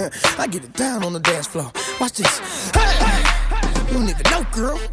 I 0.38 0.46
get 0.46 0.64
it 0.64 0.72
down 0.72 1.04
on 1.04 1.12
the 1.12 1.20
dance 1.20 1.46
floor. 1.48 1.70
Watch 2.00 2.14
this. 2.14 2.40
Hey! 2.70 3.22
You 3.88 3.94
don't 3.98 4.08
even 4.08 4.22
know, 4.30 4.46
girl. 4.52 4.80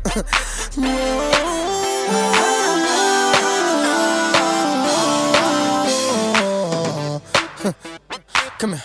Come 8.60 8.74
here. 8.74 8.84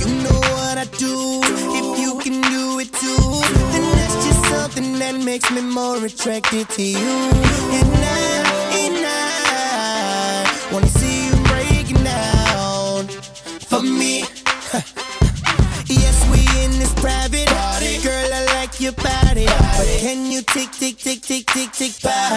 You 0.00 0.06
know 0.24 0.40
what 0.56 0.78
I 0.78 0.86
do. 0.98 1.40
If 1.44 2.00
you 2.00 2.18
can 2.18 2.40
do 2.50 2.80
it 2.80 2.92
too, 2.92 3.40
then 3.70 3.84
that's 3.94 4.16
just 4.26 4.44
something 4.46 4.98
that 4.98 5.14
makes 5.24 5.48
me 5.52 5.60
more 5.60 6.04
attracted 6.04 6.68
to 6.70 6.82
you. 6.82 6.98
And 6.98 7.88
I, 7.94 8.42
and 8.82 9.06
I 9.06 10.70
wanna 10.72 10.88
see 10.88 11.13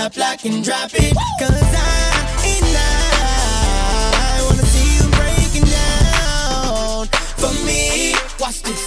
pop, 0.09 0.17
lock 0.17 0.45
and 0.45 0.63
drop 0.63 0.91
it? 0.93 1.13
Cause 1.39 1.51
I, 1.51 2.15
and 2.45 2.77
I 2.77 4.45
wanna 4.47 4.65
see 4.65 4.95
you 4.95 5.09
breaking 5.11 5.69
down 5.69 7.07
for 7.37 7.51
me. 7.65 8.13
Watch 8.39 8.61
this. 8.63 8.86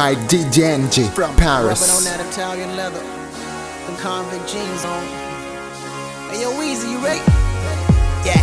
By 0.00 0.14
DJ 0.32 0.80
from 1.12 1.12
Rubbing 1.12 1.28
on 1.28 1.36
Paris. 1.36 2.08
that 2.08 2.24
Italian 2.24 2.72
leather. 2.72 3.04
Them 3.84 3.96
convict 4.00 4.48
jeans 4.48 4.80
on. 4.88 5.04
Hey, 6.32 6.40
yo, 6.40 6.56
Weezy, 6.56 6.88
you 6.88 6.96
ready? 7.04 7.20
Yeah. 8.24 8.40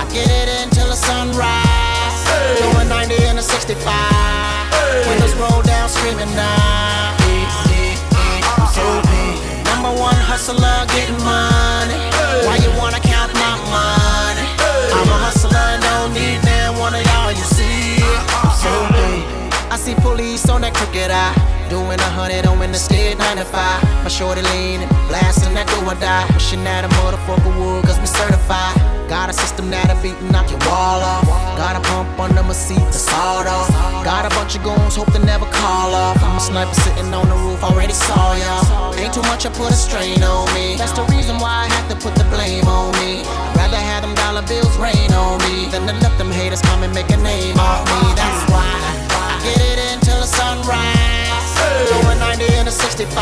I 0.00 0.08
get 0.08 0.32
it 0.32 0.48
until 0.64 0.88
the 0.88 0.96
sunrise. 0.96 2.24
Doing 2.56 2.88
90 2.88 3.20
and 3.28 3.38
a 3.38 3.44
65. 3.44 3.84
Windows 5.12 5.36
roll 5.36 5.60
down, 5.60 5.92
screaming 5.92 6.32
now. 6.32 7.12
Number 9.68 9.92
one 9.92 10.16
hustler, 10.24 10.88
getting 10.96 11.20
money. 11.20 12.00
Why 12.48 12.56
you 12.64 12.72
wanna 12.80 12.96
count 12.96 13.28
my 13.36 13.60
money? 13.68 14.48
I'm 14.96 15.04
a 15.04 15.18
hustler, 15.20 15.68
don't 15.84 16.16
need 16.16 16.43
I 19.74 19.76
see 19.76 19.98
police 20.06 20.46
on 20.48 20.62
that 20.62 20.70
crooked 20.70 21.10
eye. 21.10 21.34
Doing 21.66 21.98
a 21.98 22.10
hundred 22.14 22.46
on 22.46 22.62
the 22.62 22.78
skid 22.78 23.18
95. 23.18 23.50
My 24.06 24.06
shorty 24.06 24.46
leaning, 24.54 24.86
blasting 25.10 25.50
that 25.58 25.66
do 25.66 25.82
or 25.82 25.98
die. 25.98 26.30
Wishing 26.30 26.62
that 26.62 26.86
a 26.86 26.90
motherfucker 27.02 27.50
would, 27.58 27.82
cause 27.82 27.98
we 27.98 28.06
certified. 28.06 28.78
Got 29.10 29.30
a 29.30 29.34
system 29.34 29.74
that'll 29.74 29.98
beat 29.98 30.14
and 30.22 30.30
knock 30.30 30.46
your 30.46 30.62
wall 30.70 31.02
off. 31.02 31.26
Got 31.58 31.74
a 31.74 31.82
pump 31.90 32.06
under 32.22 32.46
my 32.46 32.54
seat 32.54 32.78
to 32.78 33.00
sawed 33.02 33.50
off. 33.50 33.66
Got 34.06 34.22
a 34.22 34.30
bunch 34.38 34.54
of 34.54 34.62
goons, 34.62 34.94
hope 34.94 35.10
they 35.10 35.18
never 35.26 35.50
call 35.50 35.90
off. 35.90 36.22
I'm 36.22 36.38
a 36.38 36.40
sniper 36.40 36.78
sitting 36.86 37.10
on 37.10 37.26
the 37.26 37.34
roof, 37.42 37.58
already 37.66 37.98
saw 37.98 38.30
y'all. 38.38 38.94
Ain't 38.94 39.10
too 39.10 39.26
much, 39.26 39.42
I 39.42 39.50
put 39.50 39.74
a 39.74 39.78
strain 39.78 40.22
on 40.22 40.46
me. 40.54 40.78
That's 40.78 40.94
the 40.94 41.02
reason 41.10 41.42
why 41.42 41.66
I 41.66 41.74
had 41.74 41.90
to 41.90 41.98
put 41.98 42.14
the 42.14 42.22
blame 42.30 42.70
on 42.70 42.94
me. 43.02 43.26
I'd 43.26 43.74
rather 43.74 43.82
have 43.82 44.06
them 44.06 44.14
dollar 44.14 44.46
bills 44.46 44.78
rain 44.78 45.10
on 45.10 45.42
me 45.50 45.66
than 45.74 45.82
to 45.90 45.98
let 45.98 46.14
them 46.14 46.30
haters 46.30 46.62
come 46.62 46.86
and 46.86 46.94
make 46.94 47.10
a 47.10 47.18
name 47.18 47.58
off 47.58 47.82
me. 47.90 48.14
That's 48.14 48.46
why 48.54 48.83
the 50.24 50.30
sunrise. 50.32 51.52
Doing 51.92 52.18
90 52.18 52.44
and 52.56 52.68
a 52.68 52.70
65. 52.70 53.12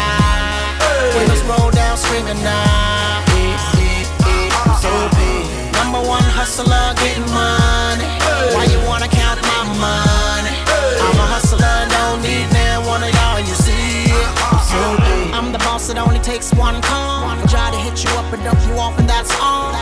Windows 1.18 1.42
roll 1.50 1.70
down, 1.70 1.96
screaming 1.96 2.38
now. 2.46 3.26
Uh-huh. 3.26 4.78
So 4.78 4.90
big. 5.18 5.42
Number 5.74 5.98
one 5.98 6.22
hustler, 6.22 6.94
getting 7.02 7.26
money. 7.34 8.06
Why 8.54 8.70
you 8.70 8.78
wanna 8.86 9.08
count 9.08 9.42
my 9.42 9.62
money? 9.82 10.54
I'm 11.02 11.18
a 11.18 11.26
hustler, 11.34 11.74
don't 11.90 12.22
need 12.22 12.46
man 12.54 12.86
one 12.86 13.02
of 13.02 13.10
y'all. 13.10 13.40
You 13.40 13.56
see 13.58 14.06
it? 14.06 14.28
So 14.70 14.78
big. 15.02 15.34
I'm 15.34 15.50
the 15.50 15.58
boss, 15.58 15.90
it 15.90 15.98
only 15.98 16.20
takes 16.20 16.54
one 16.54 16.80
call. 16.82 17.26
I 17.26 17.34
Try 17.50 17.70
to 17.72 17.78
hit 17.78 18.04
you 18.04 18.10
up 18.14 18.32
and 18.32 18.42
dump 18.44 18.60
you 18.68 18.78
off, 18.78 18.96
and 18.98 19.08
that's 19.10 19.34
all. 19.42 19.74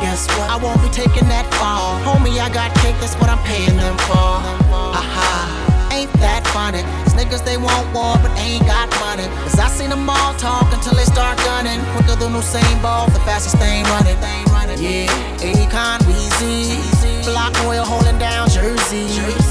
Guess 0.00 0.28
what? 0.38 0.48
I 0.48 0.56
won't 0.62 0.80
be 0.80 0.88
taking 0.88 1.26
that 1.28 1.46
fall. 1.58 1.98
Homie, 2.06 2.38
I 2.38 2.48
got 2.48 2.72
cake, 2.80 2.94
that's 3.00 3.16
what 3.18 3.28
I'm 3.28 3.42
paying 3.42 3.76
them 3.76 3.98
for. 4.06 4.38
Ain't 4.46 5.27
These 6.76 7.14
niggas, 7.16 7.44
they 7.44 7.56
want 7.56 7.86
war, 7.94 8.16
but 8.20 8.30
ain't 8.36 8.66
got 8.66 8.90
money. 9.00 9.24
Cause 9.48 9.58
I 9.58 9.68
seen 9.68 9.90
them 9.90 10.08
all 10.08 10.34
talk 10.34 10.68
until 10.72 10.94
they 10.94 11.04
start 11.04 11.38
gunning. 11.38 11.80
Quicker 11.96 12.16
than 12.16 12.32
Usain 12.32 12.76
Bolt, 12.82 13.12
the 13.12 13.20
fastest 13.20 13.56
thing 13.56 13.84
running. 13.84 14.16
Yeah, 14.76 15.08
Akon, 15.40 15.98
Weezy. 16.06 17.24
Block 17.24 17.52
Royal 17.64 17.84
holding 17.84 18.18
down 18.18 18.48
Jersey. 18.48 19.08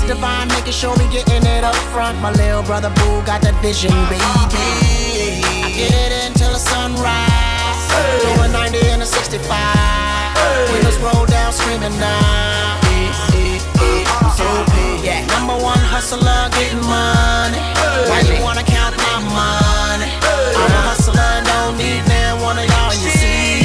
Divine 0.07 0.47
making 0.49 0.73
sure 0.73 0.95
we 0.95 1.07
getting 1.09 1.43
it 1.45 1.63
up 1.63 1.75
front. 1.91 2.21
My 2.21 2.31
little 2.31 2.63
brother 2.63 2.89
Boo 3.01 3.21
got 3.25 3.41
that 3.41 3.59
vision, 3.61 3.91
baby. 4.07 4.21
I 4.21 5.73
get 5.75 5.91
it 5.91 6.29
until 6.29 6.51
the 6.53 6.59
sunrise. 6.59 7.81
Doing 8.23 8.51
90 8.53 8.77
and 8.93 9.01
a 9.01 9.05
65. 9.05 9.41
Windows 10.71 10.97
roll 10.99 11.25
down, 11.25 11.51
screaming 11.51 11.97
now. 11.99 12.79
So. 14.37 14.66
Number 15.37 15.61
one 15.61 15.77
hustler 15.77 16.49
getting 16.57 16.81
money. 16.81 17.61
Why 18.09 18.25
you 18.25 18.41
wanna 18.41 18.65
count 18.65 18.97
my 18.97 19.21
money? 19.21 20.09
I'm 20.09 20.65
a 20.65 20.81
hustler, 20.89 21.29
don't 21.45 21.77
need 21.77 22.01
man, 22.09 22.41
one 22.41 22.57
of 22.57 22.65
y'all 22.65 22.89
you 22.97 23.11
see. 23.13 23.61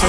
So 0.00 0.08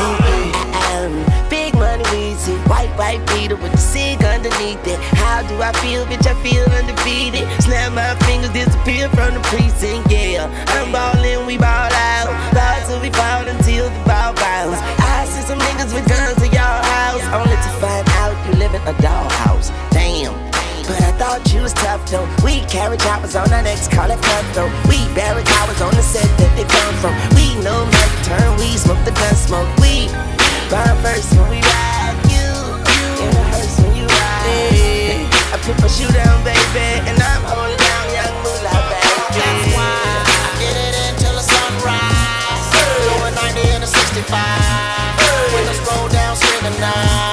um, 0.95 1.11
big 1.51 1.75
money 1.75 2.07
easy, 2.15 2.55
white 2.71 2.88
white 2.95 3.19
beater 3.35 3.59
with 3.59 3.73
the 3.73 3.83
cig 3.83 4.23
underneath 4.23 4.79
it. 4.88 4.95
How 5.19 5.44
do 5.44 5.59
I 5.59 5.75
feel, 5.83 6.07
bitch? 6.07 6.23
I 6.23 6.39
feel 6.39 6.63
undefeated. 6.71 7.51
Snap 7.59 7.91
my 7.91 8.15
fingers, 8.23 8.55
disappear 8.55 9.11
from 9.11 9.35
the 9.35 9.44
precinct. 9.51 10.07
Yeah, 10.07 10.47
I'm 10.71 10.88
ballin', 10.95 11.45
we 11.45 11.57
ball 11.59 11.91
out, 11.91 12.31
ball 12.55 12.79
till 12.88 13.01
we 13.03 13.11
fall 13.11 13.44
until 13.44 13.91
the 13.91 14.01
ball 14.07 14.31
bounce. 14.39 14.79
I 15.03 15.27
see 15.27 15.44
some 15.44 15.59
niggas 15.59 15.91
with 15.91 16.07
guns 16.07 16.39
at 16.39 16.47
y'all 16.55 16.79
house, 16.95 17.27
only 17.35 17.59
to 17.59 17.71
find 17.83 18.07
out 18.23 18.39
you 18.47 18.55
livin' 18.55 18.81
a 18.88 18.95
dog. 19.03 19.32
You 21.33 21.63
was 21.65 21.74
tough 21.74 22.06
though. 22.12 22.30
We 22.45 22.62
carry 22.69 22.95
choppers 22.95 23.35
on 23.35 23.51
our 23.51 23.63
necks, 23.63 23.88
call 23.88 24.06
it 24.06 24.21
cutthroat. 24.21 24.69
We 24.85 25.01
bury 25.18 25.41
cowards 25.41 25.81
on 25.81 25.89
the 25.97 26.06
set 26.06 26.30
that 26.38 26.53
they 26.53 26.62
come 26.62 26.94
from. 27.01 27.18
We 27.33 27.57
know 27.65 27.89
to 27.89 28.18
turn, 28.21 28.53
we 28.62 28.77
smoke 28.77 29.01
the 29.01 29.18
gun 29.18 29.33
smoke. 29.33 29.65
We 29.81 30.13
burn 30.69 30.94
first 31.01 31.33
when 31.33 31.50
we 31.50 31.57
ride 31.57 32.21
you. 32.30 32.53
And 33.18 33.33
it 33.33 33.50
hurts 33.50 33.81
when 33.81 33.97
you 33.97 34.06
ride. 34.06 35.25
I 35.25 35.57
put 35.65 35.74
my 35.81 35.89
shoe 35.89 36.06
down, 36.13 36.38
baby, 36.45 37.01
and 37.01 37.18
I'm 37.18 37.41
holding 37.50 37.81
down 37.81 38.06
young 38.13 38.36
moolah, 38.45 38.77
baby. 38.94 39.33
That's 39.33 39.74
why 39.74 39.89
I 40.38 40.50
get 40.62 40.75
it 40.86 41.18
until 41.18 41.33
the 41.33 41.45
sunrise. 41.50 42.69
Going 43.09 43.33
90 43.57 43.74
and 43.74 43.81
a 43.81 43.89
65. 43.89 44.21
Windows 45.50 45.81
roll 45.81 46.06
down, 46.13 46.38
screaming 46.38 46.77
now. 46.77 47.32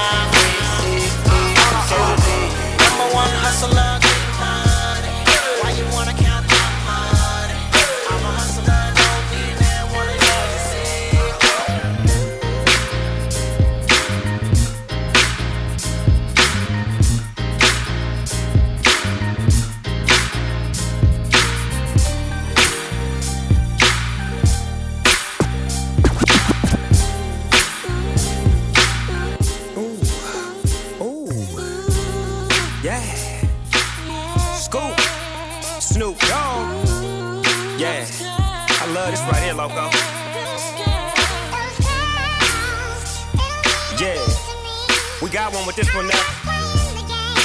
With 45.65 45.75
this 45.75 45.93
one 45.93 46.07
now. 46.07 46.19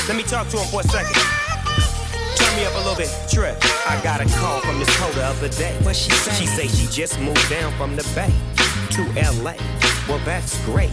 Let 0.08 0.16
me 0.16 0.22
talk 0.22 0.48
to 0.48 0.56
him 0.56 0.66
for 0.68 0.80
a 0.80 0.84
second. 0.84 1.14
Turn 2.36 2.56
me 2.56 2.64
up 2.64 2.74
a 2.74 2.78
little 2.78 2.96
bit. 2.96 3.10
Trip. 3.30 3.56
I 3.86 4.00
got 4.02 4.20
a 4.20 4.26
call 4.38 4.60
from 4.60 4.78
this 4.78 4.88
hoe 4.96 5.12
the 5.12 5.22
other 5.22 5.48
day. 5.50 5.76
What 5.82 5.94
she 5.94 6.10
say? 6.10 6.32
She 6.32 6.46
say 6.46 6.66
she 6.66 6.86
just 6.90 7.20
moved 7.20 7.48
down 7.50 7.72
from 7.74 7.94
the 7.94 8.02
Bay 8.14 8.32
to 8.92 9.02
LA. 9.42 9.54
Well, 10.08 10.18
that's 10.24 10.64
great. 10.64 10.90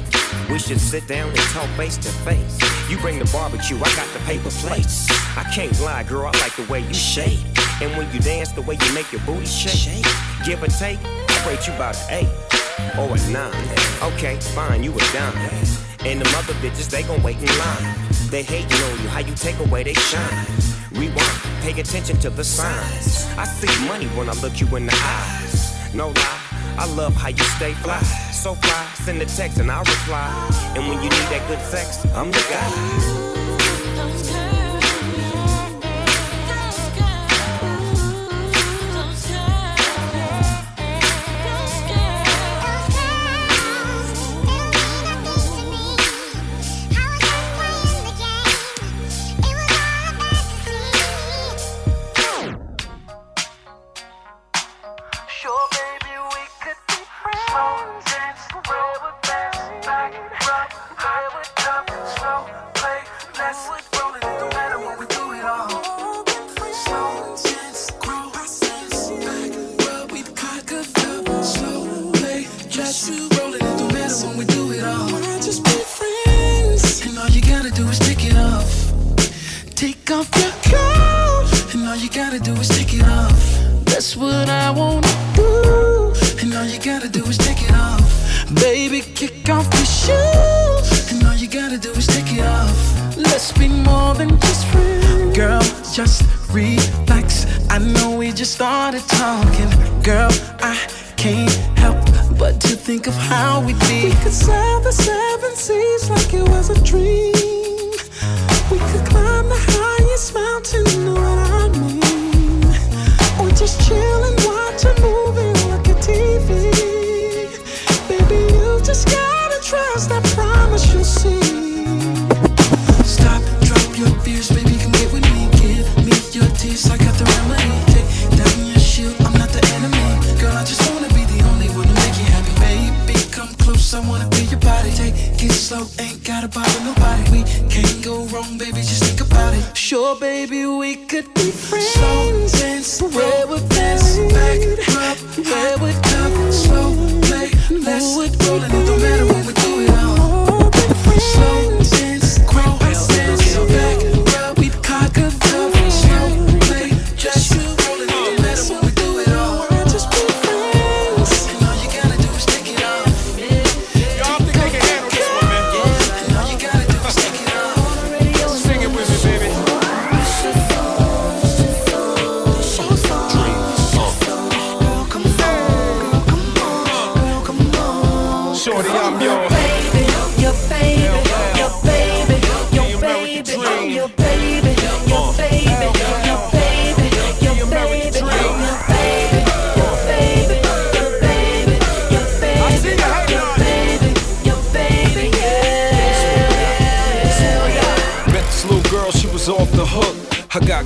We 0.49 0.59
should 0.59 0.81
sit 0.81 1.07
down 1.07 1.29
and 1.29 1.39
talk 1.53 1.67
face 1.77 1.97
to 1.97 2.09
face. 2.09 2.59
You 2.89 2.97
bring 2.97 3.19
the 3.19 3.29
barbecue, 3.31 3.77
I 3.77 3.95
got 3.95 4.07
the 4.13 4.19
paper 4.25 4.49
plates. 4.49 5.09
I 5.37 5.43
can't 5.55 5.79
lie, 5.79 6.03
girl, 6.03 6.27
I 6.27 6.37
like 6.39 6.55
the 6.55 6.65
way 6.69 6.81
you 6.81 6.93
shake. 6.93 7.39
And 7.81 7.95
when 7.95 8.11
you 8.11 8.19
dance, 8.19 8.51
the 8.51 8.61
way 8.61 8.75
you 8.75 8.93
make 8.93 9.11
your 9.11 9.21
booty 9.21 9.45
shake. 9.45 10.05
Give 10.45 10.61
or 10.61 10.67
take, 10.67 10.99
I 11.03 11.47
rate 11.47 11.65
you 11.67 11.73
about 11.73 11.95
an 12.09 12.25
eight 12.25 12.97
or 12.99 13.15
a 13.15 13.31
nine. 13.31 14.13
Okay, 14.13 14.35
fine, 14.39 14.83
you 14.83 14.93
a 14.93 14.99
dime. 15.13 15.82
And 16.05 16.19
the 16.19 16.25
mother 16.31 16.53
bitches, 16.55 16.89
they 16.89 17.03
gon' 17.03 17.23
wait 17.23 17.37
in 17.37 17.47
line. 17.47 17.95
They 18.29 18.43
hating 18.43 18.71
on 18.71 19.01
you, 19.01 19.07
how 19.07 19.19
you 19.19 19.33
take 19.35 19.57
away 19.59 19.83
they 19.83 19.93
shine. 19.93 20.45
Rewind, 20.91 21.39
pay 21.61 21.79
attention 21.79 22.17
to 22.19 22.29
the 22.29 22.43
signs. 22.43 23.25
I 23.37 23.45
see 23.45 23.87
money 23.87 24.07
when 24.07 24.27
I 24.27 24.33
look 24.41 24.59
you 24.59 24.67
in 24.75 24.85
the 24.85 24.93
eyes. 24.93 25.93
No 25.95 26.09
lie, 26.09 26.39
I 26.77 26.85
love 26.95 27.15
how 27.15 27.29
you 27.29 27.43
stay 27.55 27.73
fly. 27.73 28.01
So 28.31 28.53
fly, 28.53 28.85
send 28.95 29.21
a 29.21 29.25
text 29.25 29.59
and 29.59 29.71
I'll 29.71 29.85
reply. 29.85 30.73
And 30.75 30.89
when 30.89 30.97
you 30.97 31.09
need 31.09 31.27
that 31.31 31.45
good 31.47 31.61
sex, 31.61 32.05
I'm 32.13 32.31
the 32.31 32.45
guy. 32.49 33.32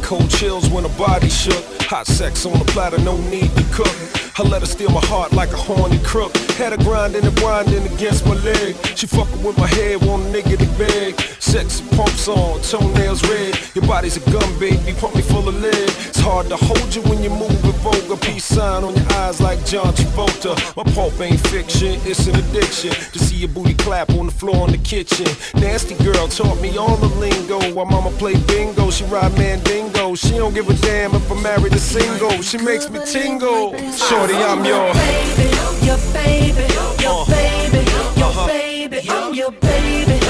Cold 0.07 0.29
chills 0.29 0.69
when 0.69 0.85
her 0.85 0.97
body 0.97 1.27
shook. 1.27 1.61
Hot 1.81 2.07
sex 2.07 2.45
on 2.45 2.57
the 2.57 2.63
platter, 2.71 2.97
no 2.99 3.17
need 3.29 3.53
to 3.57 3.63
cook. 3.73 3.93
I 4.39 4.43
let 4.43 4.61
her 4.61 4.65
steal 4.65 4.89
my 4.89 5.05
heart 5.05 5.33
like 5.33 5.51
a 5.51 5.57
horny 5.57 5.99
crook. 5.99 6.33
Had 6.55 6.71
her 6.71 6.77
grinding 6.77 7.25
and 7.25 7.35
grinding 7.35 7.85
against 7.93 8.25
my 8.25 8.35
leg. 8.35 8.77
She 8.95 9.05
fucking 9.05 9.43
with 9.43 9.57
my 9.57 9.67
head, 9.67 10.01
want 10.05 10.23
a 10.23 10.29
nigga 10.29 10.57
to 10.59 10.77
beg. 10.77 11.19
Sexy 11.47 11.81
pumps 11.95 12.27
on, 12.27 12.61
toenails 12.61 13.23
red. 13.29 13.57
Your 13.73 13.87
body's 13.87 14.17
a 14.17 14.31
gun, 14.31 14.59
baby, 14.59 14.93
pump 14.99 15.15
me 15.15 15.21
full 15.21 15.47
of 15.47 15.55
lead. 15.61 15.89
It's 16.09 16.19
hard 16.19 16.47
to 16.49 16.57
hold 16.57 16.93
you 16.93 17.01
when 17.03 17.23
you 17.23 17.29
move 17.29 17.63
with 17.65 17.77
vulgar. 17.77 18.17
Peace 18.17 18.43
sign 18.43 18.83
on 18.83 18.93
your 18.93 19.13
eyes 19.13 19.39
like 19.39 19.65
John 19.65 19.93
Travolta. 19.93 20.53
My 20.75 20.83
pulp 20.91 21.19
ain't 21.21 21.39
fiction, 21.47 22.01
it's 22.03 22.27
an 22.27 22.35
addiction. 22.35 22.91
To 23.13 23.19
see 23.19 23.37
your 23.37 23.49
booty 23.49 23.75
clap 23.75 24.09
on 24.09 24.25
the 24.25 24.31
floor 24.33 24.67
in 24.67 24.73
the 24.73 24.77
kitchen. 24.79 25.25
Nasty 25.55 25.95
girl 26.03 26.27
taught 26.27 26.59
me 26.59 26.77
all 26.77 26.97
the 26.97 27.07
lingo. 27.15 27.59
While 27.73 27.85
mama 27.85 28.11
play 28.17 28.35
bingo, 28.47 28.91
she 28.91 29.05
ride 29.05 29.31
mandingo. 29.37 30.15
She 30.15 30.31
don't 30.31 30.53
give 30.53 30.69
a 30.69 30.73
damn 30.73 31.15
if 31.15 31.31
I'm 31.31 31.41
married 31.41 31.73
or 31.73 31.79
single. 31.79 32.41
She 32.41 32.57
makes 32.57 32.89
me 32.89 32.99
tingle. 33.05 33.71
Shorty 33.71 34.17
Shorty, 34.17 34.35
I'm 34.35 34.65
your 34.65 34.93
baby, 34.93 35.47
your 35.87 35.97
baby, 36.11 36.73
your 37.01 37.23
uh-huh. 37.23 37.31
baby, 37.31 37.83
your 38.19 38.27
uh-huh. 38.27 38.47
baby, 38.47 38.99
I'm 39.09 39.33
your 39.33 39.51
baby, 39.51 40.26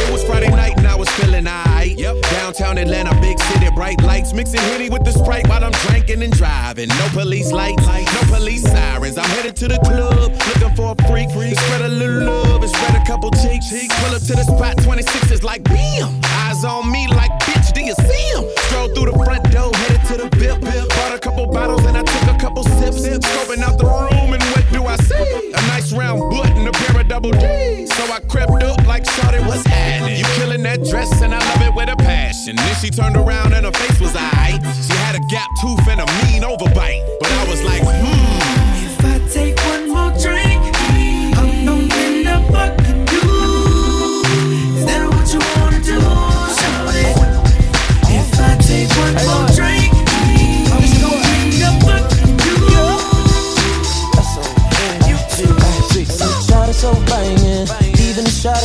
It 0.00 0.08
was 0.12 0.22
Friday 0.24 0.50
night 0.50 0.76
and 0.78 0.86
I 0.86 0.94
was 0.96 1.08
feeling 1.10 1.46
alright. 1.46 1.96
Yep. 1.98 2.16
Downtown 2.32 2.78
Atlanta, 2.78 3.14
big 3.20 3.38
city, 3.40 3.68
bright 3.74 4.02
lights, 4.02 4.32
mixing 4.32 4.60
Henny 4.60 4.90
with 4.90 5.04
the 5.04 5.12
Sprite 5.12 5.46
while 5.48 5.64
I'm 5.64 5.72
drinking 5.86 6.22
and 6.22 6.32
driving. 6.32 6.88
No 6.88 7.08
police 7.12 7.52
lights, 7.52 7.86
no 7.86 8.22
police 8.36 8.62
sirens. 8.62 9.16
I'm 9.18 9.28
headed 9.30 9.56
to 9.56 9.68
the 9.68 9.78
club, 9.78 10.32
looking 10.48 10.74
for 10.76 10.94
a 10.98 11.08
freak. 11.08 11.30
Spread 11.30 11.82
a 11.82 11.88
little 11.88 12.24
love 12.26 12.62
and 12.62 12.70
spread 12.70 12.94
a 13.00 13.04
couple 13.06 13.30
cheeks. 13.30 13.70
Pull 13.70 14.14
up 14.14 14.22
to 14.22 14.34
the 14.34 14.44
spot, 14.44 14.76
26 14.82 15.30
is 15.30 15.42
like 15.44 15.62
bam. 15.64 16.20
Eyes 16.24 16.64
on 16.64 16.90
me 16.90 17.06
like 17.08 17.30
bitch, 17.40 17.63
do 17.84 17.90
you 17.90 18.08
see 18.08 18.24
him? 18.32 18.44
Stroll 18.66 18.88
through 18.94 19.12
the 19.12 19.24
front 19.24 19.44
door, 19.52 19.70
headed 19.74 20.02
to 20.08 20.14
the 20.16 20.28
VIP. 20.36 20.64
Bought 20.96 21.14
a 21.14 21.18
couple 21.18 21.46
bottles 21.46 21.84
and 21.84 21.96
I 21.96 22.02
took 22.02 22.34
a 22.34 22.38
couple 22.38 22.64
sips. 22.64 23.04
Scoping 23.04 23.62
out 23.62 23.78
the 23.78 23.84
room 23.84 24.32
and 24.32 24.42
what 24.52 24.64
do 24.72 24.84
I 24.84 24.96
see? 24.96 25.52
A 25.52 25.60
nice 25.68 25.92
round 25.92 26.30
butt 26.30 26.48
and 26.56 26.66
a 26.66 26.72
pair 26.72 27.00
of 27.00 27.08
double 27.08 27.32
D's. 27.32 27.94
So 27.94 28.04
I 28.10 28.20
crept 28.20 28.62
up 28.62 28.86
like 28.86 29.04
Shawty 29.04 29.44
was 29.46 29.64
happening. 29.66 30.18
You 30.18 30.24
killing 30.36 30.62
that 30.62 30.82
dress 30.84 31.20
and 31.20 31.34
I 31.34 31.38
love 31.38 31.62
it 31.62 31.74
with 31.74 31.88
a 31.88 31.96
passion. 31.96 32.56
Then 32.56 32.74
she 32.76 32.90
turned 32.90 33.16
around 33.16 33.52
and 33.52 33.66
her 33.66 33.72
face 33.72 34.00
was 34.00 34.16
alright. 34.16 34.60
She 34.86 34.94
had 35.04 35.14
a 35.16 35.22
gap 35.28 35.50
tooth 35.60 35.86
and 35.88 36.00
a 36.00 36.06
mean 36.24 36.42
overbite. 36.42 37.04
But 37.20 37.32
I 37.32 37.44
was 37.48 37.62
like, 37.62 37.82
hmm. 37.84 38.33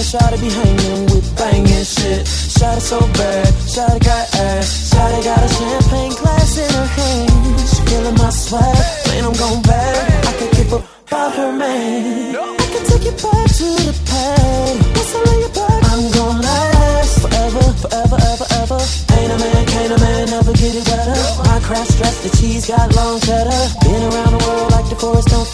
Shot 0.03 0.33
of 0.33 0.39
shot 0.39 0.41
be 0.41 0.49
hanging 0.49 1.05
with 1.11 1.27
banging 1.35 1.83
shit. 1.83 2.27
Shot 2.27 2.77
it 2.77 2.81
so 2.81 2.99
bad, 2.99 3.47
shot 3.67 3.95
it 3.95 4.03
got 4.03 4.35
ass, 4.35 4.91
shot 4.91 5.11
it 5.11 5.23
got 5.23 5.43
a 5.43 5.47
champagne 5.47 6.13
glass 6.15 6.57
in 6.57 6.71
her 6.71 6.85
hand. 6.85 7.59
She 7.59 7.79
killing 7.85 8.15
my 8.15 8.29
swag, 8.29 8.75
man 9.07 9.25
I'm 9.25 9.33
going 9.33 9.61
back. 9.63 10.25
I 10.25 10.33
can 10.39 10.49
keep 10.55 10.71
up 10.71 10.83
about 11.07 11.35
her 11.35 11.51
man. 11.51 12.35
I 12.35 12.67
can 12.71 12.83
take 12.87 13.03
you 13.03 13.15
back 13.19 13.47
to 13.59 13.67
the 13.87 13.95
past. 14.07 14.79
Once 14.95 15.11
I 15.15 15.19
lay 15.27 15.39
you 15.43 15.51
back, 15.51 15.81
I'm 15.91 16.03
gonna 16.15 16.47
last 16.47 17.13
forever, 17.19 17.63
forever, 17.83 18.17
ever, 18.31 18.47
ever. 18.61 18.79
Ain't 19.19 19.31
a 19.35 19.37
man, 19.41 19.65
can't 19.67 19.91
a 19.91 19.99
man 19.99 20.29
ever 20.29 20.53
get 20.53 20.75
it 20.79 20.85
better. 20.85 21.17
My 21.43 21.59
craft 21.59 21.91
stress, 21.91 22.15
the 22.23 22.31
cheese 22.37 22.67
got 22.67 22.87
long 22.95 23.19
cheddar. 23.19 23.63
Been 23.83 24.03
around 24.07 24.31
the 24.31 24.41
world 24.47 24.71
like 24.71 24.87
the 24.87 24.95
forest 24.95 25.27
don't 25.27 25.49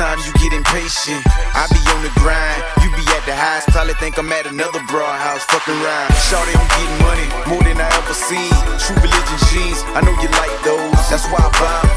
you 0.00 0.32
get 0.40 0.56
impatient. 0.56 1.20
I 1.52 1.68
be 1.68 1.80
on 1.92 2.00
the 2.00 2.08
grind, 2.16 2.64
you 2.80 2.88
be 2.96 3.04
at 3.12 3.20
the 3.28 3.36
highs. 3.36 3.64
Probably 3.68 3.92
think 4.00 4.16
I'm 4.16 4.32
at 4.32 4.46
another 4.46 4.80
broad 4.88 5.20
house, 5.20 5.44
fucking 5.44 5.76
rhyme. 5.76 6.10
Shawty, 6.24 6.56
I'm 6.56 6.68
getting 6.72 6.98
money, 7.04 7.28
more 7.52 7.62
than 7.62 7.76
I 7.76 7.88
ever 8.00 8.16
seen. 8.16 8.48
True 8.80 8.96
religion 8.96 9.38
jeans, 9.52 9.84
I 9.92 10.00
know 10.00 10.16
you 10.24 10.32
like 10.40 10.56
those. 10.64 10.96
That's 11.12 11.28
why 11.28 11.44
I 11.44 11.50
buy 11.60 11.89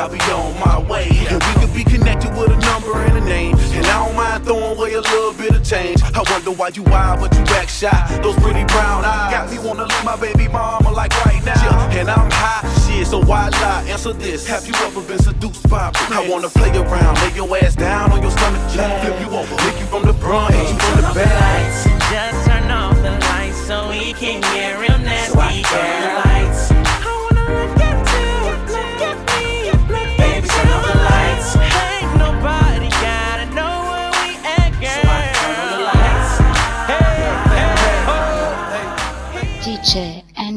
I'll 0.00 0.08
be 0.08 0.18
on 0.32 0.58
my 0.58 0.80
way. 0.90 1.12
And 1.28 1.36
we 1.44 1.52
could 1.60 1.74
be 1.74 1.84
connected 1.84 2.32
with 2.32 2.48
a 2.48 2.56
number 2.64 2.96
and 3.04 3.18
a 3.18 3.20
name. 3.20 3.54
And 3.76 3.84
I 3.84 4.06
don't 4.06 4.16
mind 4.16 4.46
throwing 4.46 4.78
away 4.78 4.94
a 4.94 5.02
little 5.02 5.34
bit 5.34 5.54
of 5.54 5.62
change. 5.62 6.00
I 6.02 6.24
wonder 6.32 6.52
why 6.52 6.70
you 6.72 6.84
wild 6.84 7.20
but 7.20 7.36
you 7.36 7.44
back 7.44 7.68
shy. 7.68 7.92
Those 8.22 8.34
pretty 8.36 8.64
brown 8.64 9.04
eyes 9.04 9.30
Got 9.30 9.50
me 9.52 9.58
wanna 9.58 9.84
leave 9.84 10.04
my 10.04 10.16
baby 10.16 10.48
mama 10.48 10.90
like 10.90 11.12
right 11.26 11.44
now. 11.44 11.90
And 11.90 12.08
I'm 12.08 12.30
high, 12.32 12.64
shit, 12.88 13.08
so 13.08 13.20
why 13.22 13.50
lie? 13.50 13.84
Answer 13.90 14.14
this, 14.14 14.46
have 14.46 14.66
you 14.66 14.72
ever 14.86 15.02
been 15.02 15.18
seduced 15.18 15.68
by 15.68 15.90
a 15.90 16.14
I 16.14 16.26
wanna 16.30 16.48
play 16.48 16.70
around, 16.70 17.20
lay 17.20 17.34
your 17.36 17.54
ass 17.58 17.74
down 17.74 18.10
on 18.10 18.22
your 18.22 18.30
stomach. 18.30 18.62
Flip 18.70 19.20
you 19.20 19.28
over, 19.36 19.54
lick 19.66 19.78
you 19.80 19.86
from 19.92 20.04
the 20.06 20.14
front, 20.14 20.54
hit 20.54 20.66
you 20.66 20.78
from 20.78 20.96
the 20.96 21.12
back. 21.12 21.60
Just 22.08 22.48
turn 22.48 22.70
off 22.70 22.96
the 23.02 23.12
lights 23.28 23.60
so 23.66 23.90
we 23.90 24.14
can 24.14 24.40
get 24.40 24.80
real 24.80 24.96
nasty, 24.96 25.62
So 25.64 26.29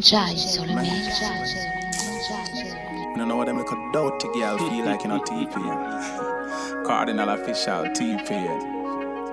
DJ 0.03 0.15
Enjoy 0.15 0.35
sur 0.35 0.65
le. 0.65 0.73
You 3.11 3.15
don't 3.15 3.27
know 3.29 3.37
what 3.37 3.45
them 3.45 3.57
little 3.57 3.91
dirty 3.93 4.27
girl 4.37 4.57
feel 4.57 4.85
like 4.85 5.05
in 5.05 5.11
a 5.11 5.19
TP. 5.19 5.53
Kardinal 6.85 7.29
Offishall 7.29 7.93
TP. 7.95 8.29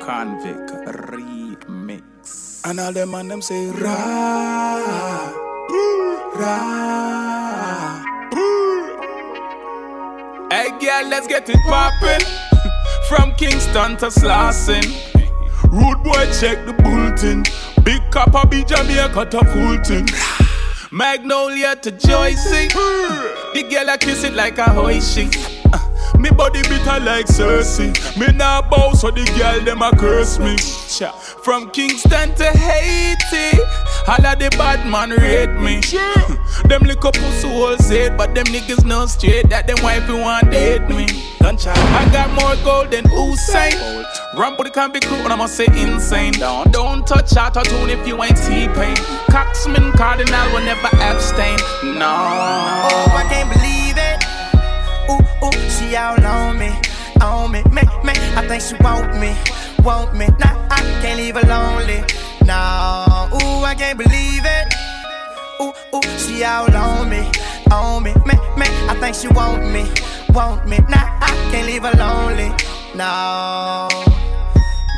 Convict 0.00 0.70
remix. 0.87 2.64
And 2.64 2.78
all 2.78 2.92
them 2.92 3.14
and 3.14 3.30
them 3.30 3.42
say 3.42 3.66
ra 3.70 5.33
ra. 6.37 6.87
Hey 10.52 10.70
girl, 10.78 11.09
let's 11.09 11.26
get 11.26 11.48
it 11.48 11.59
poppin'. 11.66 12.20
From 13.09 13.35
Kingston 13.35 13.96
to 13.96 14.06
Slauson. 14.06 14.85
Rude 15.64 16.02
boy, 16.04 16.26
check 16.38 16.64
the 16.64 16.74
bulletin. 16.85 17.42
Big 17.83 18.02
copper 18.12 18.46
be 18.46 18.62
Jamaica 18.62 19.26
to 19.30 19.44
Fulton. 19.46 20.06
Magnolia 20.92 21.76
to 21.76 21.92
Joycey. 21.92 22.68
The 23.55 23.62
girl 23.62 23.90
I 23.90 23.96
kiss 23.96 24.24
it 24.24 24.35
like 24.35 24.59
a 24.59 24.62
hoishi. 24.62 25.49
Me 26.18 26.30
body 26.30 26.62
bitter 26.62 27.00
like 27.00 27.26
Cersei. 27.26 27.90
Me 28.18 28.26
nah 28.36 28.62
bow 28.62 28.92
so 28.92 29.10
the 29.10 29.24
girl 29.38 29.60
them 29.64 29.82
a 29.82 29.90
curse 29.96 30.38
me. 30.38 30.56
Cha. 30.56 31.12
From 31.12 31.70
Kingston 31.70 32.34
to 32.34 32.44
Haiti, 32.44 33.58
all 34.06 34.26
of 34.26 34.38
the 34.38 34.50
bad 34.58 34.86
man 34.90 35.10
rate 35.10 35.54
me. 35.60 35.80
them 36.68 36.82
little 36.82 37.12
pussy 37.12 37.48
holes 37.48 37.86
said, 37.86 38.16
but 38.16 38.34
them 38.34 38.46
niggas 38.46 38.84
know 38.84 39.06
straight 39.06 39.48
that 39.48 39.66
them 39.66 39.78
wifey 39.82 40.12
want 40.12 40.50
date 40.50 40.88
me. 40.88 41.06
I 41.42 42.08
got 42.12 42.30
more 42.30 42.54
gold 42.64 42.90
than 42.90 43.04
Usain. 43.04 44.04
Run 44.36 44.56
with 44.56 44.66
the 44.66 44.70
can 44.70 44.92
crew 44.92 45.16
and 45.16 45.32
I'ma 45.32 45.46
say 45.46 45.66
insane. 45.66 46.34
Don't, 46.34 46.70
don't 46.72 47.06
touch 47.06 47.36
out 47.36 47.56
a 47.56 47.62
tune 47.62 47.90
if 47.90 48.06
you 48.06 48.22
ain't 48.22 48.36
T-Pain. 48.36 48.96
Coxman 49.30 49.92
Kardinal 49.94 50.52
will 50.52 50.64
never 50.64 50.88
abstain. 50.96 51.56
No. 51.98 52.06
Oh, 52.06 53.14
I 53.16 53.26
can't 53.28 53.52
believe. 53.52 53.79
Ooh, 55.10 55.18
ooh, 55.44 55.68
she 55.68 55.96
all 55.96 56.24
on 56.24 56.58
me, 56.58 56.70
on 57.20 57.50
me, 57.50 57.62
me, 57.64 57.82
me. 58.04 58.12
I 58.38 58.46
think 58.46 58.62
she 58.62 58.76
want 58.82 59.18
me, 59.18 59.34
want 59.82 60.14
me. 60.14 60.26
Nah, 60.38 60.68
I 60.70 60.80
can't 61.02 61.18
leave 61.18 61.34
her 61.34 61.46
lonely. 61.48 62.04
No, 62.44 63.28
ooh, 63.34 63.64
I 63.64 63.74
can't 63.76 63.98
believe 63.98 64.44
it. 64.44 64.74
Ooh, 65.60 65.72
ooh, 65.96 66.18
she 66.18 66.44
all 66.44 66.74
on 66.74 67.08
me, 67.10 67.28
on 67.72 68.02
me, 68.04 68.14
me, 68.24 68.34
me. 68.56 68.66
I 68.88 68.96
think 69.00 69.16
she 69.16 69.28
want 69.28 69.64
me, 69.72 69.90
want 70.32 70.66
me. 70.68 70.78
Nah, 70.88 71.18
I 71.20 71.30
can't 71.50 71.66
leave 71.66 71.82
her 71.82 71.96
lonely. 71.98 72.50
No, 72.94 73.88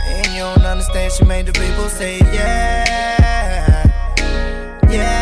man, 0.05 0.25
you 0.35 0.42
don't 0.42 0.64
understand. 0.64 1.12
She 1.12 1.25
made 1.25 1.46
the 1.46 1.53
people 1.53 1.88
say 1.88 2.18
yeah, 2.18 3.87
yeah, 4.90 5.22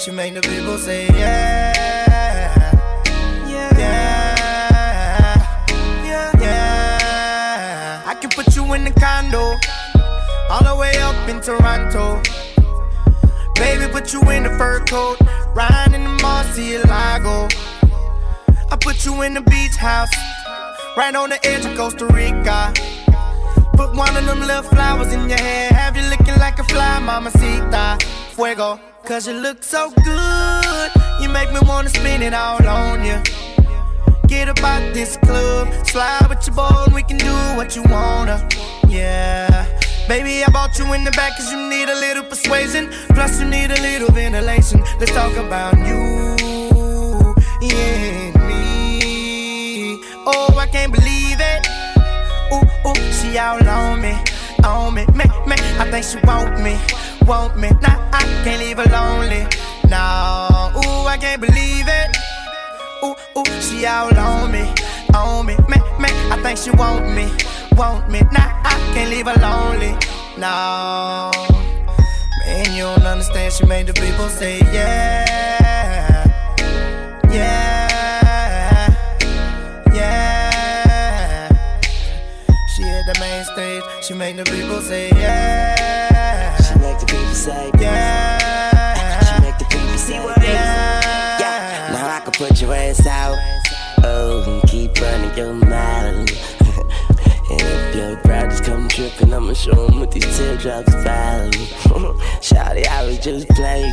She 0.00 0.10
made 0.10 0.32
the 0.32 0.40
people 0.40 0.78
say 0.78 1.06
yeah, 1.08 2.54
yeah, 3.46 3.76
yeah, 6.02 6.32
yeah. 6.40 8.02
I 8.06 8.14
can 8.14 8.30
put 8.30 8.56
you 8.56 8.72
in 8.72 8.84
the 8.84 8.92
condo, 8.92 9.58
all 10.48 10.64
the 10.64 10.74
way 10.80 10.96
up 11.02 11.28
in 11.28 11.42
Toronto. 11.42 12.22
Baby, 13.56 13.92
put 13.92 14.14
you 14.14 14.22
in 14.30 14.44
the 14.44 14.50
fur 14.56 14.82
coat, 14.86 15.18
riding 15.54 15.92
in 15.92 16.04
the 16.04 16.22
Murcielago. 16.22 17.52
I 18.72 18.76
put 18.76 19.04
you 19.04 19.20
in 19.20 19.34
the 19.34 19.42
beach 19.42 19.76
house, 19.76 20.08
right 20.96 21.14
on 21.14 21.28
the 21.28 21.46
edge 21.46 21.66
of 21.66 21.76
Costa 21.76 22.06
Rica. 22.06 22.72
Put 23.74 23.94
one 23.94 24.16
of 24.16 24.24
them 24.26 24.40
little 24.40 24.62
flowers 24.62 25.12
in 25.12 25.28
your 25.28 25.38
hair, 25.38 25.68
have 25.70 25.96
you 25.96 26.02
looking 26.10 26.38
like 26.38 26.58
a 26.58 26.64
fly, 26.64 27.00
mamacita. 27.00 27.98
Fuego, 28.34 28.78
cause 29.04 29.26
you 29.26 29.34
look 29.34 29.62
so 29.62 29.90
good, 30.04 30.90
you 31.20 31.28
make 31.28 31.52
me 31.52 31.60
wanna 31.62 31.88
spin 31.88 32.22
it 32.22 32.34
all 32.34 32.66
on 32.66 33.04
you. 33.04 33.18
Get 34.26 34.48
about 34.48 34.94
this 34.94 35.16
club, 35.16 35.68
slide 35.86 36.26
with 36.28 36.46
your 36.46 36.54
boy, 36.54 36.84
and 36.86 36.94
we 36.94 37.02
can 37.02 37.18
do 37.18 37.34
what 37.56 37.74
you 37.74 37.82
wanna. 37.84 38.48
Yeah. 38.86 39.66
Baby, 40.08 40.42
I 40.44 40.50
bought 40.50 40.78
you 40.78 40.92
in 40.92 41.04
the 41.04 41.10
back 41.12 41.36
cause 41.36 41.50
you 41.52 41.58
need 41.68 41.88
a 41.88 41.94
little 41.94 42.24
persuasion. 42.24 42.90
Plus, 43.14 43.40
you 43.40 43.46
need 43.46 43.70
a 43.70 43.80
little 43.80 44.10
ventilation. 44.10 44.82
Let's 44.98 45.12
talk 45.12 45.36
about 45.36 45.78
you, 45.78 46.00
and 47.62 48.34
me. 48.48 50.00
Oh, 50.26 50.56
I 50.58 50.66
can't 50.66 50.92
believe. 50.92 51.19
Ooh, 52.86 53.12
she 53.12 53.38
all 53.38 53.66
on 53.68 54.00
me, 54.00 54.16
on 54.64 54.94
me, 54.94 55.04
me, 55.14 55.24
me. 55.46 55.56
I 55.78 55.88
think 55.90 56.04
she 56.04 56.18
want 56.26 56.60
me, 56.62 56.78
want 57.26 57.56
me. 57.58 57.68
Nah, 57.82 58.08
I 58.12 58.22
can't 58.44 58.60
leave 58.60 58.78
her 58.78 58.90
lonely. 58.90 59.46
No, 59.88 60.72
ooh, 60.76 61.06
I 61.06 61.16
can't 61.20 61.40
believe 61.40 61.86
it. 61.88 62.16
Ooh, 63.04 63.14
ooh, 63.38 63.60
she 63.60 63.84
all 63.86 64.16
on 64.16 64.50
me, 64.52 64.72
on 65.14 65.46
me, 65.46 65.56
me, 65.68 65.78
me. 65.98 66.08
I 66.32 66.40
think 66.42 66.58
she 66.58 66.70
want 66.70 67.14
me, 67.14 67.30
want 67.76 68.10
me. 68.10 68.20
Nah, 68.32 68.50
I 68.64 68.74
can't 68.94 69.10
leave 69.10 69.26
her 69.26 69.38
lonely. 69.40 69.92
No, 70.38 71.30
man, 72.46 72.74
you 72.74 72.84
don't 72.84 73.04
understand. 73.04 73.52
She 73.52 73.66
made 73.66 73.86
the 73.88 73.92
people 73.92 74.28
say 74.28 74.60
yeah, 74.72 75.58
stage. 83.52 83.82
She 84.02 84.14
make 84.14 84.36
the 84.36 84.44
people 84.44 84.80
say 84.80 85.10
yeah. 85.10 86.56
She 86.56 86.78
make 86.78 86.98
the 86.98 87.06
people 87.06 87.34
say 87.34 87.70
yeah. 87.78 89.20
She 89.24 89.40
make 89.42 89.58
the 89.58 89.64
people 89.64 89.98
say 89.98 90.16
yeah. 90.16 91.38
yeah. 91.40 91.92
Now 91.92 92.16
I 92.16 92.20
can 92.20 92.32
put 92.32 92.60
your 92.60 92.74
ass 92.74 93.06
out. 93.06 93.38
Oh, 94.04 94.44
and 94.46 94.70
keep 94.70 94.98
running 95.00 95.36
your 95.36 95.54
mouth. 95.54 96.16
and 97.50 97.60
if 97.60 97.94
your 97.94 98.16
just 98.48 98.64
come 98.64 98.88
tripping, 98.88 99.32
I'ma 99.32 99.52
show 99.52 99.86
them 99.86 100.00
what 100.00 100.10
these 100.10 100.24
teardrops 100.36 100.92
about. 100.94 101.52
Shawty, 102.40 102.86
I 102.86 103.04
was 103.04 103.18
just 103.18 103.48
playing. 103.48 103.92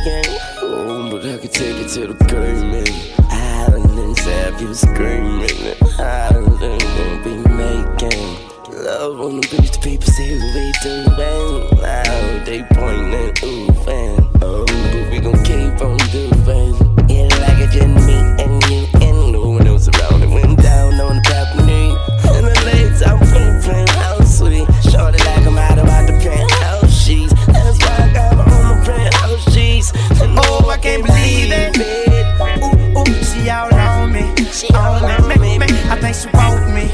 Oh, 0.60 1.08
but 1.10 1.24
I 1.24 1.38
could 1.38 1.52
take 1.52 1.76
it 1.76 1.88
to 1.90 2.12
the 2.12 2.24
grave, 2.24 2.64
man 2.64 3.18
island 3.30 3.98
and 3.98 4.18
have 4.18 4.60
you 4.60 4.74
screaming. 4.74 5.50
I 5.98 6.30
don't 6.32 7.24
be 7.24 7.36
making. 7.48 8.57
Love 8.84 9.20
on 9.20 9.40
the 9.40 9.48
beach, 9.50 9.72
the 9.72 9.78
people 9.82 10.06
say 10.06 10.38
we 10.38 10.70
doing. 10.86 11.82
Now 11.82 12.44
they 12.44 12.62
pointing, 12.62 13.34
ooh, 13.42 13.66
fan. 13.82 14.22
Oh, 14.40 14.64
but 14.66 15.10
we 15.10 15.18
gon' 15.18 15.42
keep 15.42 15.82
on 15.82 15.98
doing. 16.14 16.78
Yeah, 17.10 17.26
like 17.42 17.58
it 17.58 17.74
just 17.74 18.06
me 18.06 18.14
and 18.38 18.62
you 18.70 18.86
and 19.02 19.32
no 19.32 19.50
one 19.50 19.66
else 19.66 19.88
around. 19.88 20.22
It 20.22 20.30
went 20.30 20.62
down 20.62 20.94
on 21.00 21.16
the 21.16 21.22
balcony. 21.26 21.90
And 22.30 22.46
the 22.46 22.54
lights 22.70 23.02
out 23.02 23.18
moving, 23.18 23.86
how 23.98 24.22
sweet. 24.22 24.66
Shorty 24.86 25.18
like 25.26 25.42
I'm 25.42 25.58
out 25.58 25.78
about 25.78 26.06
the 26.06 26.14
penthouse 26.22 26.94
sheets. 26.94 27.34
That's 27.50 27.82
why 27.82 27.98
I 27.98 28.12
got 28.14 28.38
on 28.38 28.46
my 28.46 28.84
penthouse 28.86 29.42
sheets. 29.52 29.90
And 30.22 30.38
Oh, 30.38 30.70
I 30.70 30.78
can't 30.78 31.04
believe 31.04 31.50
it. 31.50 31.74
Ooh, 31.82 33.00
ooh, 33.00 33.24
she 33.26 33.50
all 33.50 33.74
on 33.74 34.12
me. 34.12 34.22
She 34.52 34.68
all 34.72 35.02
on 35.02 35.26
me, 35.26 35.58
me. 35.58 35.66
I 35.90 35.98
think 35.98 36.14
she 36.14 36.28
want 36.30 36.70
me, 36.70 36.86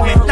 want 0.00 0.26
me. 0.26 0.31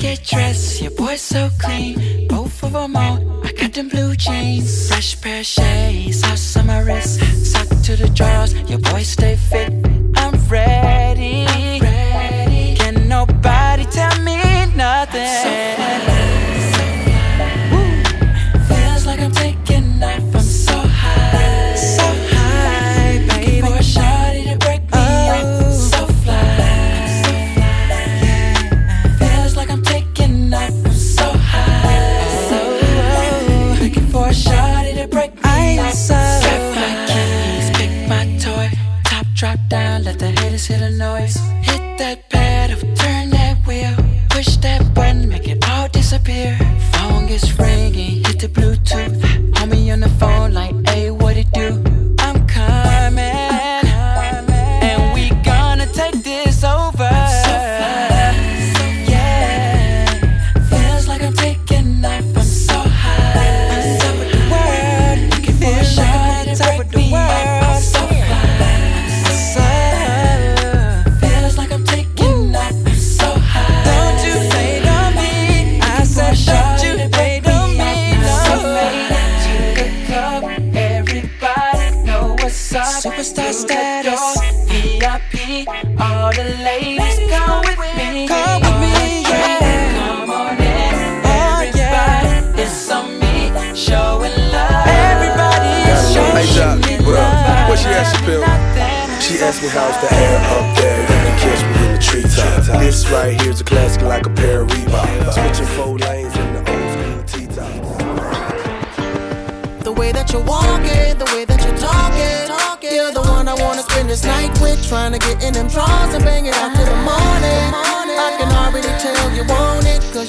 Get 0.00 0.24
dressed, 0.24 0.80
your 0.80 0.90
boy's 0.92 1.20
so 1.20 1.50
clean. 1.58 2.26
Both 2.26 2.62
of 2.62 2.72
them 2.72 2.96
on, 2.96 3.46
I 3.46 3.52
got 3.52 3.72
them 3.74 3.88
blue 3.88 4.16
jeans. 4.16 4.88
Fresh 4.88 5.20
pair 5.20 5.40
of 5.40 5.46
shades, 5.46 6.22
house 6.22 6.56
on 6.56 6.66
my 6.66 6.80
wrist. 6.80 7.20
Sock 7.44 7.68
to 7.68 7.96
the 7.96 8.08
drawers, 8.08 8.54
your 8.68 8.78
boy 8.78 9.02
stay 9.02 9.36
fit. 9.36 9.70
I'm 10.16 10.34
ready. 10.48 11.44
Can 11.80 12.09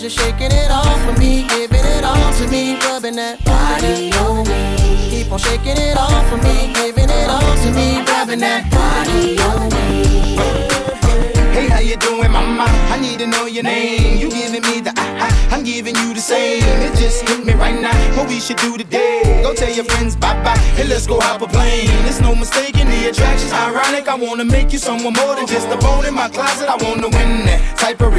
you're 0.02 0.10
shaking 0.10 0.52
it 0.52 0.72
off 0.72 1.00
for 1.06 1.20
me, 1.20 1.46
giving 1.50 1.86
it 1.86 2.04
all 2.04 2.34
to 2.34 2.48
me, 2.48 2.76
rubbing 2.80 3.16
that 3.18 3.44
body 3.46 4.12
on 4.14 4.48
me. 4.50 5.10
Keep 5.12 5.32
on 5.32 5.38
shaking 5.38 5.78
it 5.78 5.96
off 5.96 6.28
for 6.28 6.38
me, 6.38 6.74
giving 6.74 7.10
it 7.10 7.30
all 7.30 7.56
to 7.62 7.72
me, 7.72 8.02
rubbing 8.10 8.40
that 8.40 8.66
body 8.72 9.38
on 9.38 9.70
me. 9.70 10.38
Hey, 11.54 11.68
how 11.68 11.80
you 11.80 11.98
doing, 11.98 12.32
mama? 12.32 12.66
I 12.90 12.98
need 13.00 13.20
to 13.20 13.28
know 13.28 13.46
your 13.46 13.62
name. 13.62 14.18
You 14.18 14.32
giving 14.32 14.64
me 14.64 14.82
the 14.82 14.92
ah 14.98 15.18
ah, 15.22 15.54
I'm 15.54 15.64
giving 15.64 15.96
you 15.96 16.16
the 16.16 16.22
same. 16.22 16.64
It 16.64 16.96
just 16.98 17.28
hit 17.30 17.46
me 17.46 17.54
right 17.54 17.80
now. 17.80 17.94
What 18.18 18.28
we 18.28 18.40
should 18.40 18.58
do 18.58 18.78
today? 18.78 19.42
Go 19.44 19.54
tell 19.54 19.70
your 19.72 19.86
friends 19.86 20.16
bye 20.16 20.34
bye, 20.42 20.58
and 20.80 20.90
let's 20.90 21.06
go 21.06 21.20
hop 21.20 21.42
a 21.44 21.48
plane. 21.48 21.86
There's 22.06 22.22
no 22.22 22.34
mistaking 22.34 22.90
the 22.90 23.10
attraction's 23.10 23.54
ironic. 23.54 24.08
I 24.08 24.16
wanna 24.16 24.46
make 24.46 24.74
you 24.74 24.80
someone 24.80 25.14
more 25.14 25.36
than 25.36 25.46
just 25.46 25.68
a 25.68 25.78
bone 25.78 26.06
in 26.06 26.16
my 26.16 26.30
closet. 26.30 26.68
I 26.68 26.78
wanna 26.82 27.10
win 27.10 27.46
that 27.46 27.78
type 27.78 28.02
of 28.02 28.16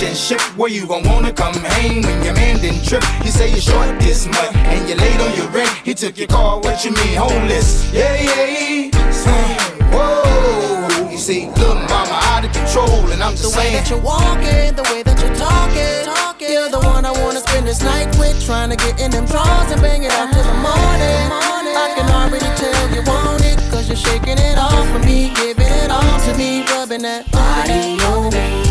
relationship 0.00 0.40
where 0.56 0.70
you 0.70 0.86
gon' 0.86 1.02
wanna 1.04 1.32
come 1.32 1.54
hang 1.54 2.02
when 2.02 2.24
your 2.24 2.34
man 2.34 2.58
didn't 2.60 2.84
trip. 2.84 3.04
You 3.24 3.30
say 3.30 3.50
you're 3.50 3.60
short 3.60 4.00
this 4.00 4.26
month 4.26 4.56
and 4.56 4.88
you're 4.88 4.96
late 4.96 5.20
on 5.20 5.36
your 5.36 5.48
rent. 5.48 5.70
He 5.84 5.94
took 5.94 6.16
your 6.16 6.26
car. 6.28 6.58
What 6.60 6.84
you 6.84 6.92
mean 6.92 7.16
homeless? 7.16 7.92
Yeah, 7.92 8.14
yeah. 8.14 8.90
yeah. 8.90 9.92
Whoa. 9.92 11.10
You 11.10 11.18
see, 11.18 11.48
little 11.48 11.74
mama 11.74 12.18
out 12.32 12.44
of 12.44 12.52
control, 12.52 13.10
and 13.12 13.22
I'm 13.22 13.32
just 13.32 13.42
The 13.42 13.58
way 13.58 13.64
saying. 13.64 13.76
that 13.76 13.90
you're 13.90 14.00
walking, 14.00 14.74
the 14.74 14.86
way 14.90 15.02
that 15.02 15.20
you're 15.20 15.34
talking, 15.34 16.04
talking. 16.06 16.50
You're 16.50 16.70
the 16.70 16.80
one 16.80 17.04
I 17.04 17.12
wanna 17.12 17.40
spend 17.40 17.66
this 17.66 17.82
night 17.82 18.08
with 18.18 18.42
trying 18.46 18.70
to 18.70 18.76
get 18.76 19.00
in 19.00 19.10
them 19.10 19.26
drawers 19.26 19.70
and 19.70 19.82
bang 19.82 20.04
it 20.04 20.12
out 20.12 20.32
till 20.32 20.42
the 20.42 20.58
morning. 20.64 21.24
I 21.76 21.92
can 21.96 22.08
already 22.08 22.50
tell 22.56 22.88
you 22.94 23.02
want 23.04 23.44
it, 23.44 23.58
cause 23.70 23.86
you're 23.88 23.96
shaking 23.96 24.38
it 24.38 24.56
off 24.56 24.86
for 24.92 25.00
me, 25.00 25.32
giving 25.34 25.66
it 25.84 25.90
all 25.90 26.20
to 26.26 26.32
me, 26.38 26.64
rubbing 26.72 27.02
that 27.02 27.30
body 27.30 28.00
on 28.04 28.32
me. 28.32 28.69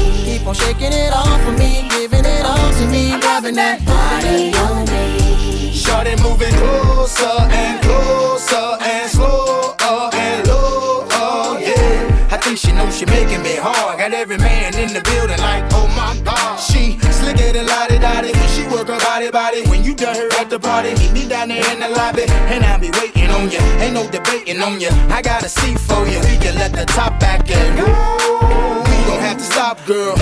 On 0.50 0.56
shaking 0.56 0.94
it 0.94 1.14
off 1.14 1.40
for 1.46 1.52
me, 1.52 1.86
giving 1.92 2.26
it 2.26 2.44
all 2.44 2.74
to 2.82 2.86
me, 2.90 3.14
rubbing 3.22 3.54
that 3.54 3.86
body 3.86 4.50
on 4.66 4.82
me. 4.90 5.70
Shorty 5.70 6.18
moving 6.26 6.50
closer 6.58 7.38
and 7.54 7.78
closer 7.86 8.74
and 8.82 9.06
slower 9.14 10.10
and 10.10 10.48
lower, 10.50 11.62
yeah. 11.62 12.34
I 12.34 12.38
think 12.42 12.58
she 12.58 12.72
knows 12.72 12.98
she 12.98 13.06
making 13.06 13.44
me 13.44 13.62
hard. 13.62 14.00
Got 14.00 14.12
every 14.14 14.40
man 14.40 14.74
in 14.74 14.90
the 14.90 15.06
building 15.06 15.38
like, 15.38 15.70
oh 15.70 15.86
my 15.94 16.18
god. 16.26 16.58
She 16.58 16.98
slicker 16.98 17.54
than 17.54 17.68
lottie 17.68 18.00
dottie 18.00 18.34
when 18.34 18.50
she 18.50 18.66
work 18.74 18.88
her 18.88 18.98
body 19.06 19.30
body. 19.30 19.70
When 19.70 19.84
you 19.84 19.94
done 19.94 20.16
her 20.16 20.34
at 20.42 20.50
the 20.50 20.58
party, 20.58 20.98
meet 20.98 21.14
me 21.14 21.30
down 21.30 21.50
there 21.50 21.62
in 21.70 21.80
the 21.80 21.90
lobby, 21.90 22.26
and 22.26 22.66
I'll 22.66 22.82
be 22.82 22.90
waiting 22.98 23.30
on 23.30 23.52
you. 23.52 23.62
Ain't 23.86 23.94
no 23.94 24.10
debating 24.10 24.64
on 24.66 24.82
you. 24.82 24.90
I 25.14 25.22
got 25.22 25.44
a 25.44 25.50
seat 25.50 25.78
for 25.78 26.02
you. 26.10 26.18
We 26.26 26.42
can 26.42 26.56
let 26.56 26.74
the 26.74 26.86
top 26.90 27.20
back 27.20 27.46
and 27.52 27.78
go. 27.78 28.89
Have 29.30 29.38
to 29.38 29.44
stop, 29.44 29.78
girl. 29.86 30.16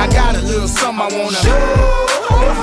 I 0.00 0.08
got 0.08 0.34
a 0.34 0.40
little 0.40 0.66
something 0.66 1.04
I 1.04 1.12
wanna. 1.12 1.36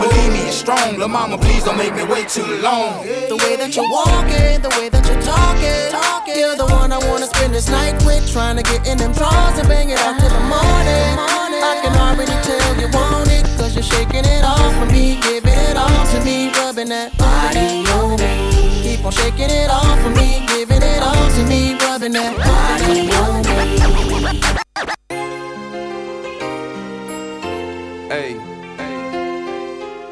Believe 0.01 0.33
me, 0.33 0.49
it's 0.49 0.57
strong. 0.57 0.97
Lil' 0.97 1.07
mama, 1.07 1.37
please 1.37 1.63
don't 1.63 1.77
make 1.77 1.93
me 1.93 2.01
wait 2.01 2.29
too 2.29 2.41
long. 2.65 3.05
The 3.05 3.37
way 3.37 3.53
that 3.55 3.75
you're 3.75 3.85
walking, 3.93 4.57
the 4.65 4.73
way 4.73 4.89
that 4.89 5.05
you're 5.05 5.21
talking, 5.21 5.93
talking. 5.93 6.33
You're 6.33 6.57
the 6.57 6.65
one 6.73 6.91
I 6.91 6.97
wanna 7.05 7.27
spend 7.27 7.53
this 7.53 7.69
night 7.69 7.93
with, 8.09 8.25
trying 8.33 8.57
to 8.57 8.63
get 8.63 8.87
in 8.87 8.97
them 8.97 9.13
drawers 9.13 9.53
and 9.59 9.69
bang 9.69 9.91
it 9.91 9.99
out 10.01 10.17
till 10.17 10.33
the 10.33 10.45
morning. 10.49 11.13
I 11.61 11.77
can 11.85 11.93
already 11.93 12.33
tell 12.41 12.73
you 12.81 12.89
want 12.89 13.29
it, 13.29 13.45
cause 13.53 13.75
you're 13.77 13.85
shaking 13.85 14.25
it 14.25 14.43
off 14.43 14.73
for 14.81 14.89
me, 14.89 15.21
giving 15.21 15.53
it 15.53 15.77
all 15.77 16.05
to 16.09 16.25
me, 16.25 16.49
rubbing 16.57 16.89
that 16.89 17.13
body 17.21 17.85
on 18.01 18.17
me. 18.17 18.33
Keep 18.81 19.05
on 19.05 19.11
shaking 19.13 19.53
it 19.53 19.69
off 19.69 19.93
for 20.01 20.09
me, 20.09 20.41
giving 20.49 20.81
it 20.81 21.03
all 21.05 21.29
to 21.37 21.45
me, 21.45 21.77
rubbing 21.85 22.13
that 22.17 22.33
body 22.33 23.13
on 23.13 23.45
me. 23.45 24.59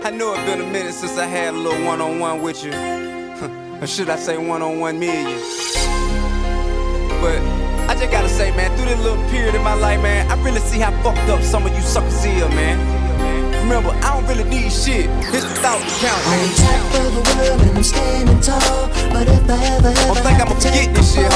I 0.07 0.09
know 0.09 0.33
it's 0.33 0.43
been 0.45 0.61
a 0.61 0.71
minute 0.71 0.93
since 0.93 1.17
I 1.17 1.25
had 1.25 1.53
a 1.53 1.57
little 1.57 1.83
one 1.83 1.99
on 1.99 2.17
one 2.17 2.41
with 2.41 2.63
you. 2.63 2.71
or 3.81 3.85
should 3.85 4.09
I 4.09 4.15
say 4.15 4.37
one 4.37 4.61
on 4.61 4.79
one 4.79 4.97
million? 4.97 5.37
But 7.19 7.43
I 7.89 7.93
just 7.99 8.09
gotta 8.09 8.29
say, 8.29 8.55
man, 8.55 8.71
through 8.77 8.85
this 8.85 9.01
little 9.01 9.21
period 9.27 9.53
in 9.53 9.61
my 9.63 9.73
life, 9.73 10.01
man, 10.01 10.31
I 10.31 10.41
really 10.45 10.61
see 10.61 10.79
how 10.79 10.91
fucked 11.03 11.27
up 11.27 11.43
some 11.43 11.65
of 11.65 11.75
you 11.75 11.81
suckers 11.81 12.23
here, 12.23 12.47
man. 12.47 12.79
Remember, 13.63 13.89
I 14.01 14.15
don't 14.15 14.25
really 14.27 14.45
need 14.49 14.71
shit. 14.71 15.11
This 15.29 15.43
without 15.43 15.83
the 15.83 15.91
count, 15.99 16.23
man. 16.31 16.39
On 16.39 16.55
top 16.55 17.03
of 17.03 17.11
the 17.11 17.23
world 17.35 17.61
and 17.67 17.77
I'm 17.77 17.83
standing 17.83 18.39
tall. 18.39 18.87
But 19.11 19.27
if 19.27 19.49
I 19.49 19.59
ever, 19.75 19.87
ever 19.89 20.07
Don't 20.07 20.23
think 20.23 20.37
have 20.39 20.47
I'ma 20.47 20.55
to 20.55 20.67
forget 20.67 20.85
take 20.87 20.93
this 20.95 21.17
a 21.17 21.19
shit, 21.19 21.31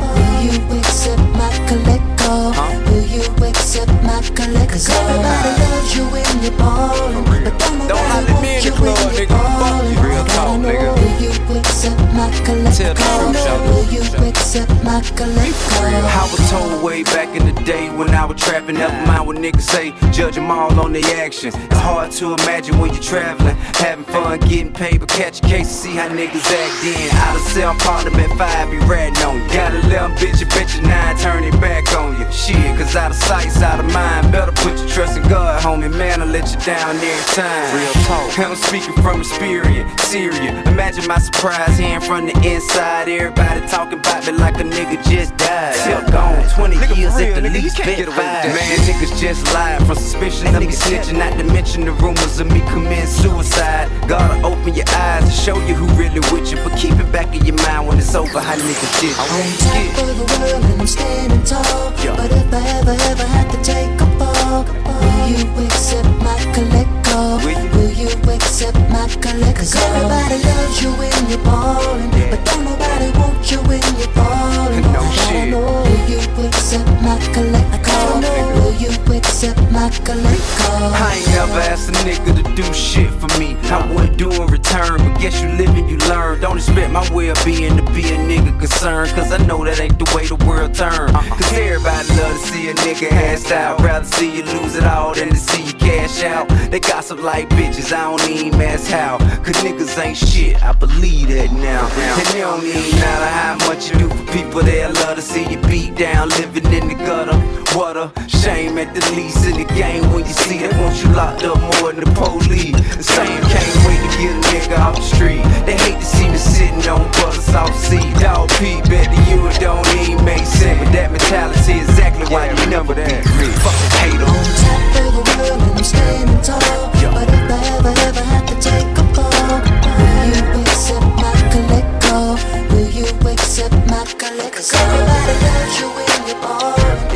will 0.00 0.40
you 0.40 0.78
accept 0.80 1.20
my 1.36 1.52
collect 1.68 2.18
call? 2.24 2.56
Will 2.88 3.03
you 3.14 3.22
accept 3.46 3.92
my 4.02 4.20
collect 4.34 4.70
Cause 4.72 4.88
everybody 4.90 5.50
loves 5.62 5.96
you 5.96 6.04
when 6.10 6.42
you're 6.42 6.58
ballin', 6.58 7.24
but 7.44 7.58
don't 7.58 7.78
Don't 7.88 7.88
nobody 7.88 8.32
holler 8.32 8.42
me 8.42 8.56
in 8.58 8.62
want 8.62 8.64
you 8.64 8.72
club, 8.72 8.98
when 8.98 9.16
you're 9.16 9.28
ballin'. 9.28 9.94
you. 9.94 10.00
Real 10.04 10.24
talk, 10.24 10.60
nigga. 10.60 10.94
Will 10.94 11.22
you 11.22 11.58
accept 11.58 12.00
my 12.14 12.28
collect 12.44 12.76
Tell 12.76 12.94
the 12.94 13.00
call? 13.00 13.20
truth, 13.32 13.44
shout 13.44 13.60
Will 13.66 13.84
you 13.92 14.28
accept 14.28 14.70
my 14.84 15.00
collect 15.16 15.56
call? 15.70 15.84
I 15.86 16.28
was 16.30 16.50
told 16.50 16.82
way 16.82 17.02
back 17.04 17.34
in 17.36 17.44
the 17.46 17.52
day 17.62 17.88
when 17.96 18.10
I 18.10 18.24
was 18.24 18.40
trapping, 18.40 18.76
never 18.76 18.94
mind 19.06 19.26
what 19.26 19.36
niggas 19.36 19.62
say, 19.62 19.92
judge 20.12 20.34
them 20.34 20.50
all 20.50 20.72
on 20.80 20.92
their 20.92 21.04
actions. 21.24 21.54
It's 21.54 21.76
hard 21.78 22.10
to 22.12 22.34
imagine 22.34 22.78
when 22.78 22.92
you're 22.92 23.02
traveling, 23.02 23.56
having 23.78 24.04
fun, 24.04 24.40
getting 24.40 24.72
paid, 24.72 25.00
but 25.00 25.08
catch 25.08 25.38
a 25.40 25.42
case 25.42 25.68
to 25.68 25.74
see 25.74 25.94
how 25.94 26.08
niggas 26.08 26.44
act 26.44 26.74
then. 26.82 27.10
Out 27.16 27.36
of 27.36 27.42
cell, 27.52 27.74
Parliament 27.78 28.32
5 28.38 28.70
be 28.70 28.78
ratting 28.86 29.22
on 29.24 29.40
you. 29.40 29.48
Got 29.48 29.72
a 29.72 29.78
little 29.88 30.08
bitch, 30.20 30.42
a 30.42 30.46
bitch, 30.46 30.78
a 30.78 30.82
nine, 30.82 31.16
turn 31.18 31.44
it 31.44 31.58
back 31.60 31.92
on 31.96 32.18
you. 32.18 32.30
Shit, 32.32 32.76
cause 32.78 32.94
out 33.04 33.10
of 33.10 33.16
sight, 33.18 33.62
out 33.62 33.80
of 33.80 33.92
mind, 33.92 34.32
better 34.32 34.52
put 34.52 34.78
your 34.78 34.88
trust 34.88 35.18
in 35.18 35.22
God, 35.28 35.60
homie, 35.62 35.92
man, 35.92 36.22
I'll 36.22 36.28
let 36.28 36.50
you 36.50 36.58
down 36.60 36.96
every 36.96 37.34
time. 37.34 37.76
Real 37.76 37.92
talk. 38.08 38.38
I'm 38.38 38.56
speaking 38.56 38.94
from 39.02 39.20
experience, 39.20 40.02
serious. 40.04 40.66
Imagine 40.66 41.06
my 41.06 41.18
surprise 41.18 41.76
hearing 41.76 42.00
from 42.00 42.24
the 42.26 42.32
inside, 42.48 43.08
everybody 43.10 43.60
talking 43.68 43.98
about 43.98 44.26
me 44.26 44.32
like 44.32 44.54
a 44.54 44.64
nigga 44.64 44.96
just 45.04 45.36
died. 45.36 45.74
Still 45.74 46.00
gone, 46.08 46.48
20 46.56 46.76
Nigga, 46.76 46.96
years 46.96 47.14
real, 47.16 47.36
at 47.36 47.42
the 47.42 47.48
nigga, 47.48 47.62
least, 47.62 47.76
can't 47.76 47.96
get 47.98 48.08
away 48.08 48.16
with 48.16 48.56
Man, 48.56 48.78
niggas 48.88 49.20
just 49.20 49.44
lied 49.52 49.84
from 49.86 49.96
suspicion 49.96 50.54
of 50.56 50.62
me 50.62 50.68
snitching, 50.68 51.18
not 51.18 51.36
to 51.36 51.44
mention 51.44 51.84
the 51.84 51.92
rumors 51.92 52.40
of 52.40 52.50
me 52.50 52.60
committing 52.72 53.06
suicide. 53.06 53.90
Gotta 54.08 54.42
open 54.46 54.72
your 54.72 54.88
eyes 54.88 55.24
to 55.28 55.30
show 55.30 55.56
you 55.66 55.74
who 55.74 55.86
really 56.00 56.20
with 56.32 56.50
you, 56.50 56.56
but 56.64 56.72
keep 56.78 56.94
it 56.94 57.12
back 57.12 57.36
in 57.36 57.44
your 57.44 57.56
mind 57.68 57.86
when 57.86 57.98
it's 57.98 58.14
over 58.14 58.40
how 58.40 58.56
niggas 58.56 59.00
did. 59.00 59.12
On 59.12 59.44
top 59.60 60.08
of 60.08 60.16
the 60.16 60.24
world 60.24 60.64
and 60.64 60.80
I'm 60.80 60.86
standing 60.86 61.44
tall. 61.44 61.92
But 62.16 62.32
if 62.32 62.54
I 62.54 62.68
ever, 62.78 62.93
ever 63.10 63.24
have 63.24 63.50
to 63.50 63.62
take 63.62 64.00
a 64.00 64.06
fall, 64.18 64.64
will 64.64 65.28
you 65.28 65.66
accept 65.66 66.08
my 66.22 66.38
collect 66.54 67.04
call? 67.04 67.93
You 68.04 68.10
accept 68.34 68.76
my 68.90 69.08
collect 69.22 69.56
Cause 69.56 69.74
everybody 69.74 70.36
loves 70.44 70.82
you 70.82 70.90
when 70.92 71.30
you're 71.30 71.38
ballin', 71.38 72.10
but 72.28 72.44
don't 72.44 72.62
nobody 72.62 73.10
want 73.18 73.50
you 73.50 73.56
when 73.64 73.80
you're 73.96 74.12
ballin'. 74.12 74.82
No 74.92 75.00
I 75.00 75.10
shit. 75.10 75.32
gotta 75.32 75.50
know, 75.50 75.64
will 75.64 76.10
you 76.10 76.46
accept 76.46 76.86
my 77.00 77.16
collect 77.32 77.82
call? 77.82 78.20
Will 78.20 78.74
you 78.74 78.90
accept 79.16 79.58
my 79.72 79.88
collect 80.04 80.42
call? 80.58 80.92
I 80.92 81.14
ain't 81.16 81.28
never 81.28 81.60
asked 81.60 81.88
a 81.88 81.92
nigga 82.04 82.44
to 82.44 82.54
do 82.54 82.74
shit 82.74 83.10
for 83.10 83.28
me. 83.38 83.56
I 83.70 83.90
wouldn't 83.90 84.18
do 84.18 84.30
in 84.30 84.48
return, 84.48 84.98
but 84.98 85.18
guess 85.18 85.40
you 85.40 85.48
live 85.48 85.70
and 85.70 85.88
you 85.88 85.96
learn. 86.08 86.42
Don't 86.42 86.58
expect 86.58 86.92
my 86.92 87.08
well 87.10 87.34
being 87.42 87.74
to 87.78 87.82
be 87.92 88.04
a 88.12 88.18
nigga 88.18 88.58
concerned, 88.58 89.12
cause 89.12 89.32
I 89.32 89.38
know 89.46 89.64
that 89.64 89.80
ain't 89.80 89.98
the 89.98 90.12
way 90.14 90.26
the 90.26 90.36
world 90.44 90.74
turn. 90.74 91.08
Cause 91.10 91.52
everybody 91.54 92.06
love 92.20 92.36
to 92.36 92.46
see 92.48 92.68
a 92.68 92.74
nigga 92.74 93.10
ass 93.10 93.50
out. 93.50 93.80
Rather 93.80 94.04
see 94.04 94.36
you 94.36 94.42
lose 94.44 94.76
it 94.76 94.84
all 94.84 95.14
than 95.14 95.30
to 95.30 95.36
see 95.36 95.62
you 95.64 95.72
cash 95.72 96.22
out. 96.22 96.48
They 96.70 96.80
got 96.80 97.04
some 97.04 97.22
like 97.22 97.48
bitches, 97.50 97.93
I 97.94 98.10
don't 98.10 98.28
even 98.28 98.60
ask 98.60 98.90
how. 98.90 99.18
Cause 99.44 99.56
niggas 99.62 100.02
ain't 100.02 100.16
shit, 100.16 100.62
I 100.62 100.72
believe 100.72 101.28
that 101.28 101.52
now. 101.52 101.86
And 102.18 102.28
it 102.36 102.40
don't 102.40 102.64
even 102.64 102.90
matter 102.98 103.30
how 103.30 103.68
much 103.68 103.90
you 103.90 103.98
do 103.98 104.08
for 104.08 104.32
people 104.32 104.62
that 104.62 104.94
love 104.94 105.16
to 105.16 105.22
see 105.22 105.48
you 105.48 105.58
beat 105.62 105.94
down, 105.94 106.28
living 106.30 106.66
in 106.72 106.88
the 106.88 106.94
gutter. 106.94 107.63
What 107.74 107.96
a 107.96 108.12
shame 108.28 108.78
at 108.78 108.94
the 108.94 109.02
least 109.18 109.44
in 109.46 109.58
the 109.58 109.66
game 109.74 110.06
when 110.14 110.24
you 110.24 110.32
see 110.32 110.58
that 110.62 110.70
want 110.78 110.94
you 111.02 111.10
locked 111.10 111.42
up 111.42 111.58
more 111.58 111.90
than 111.90 112.06
the 112.06 112.10
police. 112.14 112.70
The 112.94 113.02
same 113.02 113.42
can't 113.50 113.74
wait 113.82 113.98
to 113.98 114.10
get 114.14 114.30
a 114.30 114.40
nigga 114.54 114.78
off 114.78 114.94
the 114.94 115.02
street. 115.02 115.42
They 115.66 115.74
hate 115.74 115.98
to 115.98 116.06
see 116.06 116.30
me 116.30 116.38
sitting 116.38 116.86
on 116.86 117.02
butter 117.18 117.42
soft 117.42 117.74
seat. 117.74 118.06
Dog 118.22 118.46
P, 118.62 118.78
bet 118.86 119.10
to 119.10 119.18
you 119.26 119.42
it 119.50 119.58
don't 119.58 119.82
even 119.98 120.22
make 120.24 120.46
sense. 120.46 120.78
But 120.86 120.92
that 120.94 121.10
mentality 121.10 121.82
is 121.82 121.88
exactly 121.90 122.30
why 122.30 122.46
you 122.54 122.66
never 122.70 122.94
be 122.94 123.02
rich. 123.42 123.58
Fucking 123.66 123.92
hate 123.98 124.22
'em. 124.22 124.30
On 124.30 124.46
top 124.62 124.94
of 124.94 125.10
the 125.10 125.22
world 125.34 125.58
and 125.58 125.74
I'm 125.74 125.82
standing 125.82 126.42
tall. 126.46 126.94
But 127.10 127.26
if 127.26 127.50
I 127.50 127.58
ever, 127.74 127.90
ever 128.06 128.22
have 128.22 128.46
to 128.54 128.56
take 128.62 128.86
a 128.94 129.04
fall, 129.18 129.58
will 129.98 130.30
you 130.30 130.62
accept 130.62 131.10
my 131.18 131.34
collect 131.50 131.90
call? 132.06 132.38
Will 132.70 132.86
you 132.86 133.06
accept 133.34 133.74
my 133.90 134.06
collect 134.14 134.54
Cause 134.54 134.70
everybody 134.78 135.34
loves 135.42 135.74
you 135.82 135.88
when 135.90 136.20
you're 136.30 136.38
ballin', 136.38 137.13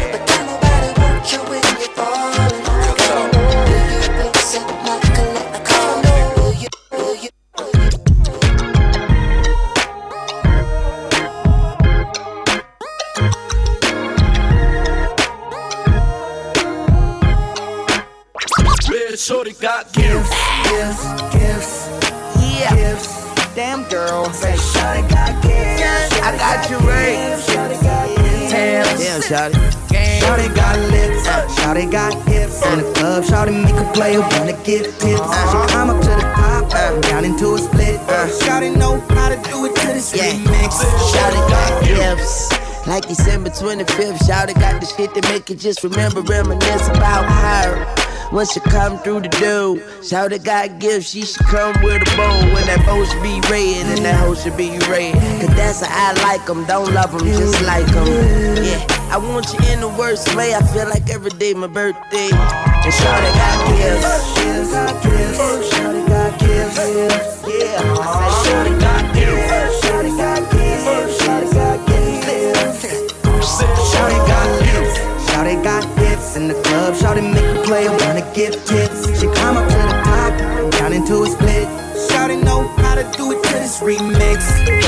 Shorty 19.29 19.53
got 19.61 19.93
gifts. 19.93 20.31
Gifts, 20.65 21.05
gifts, 21.37 21.89
yeah. 22.41 22.75
Gifts. 22.75 23.13
Damn 23.55 23.87
girl, 23.91 24.25
say 24.33 24.55
Shawty 24.55 25.07
got 25.11 25.43
gifts. 25.43 26.19
I 26.23 26.35
got 26.39 26.71
you 26.71 26.79
right. 26.79 27.37
Damn, 28.49 28.87
damn, 28.97 29.21
Shawty. 29.21 29.53
Shawty 30.19 30.55
got 30.57 30.79
lips, 30.89 31.29
Shawty 31.59 31.93
got 31.93 32.15
hips. 32.27 32.65
In 32.65 32.79
the 32.79 32.93
club, 32.95 33.23
Shawty 33.25 33.63
make 33.63 33.75
a 33.75 33.93
player 33.93 34.21
wanna 34.21 34.55
get 34.65 34.85
tips. 34.99 35.21
She 35.21 35.21
climb 35.21 35.91
up 35.91 36.01
to 36.01 36.09
the 36.09 36.23
top, 36.23 36.73
uh, 36.73 36.99
down 37.03 37.27
into 37.27 37.53
a 37.53 37.59
split. 37.59 38.01
Uh, 38.09 38.29
Shawty 38.41 38.75
know 38.75 38.99
how 39.11 39.29
to 39.29 39.37
do 39.51 39.67
it 39.67 39.77
to 39.77 39.87
this 39.89 40.11
remix. 40.15 40.73
Shawty 41.13 41.51
got 41.51 41.85
gifts. 41.85 42.51
Like 42.87 43.07
December 43.07 43.51
25th, 43.51 44.21
Shawty 44.21 44.55
got 44.55 44.81
the 44.81 44.87
shit 44.87 45.13
that 45.13 45.25
make 45.25 45.51
you 45.51 45.57
just 45.57 45.85
remember, 45.85 46.23
reminisce 46.23 46.89
about 46.89 47.27
her. 47.27 48.08
When 48.31 48.45
she 48.45 48.61
come 48.61 48.99
through 48.99 49.21
the 49.23 49.29
door, 49.41 49.77
Shawty 50.05 50.43
got 50.45 50.79
gifts, 50.79 51.09
she 51.11 51.23
should 51.23 51.47
come 51.47 51.73
with 51.83 52.03
a 52.03 52.17
bow. 52.17 52.39
When 52.53 52.67
that 52.67 52.81
hoe 52.85 53.03
should 53.05 53.23
be 53.23 53.41
red 53.49 53.87
and 53.89 54.05
that 54.05 54.21
hoe 54.21 54.35
should 54.35 54.55
be 54.57 54.77
red. 54.85 55.15
Cause 55.41 55.57
that's 55.57 55.81
how 55.81 56.13
I 56.13 56.23
like 56.23 56.49
'em, 56.49 56.65
don't 56.67 56.93
love 56.93 57.15
'em, 57.15 57.25
just 57.25 57.63
like 57.63 57.89
'em. 57.89 58.07
Yeah, 58.63 58.85
I 59.11 59.17
want 59.17 59.49
you 59.55 59.59
in 59.73 59.81
the 59.81 59.89
worst 59.89 60.35
way, 60.37 60.55
I 60.55 60.61
feel 60.61 60.87
like 60.89 61.09
every 61.09 61.31
day 61.41 61.55
my 61.55 61.69
birthday. 61.69 62.29
And 62.29 62.93
Shawty 63.01 63.33
got 63.41 63.57
gifts, 63.81 64.35
gifts, 64.37 64.73
gifts. 65.03 65.39
Shawty 65.73 66.03
got 66.07 66.39
gifts, 66.39 66.77
gifts, 66.85 67.49
yeah. 67.49 67.81
I 67.81 68.13
said 68.13 68.33
Shawty 68.45 68.75
got 68.79 69.05
gifts, 69.17 69.87
Shawty 69.89 70.13
got 70.21 70.41
gifts, 70.53 71.17
Shawty 71.25 71.49
got 71.57 71.79
gifts. 71.89 72.85
Shawty 73.89 74.21
got 74.29 74.49
gifts, 74.61 74.97
Shawty 75.33 75.57
got 75.65 75.88
in 76.39 76.49
the 76.49 76.55
club. 76.63 76.95
Shawty 76.95 77.23
make 77.23 77.49
the 77.55 77.63
player 77.65 77.91
wanna 77.91 78.25
give 78.35 78.55
tips. 78.65 79.21
She 79.21 79.27
climb 79.27 79.57
up 79.57 79.69
to 79.69 79.77
the 79.77 79.97
top, 80.09 80.73
down 80.73 80.93
into 80.93 81.23
a 81.23 81.27
split. 81.27 81.69
Shawty 82.09 82.43
know 82.43 82.67
how 82.83 82.95
to 82.95 83.05
do 83.17 83.33
it 83.33 83.43
to 83.43 83.53
this 83.53 83.81
remix. 83.81 84.39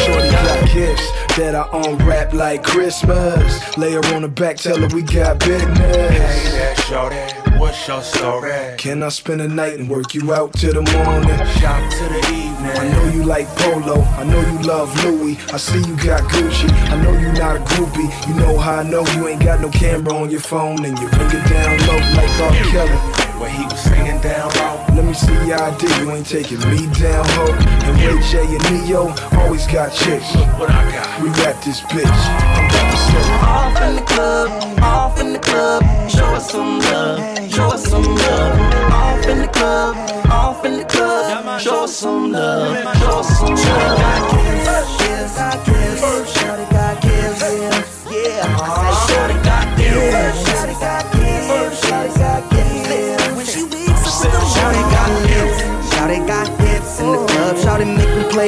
Shorty 0.04 0.30
got 0.30 0.70
gifts 0.72 1.06
that 1.36 1.54
I 1.54 1.64
unwrap 1.72 2.32
like 2.32 2.62
Christmas. 2.62 3.76
Lay 3.76 3.92
her 3.92 4.04
on 4.14 4.22
the 4.22 4.28
back, 4.28 4.56
tell 4.56 4.78
her 4.78 4.88
we 4.94 5.02
got 5.02 5.38
business. 5.40 5.96
Hey 6.18 6.50
there, 6.56 6.76
shorty, 6.88 7.49
what's 7.61 7.87
your 7.87 8.03
story? 8.03 8.51
Can 8.79 9.03
I 9.03 9.11
spend 9.11 9.40
the 9.40 9.49
night 9.49 9.79
and 9.79 9.88
work 9.88 10.14
you 10.14 10.33
out 10.33 10.55
till 10.55 10.73
the 10.73 10.83
morning? 10.83 11.46
Shop 11.61 11.83
to 11.92 12.05
the 12.09 12.23
evening. 12.33 12.77
I 12.83 12.88
know 12.92 13.05
you 13.12 13.23
like 13.25 13.46
Polo, 13.59 14.01
I 14.01 14.25
know 14.25 14.40
you 14.40 14.59
love 14.66 14.88
Louis. 15.05 15.37
I 15.53 15.59
see 15.59 15.79
you 15.79 15.96
got 15.96 16.23
Gucci, 16.33 16.70
I 16.90 17.03
know 17.03 17.12
you 17.12 17.31
not 17.35 17.57
a 17.57 17.61
groupie. 17.61 18.09
You 18.27 18.35
know 18.35 18.59
how 18.59 18.81
I 18.81 18.83
know 18.83 19.05
you 19.14 19.29
ain't 19.29 19.44
got 19.44 19.61
no 19.61 19.68
camera 19.68 20.14
on 20.14 20.31
your 20.31 20.40
phone 20.40 20.85
and 20.85 20.99
you 20.99 21.09
bring 21.09 21.29
it 21.29 21.49
down 21.49 21.79
low 21.87 22.01
like 22.16 22.40
R. 22.40 22.53
Kelly. 22.73 22.96
Where 23.38 23.51
he 23.51 23.64
was 23.64 23.81
singing 23.81 24.20
down 24.20 24.51
low. 24.57 24.89
Let 25.11 25.20
me 25.20 25.27
see 25.27 25.49
your 25.49 25.61
ID, 25.61 26.05
you 26.05 26.11
ain't 26.12 26.25
taking 26.25 26.61
me 26.70 26.87
down, 26.94 27.27
ho. 27.31 27.51
And 27.51 27.99
Ray 27.99 28.23
J 28.31 28.46
and 28.46 28.87
Neo 28.87 29.12
always 29.40 29.66
got 29.66 29.92
chicks. 29.92 30.37
Look 30.37 30.46
what 30.57 30.70
I 30.70 30.88
got. 30.92 31.20
We 31.20 31.31
rap 31.31 31.61
this 31.64 31.81
bitch. 31.81 32.07
I'm 32.07 32.70
about 32.70 32.92
to 32.92 32.96
say. 32.96 33.33
Off 33.42 33.83
in 33.83 33.96
the 33.96 34.03
club, 34.03 34.79
off 34.81 35.20
in 35.20 35.33
the 35.33 35.40
club. 35.40 35.83
Show 36.09 36.27
us 36.27 36.53
some 36.53 36.79
love, 36.79 37.51
show 37.51 37.70
us 37.70 37.88
some 37.88 38.05
love. 38.05 38.61
Off 38.92 39.27
in 39.27 39.38
the 39.40 39.49
club, 39.49 39.96
off 40.31 40.64
in 40.64 40.77
the 40.79 40.85
club. 40.85 41.61
Show 41.61 41.83
us 41.83 41.96
some 41.96 42.31
love, 42.31 42.96
show 42.99 43.18
us 43.18 43.37
some 43.37 43.49
love. 43.49 43.59
Shawty 43.59 43.99
got 43.99 45.66
gifts, 45.66 45.66
gifts, 45.66 45.66
gifts. 45.66 46.38
Shawty 46.38 46.70
got 46.70 47.03
gifts, 47.03 47.42
gifts, 47.42 48.07
yeah. 48.12 48.46
I 48.46 48.94
said 49.09 49.33
uh-huh. 49.33 49.33
Shawty 49.35 49.42
got 49.42 49.77
gifts, 49.77 50.39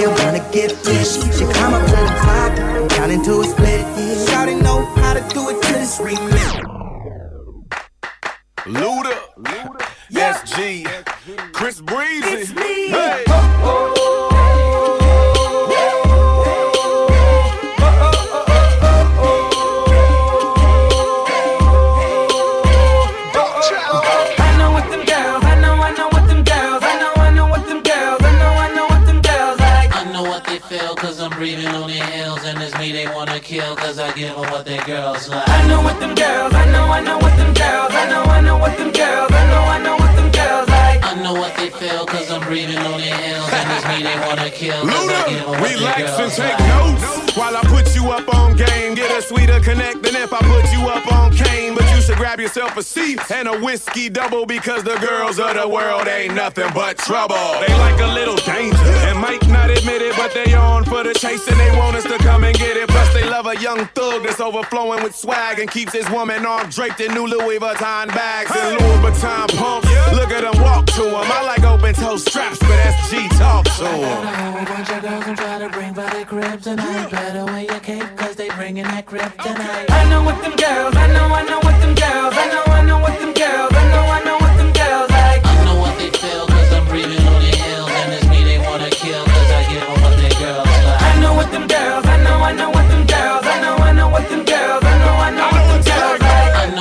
me 0.00 0.06
wanna 0.06 0.40
get 0.52 0.70
tips. 0.82 1.14
She 1.36 1.44
climb 1.44 1.74
up 1.74 1.84
to 1.84 1.92
the 1.92 2.06
top, 2.24 2.88
down 2.90 3.10
into 3.10 3.40
a 3.40 3.44
split. 3.44 3.84
Shawty 4.26 4.60
know 4.62 4.84
how 4.96 5.14
to 5.14 5.20
do 5.34 5.50
it 5.50 5.62
to 5.62 5.72
this 5.72 5.98
remix. 5.98 6.60
Luda, 8.64 9.14
SG, 10.12 10.86
Chris 11.52 11.80
Breezy. 11.80 12.28
It's 12.28 12.54
me. 12.54 12.88
Hey. 12.88 13.24
I 13.26 14.01
kill 34.14 34.34
cause 34.34 34.44
I 34.44 34.44
give 34.44 34.44
them 34.44 34.50
what 34.52 34.64
their 34.64 34.84
girls 34.84 35.28
like 35.28 35.48
I 35.48 35.66
know 35.68 35.80
what 35.82 36.00
them 36.00 36.14
girls, 36.14 36.54
I 36.54 36.70
know, 36.70 36.86
I 36.86 37.00
know 37.00 37.18
what 37.18 37.36
them 37.36 37.54
girls, 37.54 37.92
I 37.92 38.08
know, 38.08 38.22
I 38.22 38.40
know 38.40 38.58
what 38.58 38.76
them 38.78 38.92
girls, 38.92 39.32
I 39.32 39.44
know, 39.50 39.62
I 39.62 39.78
know 39.82 39.96
what 39.96 40.16
them 40.16 40.30
girls 40.30 40.68
like. 40.68 41.04
I 41.04 41.14
know 41.22 41.34
what 41.34 41.56
they 41.56 41.70
feel 41.70 42.06
cause 42.06 42.30
I'm 42.30 42.42
breathing 42.42 42.78
on 42.78 43.00
their 43.00 43.16
heels 43.16 43.48
And 43.52 43.66
it's 43.72 43.84
me 43.88 44.02
they 44.02 44.16
wanna 44.26 44.50
kill 44.50 44.82
cause 44.84 45.08
I 45.08 45.28
give 45.28 45.38
them 45.40 45.50
what 45.50 45.60
their 45.60 45.78
Relax 45.78 46.18
and 46.18 46.32
take 46.32 46.58
like 46.58 46.68
notes 46.68 47.36
while 47.36 47.56
I 47.56 47.62
put 47.64 47.94
you 47.94 48.10
up 48.10 48.28
on 48.34 48.56
game. 48.56 48.94
Get 48.94 49.10
a 49.10 49.22
sweeter 49.22 49.60
connect 49.60 50.02
than 50.02 50.16
if 50.16 50.32
I 50.32 50.40
put 50.40 50.70
you 50.72 50.88
up 50.88 51.06
on 51.12 51.32
cane. 51.32 51.71
But 52.22 52.38
you 52.38 52.46
should 52.48 52.56
grab 52.56 52.70
yourself 52.70 52.76
a 52.76 52.82
seat 52.82 53.30
and 53.32 53.48
a 53.48 53.58
whiskey 53.60 54.08
double 54.08 54.46
because 54.46 54.84
the 54.84 54.96
girls 54.98 55.38
of 55.40 55.54
the 55.54 55.68
world 55.68 56.06
ain't 56.06 56.34
nothing 56.34 56.70
but 56.72 56.96
trouble. 56.98 57.34
They 57.60 57.72
like 57.78 58.00
a 58.00 58.14
little 58.14 58.36
danger 58.36 58.76
and 59.08 59.18
might 59.18 59.46
not 59.48 59.70
admit 59.70 60.02
it, 60.02 60.14
but 60.16 60.32
they 60.32 60.54
on 60.54 60.84
for 60.84 61.02
the 61.02 61.14
chase 61.14 61.46
and 61.48 61.58
they 61.58 61.76
want 61.76 61.96
us 61.96 62.04
to 62.04 62.18
come 62.18 62.44
and 62.44 62.56
get 62.56 62.76
it. 62.76 62.88
Plus 62.88 63.12
they 63.12 63.28
love 63.28 63.46
a 63.46 63.56
young 63.60 63.86
thug 63.96 64.22
that's 64.22 64.40
overflowing 64.40 65.02
with 65.02 65.14
swag 65.16 65.58
and 65.58 65.68
keeps 65.70 65.92
his 65.92 66.08
woman 66.10 66.46
arm 66.46 66.68
draped 66.70 67.00
in 67.00 67.12
new 67.12 67.26
Louis 67.26 67.58
Vuitton 67.58 68.08
bags 68.08 68.50
and 68.54 68.78
Louis 68.80 69.10
Vuitton 69.10 69.48
pumps. 69.58 69.88
Look 70.14 70.30
at 70.30 70.42
them 70.42 70.62
walk 70.62 70.86
to 70.94 71.04
him. 71.04 71.14
I 71.30 71.42
like 71.44 71.64
open 71.64 71.94
toe 71.94 72.16
straps, 72.16 72.58
but 72.60 72.70
SG 72.70 73.28
talk 73.38 73.64
to 73.64 73.84
I 73.84 73.90
him. 73.90 74.00
got 74.00 74.24
a 74.24 74.36
whole 74.52 74.64
bunch 74.64 74.90
of 74.90 75.02
girls 75.02 75.24
I'm 75.26 75.36
trying 75.36 75.60
to 75.60 75.68
bring 75.76 75.92
by 75.92 76.10
the 76.18 76.24
crib 76.24 76.62
tonight 76.62 77.10
Better 77.10 77.44
wear 77.46 77.62
your 77.62 77.80
cape 77.80 78.16
cause 78.16 78.36
they 78.36 78.48
bringing 78.50 78.84
that 78.84 79.06
crib 79.06 79.32
tonight 79.42 79.90
I 79.90 80.08
know 80.08 80.22
what 80.22 80.40
them 80.42 80.54
girls, 80.56 80.94
I 80.96 81.06
know, 81.08 81.26
I 81.34 81.42
know 81.44 81.58
what 81.60 81.80
them 81.80 81.94
girls, 81.94 82.11
I 82.14 82.46
know, 82.52 82.62
I 82.66 82.84
know 82.84 82.98
what 83.00 83.18
them 83.20 83.32
girls, 83.32 83.72
I 83.72 83.84
know, 83.88 84.04
I 84.04 84.20
know 84.24 84.36
what 84.36 84.54
them 84.58 84.70
girls 84.72 85.08
like. 85.10 85.40
I 85.44 85.64
know 85.64 85.80
what 85.80 85.96
they 85.98 86.10
feel 86.10 86.46
cause 86.46 86.72
I'm 86.72 86.84
breathing 86.86 87.26
on 87.26 87.40
their 87.40 87.56
heels 87.56 87.88
And 87.88 88.12
it's 88.12 88.28
me 88.28 88.44
they 88.44 88.58
wanna 88.58 88.90
kill 88.90 89.24
cause 89.24 89.50
I 89.50 89.64
give 89.72 89.80
them 89.80 89.96
what 90.02 90.16
their 90.20 90.36
girls. 90.36 90.68
Like 90.68 91.02
I 91.08 91.20
know 91.22 91.32
what 91.32 91.50
them 91.50 91.66
girls, 91.66 92.04
I 92.04 92.16
know, 92.22 92.36
I 92.44 92.52
know 92.52 92.68
what 92.68 92.91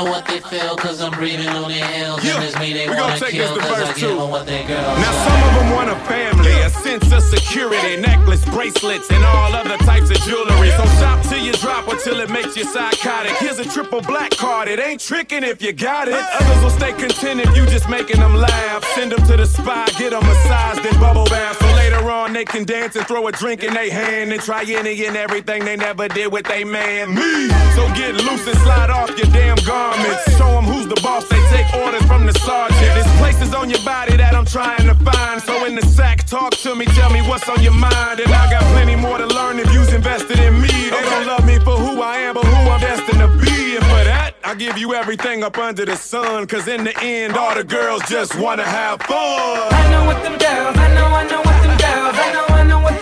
know 0.03 0.11
what 0.11 0.25
they 0.25 0.39
feel 0.39 0.75
cause 0.75 1.01
I'm 1.01 1.11
breathing 1.11 1.47
on 1.49 1.69
their 1.69 1.85
heels 1.85 2.19
And 2.23 2.43
it's 2.43 2.57
me 2.59 2.73
they 2.73 2.87
we 2.87 2.95
gonna 2.95 3.13
wanna 3.13 3.19
take 3.19 3.31
kill 3.31 3.53
this 3.53 3.63
to 3.63 3.69
cause 3.69 3.81
I 3.81 3.85
verse 3.85 3.99
give 3.99 4.09
two. 4.09 4.17
them 4.17 4.29
what 4.29 4.45
their 4.45 4.67
girls 4.67 4.97
Now 4.97 5.11
like 5.11 5.27
some 5.27 5.41
of 5.47 5.53
them 5.55 5.69
want 5.75 5.89
a 5.89 5.95
family, 6.05 6.51
a 6.61 6.69
sense 6.69 7.11
of 7.11 7.21
security, 7.21 7.97
necklace, 7.97 8.43
bracelets, 8.45 9.09
and 9.11 9.23
all 9.23 9.53
other 9.53 9.77
types 9.77 10.09
of 10.09 10.17
jewelry. 10.21 10.69
So 10.71 10.85
shop 10.99 11.23
till 11.23 11.39
you 11.39 11.53
drop 11.53 11.87
or 11.87 11.95
till 11.95 12.19
it 12.19 12.29
makes 12.29 12.55
you 12.57 12.65
psychotic. 12.65 13.31
Here's 13.37 13.59
a 13.59 13.65
triple 13.65 14.01
black 14.01 14.31
card, 14.31 14.67
it 14.67 14.79
ain't 14.79 14.99
tricking 14.99 15.43
if 15.43 15.61
you 15.61 15.71
got 15.73 16.07
it. 16.07 16.13
Others 16.13 16.63
will 16.63 16.69
stay 16.69 16.93
content 16.93 17.39
if 17.41 17.55
you 17.55 17.65
just 17.67 17.89
making 17.89 18.19
them 18.19 18.35
laugh. 18.35 18.83
Send 18.95 19.11
them 19.11 19.25
to 19.27 19.37
the 19.37 19.45
spa, 19.45 19.85
get 19.97 20.11
them 20.11 20.23
massaged 20.25 20.85
and 20.85 20.99
bubble 20.99 21.25
bath. 21.25 21.57
So 21.59 21.67
later 21.75 22.09
on 22.09 22.33
they 22.33 22.45
can 22.45 22.65
dance 22.65 22.95
and 22.95 23.07
throw 23.07 23.27
a 23.27 23.31
drink 23.31 23.63
in 23.63 23.73
their 23.73 23.91
hand 23.91 24.31
and 24.33 24.41
try 24.41 24.63
any 24.63 25.05
and 25.05 25.15
everything 25.15 25.65
they 25.65 25.77
never 25.77 26.07
did 26.07 26.31
with 26.31 26.45
they 26.45 26.63
man. 26.63 27.13
Me. 27.15 27.49
So 27.75 27.87
get 27.95 28.15
loose 28.15 28.47
and 28.47 28.57
slide 28.59 28.89
off 28.89 29.09
your 29.17 29.31
damn 29.31 29.57
garments. 29.91 30.37
Show 30.37 30.51
them 30.51 30.65
who's 30.65 30.87
the 30.87 30.99
boss, 31.01 31.27
they 31.27 31.41
take 31.49 31.73
orders 31.75 32.03
from 32.03 32.25
the 32.25 32.33
sergeant. 32.33 32.79
There's 32.79 33.17
places 33.17 33.53
on 33.53 33.69
your 33.69 33.81
body 33.83 34.17
that 34.17 34.33
I'm 34.33 34.45
trying 34.45 34.87
to 34.87 34.95
find. 34.95 35.41
So 35.41 35.65
in 35.65 35.75
the 35.75 35.85
sack, 35.85 36.25
talk 36.25 36.51
to 36.63 36.75
me, 36.75 36.85
tell 36.85 37.11
me 37.11 37.21
what's 37.21 37.47
on 37.49 37.61
your 37.61 37.73
mind. 37.73 38.19
And 38.19 38.31
I 38.31 38.49
got 38.49 38.63
plenty 38.73 38.95
more 38.95 39.17
to 39.17 39.27
learn 39.27 39.59
if 39.59 39.71
you's 39.73 39.93
invested 39.93 40.39
in 40.39 40.61
me. 40.61 40.67
They 40.67 41.01
don't 41.01 41.27
love 41.27 41.45
me 41.45 41.59
for 41.59 41.75
who 41.75 42.01
I 42.01 42.17
am, 42.17 42.35
but 42.35 42.45
who 42.45 42.69
I'm 42.69 42.79
destined 42.79 43.19
to 43.19 43.27
be. 43.45 43.75
And 43.75 43.85
for 43.85 44.03
that, 44.03 44.35
I 44.43 44.55
give 44.55 44.77
you 44.77 44.93
everything 44.93 45.43
up 45.43 45.57
under 45.57 45.85
the 45.85 45.95
sun. 45.95 46.47
Cause 46.47 46.67
in 46.67 46.83
the 46.83 46.97
end, 47.01 47.37
all 47.37 47.55
the 47.55 47.63
girls 47.63 48.01
just 48.07 48.35
wanna 48.39 48.65
have 48.65 49.01
fun. 49.03 49.17
I 49.17 49.91
know 49.91 50.05
what 50.05 50.23
them 50.23 50.37
girls, 50.37 50.77
I 50.77 50.93
know, 50.95 51.07
I 51.07 51.23
know 51.27 51.41
what 51.41 51.57
them 51.63 51.77
girls, 51.77 52.15
I 52.17 52.33
know, 52.33 52.45
I 52.55 52.63
know 52.63 52.79
what 52.79 53.00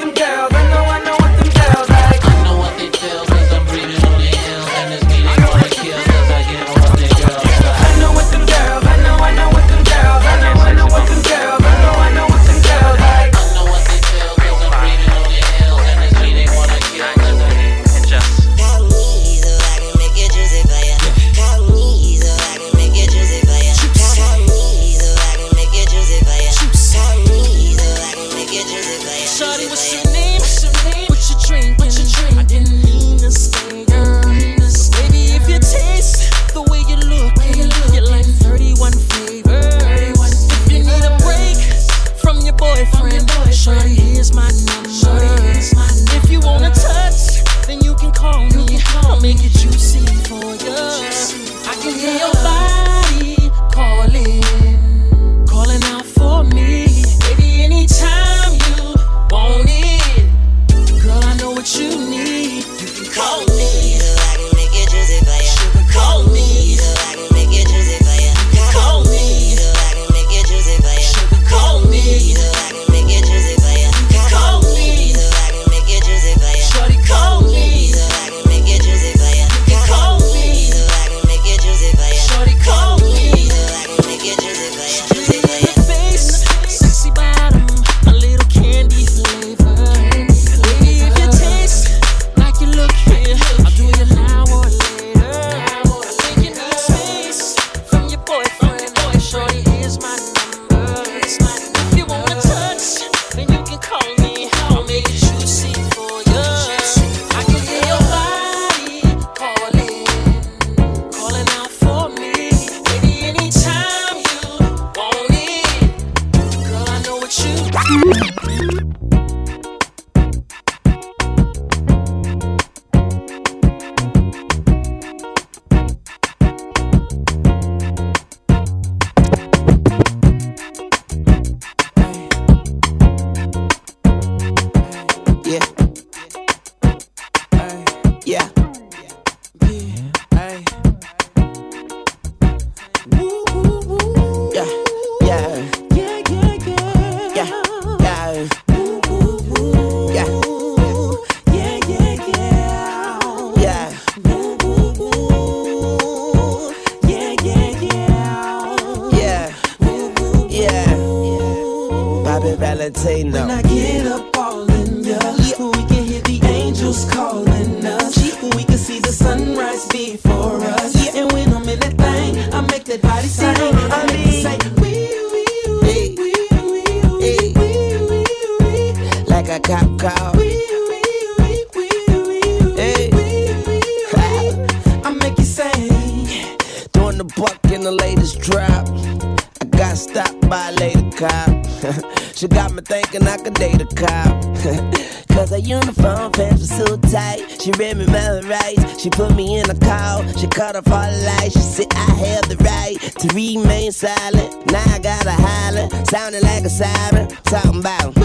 me 199.39 199.57
in 199.57 199.69
a 199.69 199.79
call. 199.79 200.27
She 200.33 200.47
cut 200.47 200.75
off 200.75 200.91
all 200.91 201.09
the 201.09 201.23
lights. 201.25 201.53
She 201.55 201.61
said 201.75 201.87
I 201.93 202.11
have 202.25 202.45
the 202.49 202.57
right 202.57 202.97
to 203.21 203.27
remain 203.33 203.91
silent. 203.91 204.49
Now 204.71 204.83
I 204.95 204.99
gotta 204.99 205.31
holler. 205.31 205.87
Sounding 206.05 206.43
like 206.43 206.63
a 206.65 206.69
siren. 206.69 207.27
Talking 207.51 207.79
about. 207.79 208.17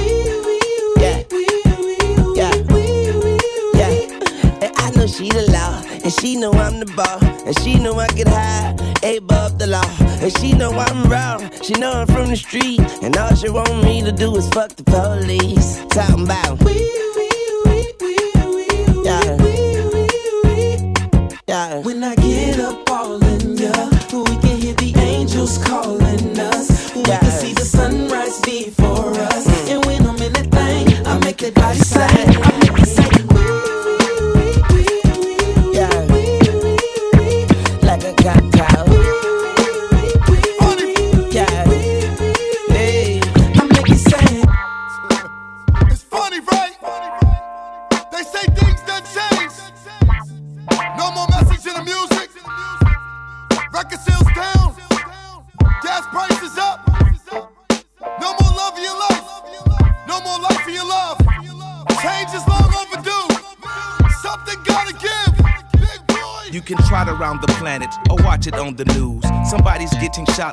Yeah. 1.03 1.23
Yeah. 2.41 2.55
Yeah. 3.79 3.93
And 4.65 4.73
I 4.85 4.91
know 4.97 5.07
she 5.07 5.31
the 5.31 5.47
law. 5.53 5.75
And 6.03 6.13
she 6.13 6.37
know 6.37 6.53
I'm 6.53 6.81
the 6.81 6.91
ball. 6.99 7.21
And 7.47 7.57
she 7.61 7.79
know 7.79 7.95
I 7.95 8.09
get 8.09 8.29
high. 8.29 8.75
Above 9.05 9.59
the 9.61 9.69
law. 9.69 9.91
And 10.25 10.37
she 10.39 10.53
know 10.53 10.73
I'm 10.73 11.09
wrong. 11.09 11.49
She 11.63 11.75
know 11.75 11.93
I'm 11.93 12.09
from 12.09 12.29
the 12.31 12.37
street. 12.37 12.81
And 13.03 13.17
all 13.17 13.35
she 13.37 13.49
want 13.51 13.85
me 13.85 14.03
to 14.03 14.11
do 14.11 14.35
is 14.35 14.49
fuck 14.49 14.71
the 14.75 14.85
police. 14.85 15.79
Talking 15.91 16.25
about. 16.25 16.59
Yeah. 19.05 19.44
When 21.55 22.03
I 22.03 22.17
get 22.17 22.59
up 22.59 22.91
all 22.91 23.23
in 23.23 23.57
ya, 23.57 23.71
we 24.13 24.25
can 24.43 24.59
hear 24.61 24.75
the 24.75 24.93
angels 24.99 25.57
calling 25.59 26.37
us. 26.37 26.93
We 26.97 27.05
can 27.05 27.31
see 27.31 27.53
the 27.53 27.65
sunrise 27.65 28.41
before 28.41 29.15
us. 29.15 29.47
Mm. 29.47 29.71
And 29.71 29.85
when 29.85 30.05
I'm 30.05 30.21
in 30.21 30.33
that 30.33 30.51
thing, 30.51 31.07
I 31.07 31.17
make 31.21 31.37
that 31.37 31.55
body 31.55 31.79
sing. 31.79 32.54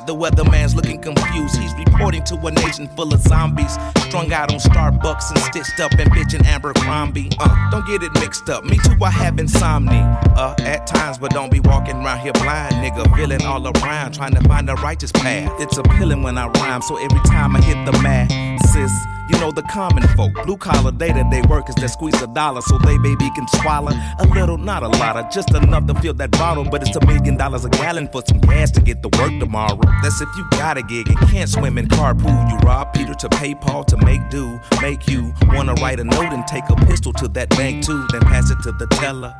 The 0.00 0.14
weatherman's 0.14 0.74
looking 0.74 1.00
confused. 1.00 1.56
He's 1.56 1.74
reporting 1.74 2.24
to 2.24 2.36
a 2.46 2.50
nation 2.50 2.88
full 2.88 3.12
of 3.12 3.20
zombies, 3.20 3.72
strung 4.06 4.32
out 4.32 4.52
on 4.52 4.58
Starbucks 4.58 5.30
and 5.30 5.38
stitched 5.38 5.80
up 5.80 5.92
and 5.92 6.10
Abercrombie. 6.46 7.30
Uh, 7.38 7.70
don't 7.70 7.86
get 7.86 8.02
it 8.02 8.12
mixed 8.14 8.48
up. 8.48 8.64
Me 8.64 8.78
too, 8.78 8.96
I 9.02 9.10
have 9.10 9.38
insomnia. 9.38 10.20
Uh, 10.36 10.54
at 10.60 10.86
times, 10.86 11.18
but 11.18 11.30
don't 11.30 11.50
be 11.50 11.60
walking 11.60 11.96
around 11.96 12.20
here 12.20 12.32
blind, 12.32 12.74
nigga. 12.76 13.14
Feeling 13.16 13.42
all 13.42 13.66
around, 13.66 14.12
trying 14.14 14.34
to 14.34 14.40
find 14.48 14.68
the 14.68 14.74
righteous 14.76 15.12
path. 15.12 15.50
It's 15.60 15.76
appealing 15.76 16.22
when 16.22 16.38
I 16.38 16.46
rhyme, 16.48 16.82
so 16.82 16.96
every 16.96 17.20
time 17.20 17.54
I 17.56 17.60
hit 17.60 17.84
the 17.84 17.92
masses, 18.02 18.92
you 19.32 19.40
know 19.40 19.50
the 19.50 19.62
common 19.62 20.02
folk. 20.16 20.32
Blue 20.44 20.56
collar 20.56 20.92
day 20.92 21.12
to 21.12 21.24
day 21.30 21.42
workers 21.48 21.74
that 21.76 21.88
squeeze 21.88 22.20
a 22.22 22.26
dollar 22.26 22.60
so 22.60 22.78
they 22.78 22.98
baby 22.98 23.30
can 23.34 23.46
swallow 23.48 23.92
a 24.18 24.26
little, 24.26 24.58
not 24.58 24.82
a 24.82 24.88
lot 24.88 25.16
of, 25.16 25.30
just 25.30 25.54
enough 25.54 25.86
to 25.86 25.94
fill 25.94 26.14
that 26.14 26.30
bottle. 26.32 26.64
But 26.64 26.82
it's 26.82 26.96
a 26.96 27.06
million 27.06 27.36
dollars 27.36 27.64
a 27.64 27.70
gallon 27.70 28.08
for 28.08 28.22
some 28.26 28.38
gas 28.40 28.70
to 28.72 28.80
get 28.80 29.02
to 29.02 29.08
work 29.18 29.32
tomorrow. 29.40 29.80
That's 30.02 30.20
if 30.20 30.28
you 30.36 30.46
got 30.52 30.76
a 30.76 30.82
gig 30.82 31.08
and 31.08 31.18
can't 31.30 31.48
swim 31.48 31.78
in 31.78 31.88
carpool. 31.88 32.50
You 32.50 32.56
rob 32.58 32.92
Peter 32.92 33.14
to 33.14 33.28
pay 33.28 33.54
Paul 33.54 33.84
to 33.84 33.96
make 33.98 34.28
do, 34.30 34.60
make 34.80 35.08
you 35.08 35.32
wanna 35.48 35.74
write 35.74 36.00
a 36.00 36.04
note 36.04 36.32
and 36.32 36.46
take 36.46 36.68
a 36.68 36.76
pistol 36.86 37.12
to 37.14 37.28
that 37.28 37.50
bank 37.50 37.84
too, 37.84 38.06
then 38.12 38.20
pass 38.22 38.50
it 38.50 38.58
to 38.62 38.72
the 38.72 38.86
teller. 38.86 39.34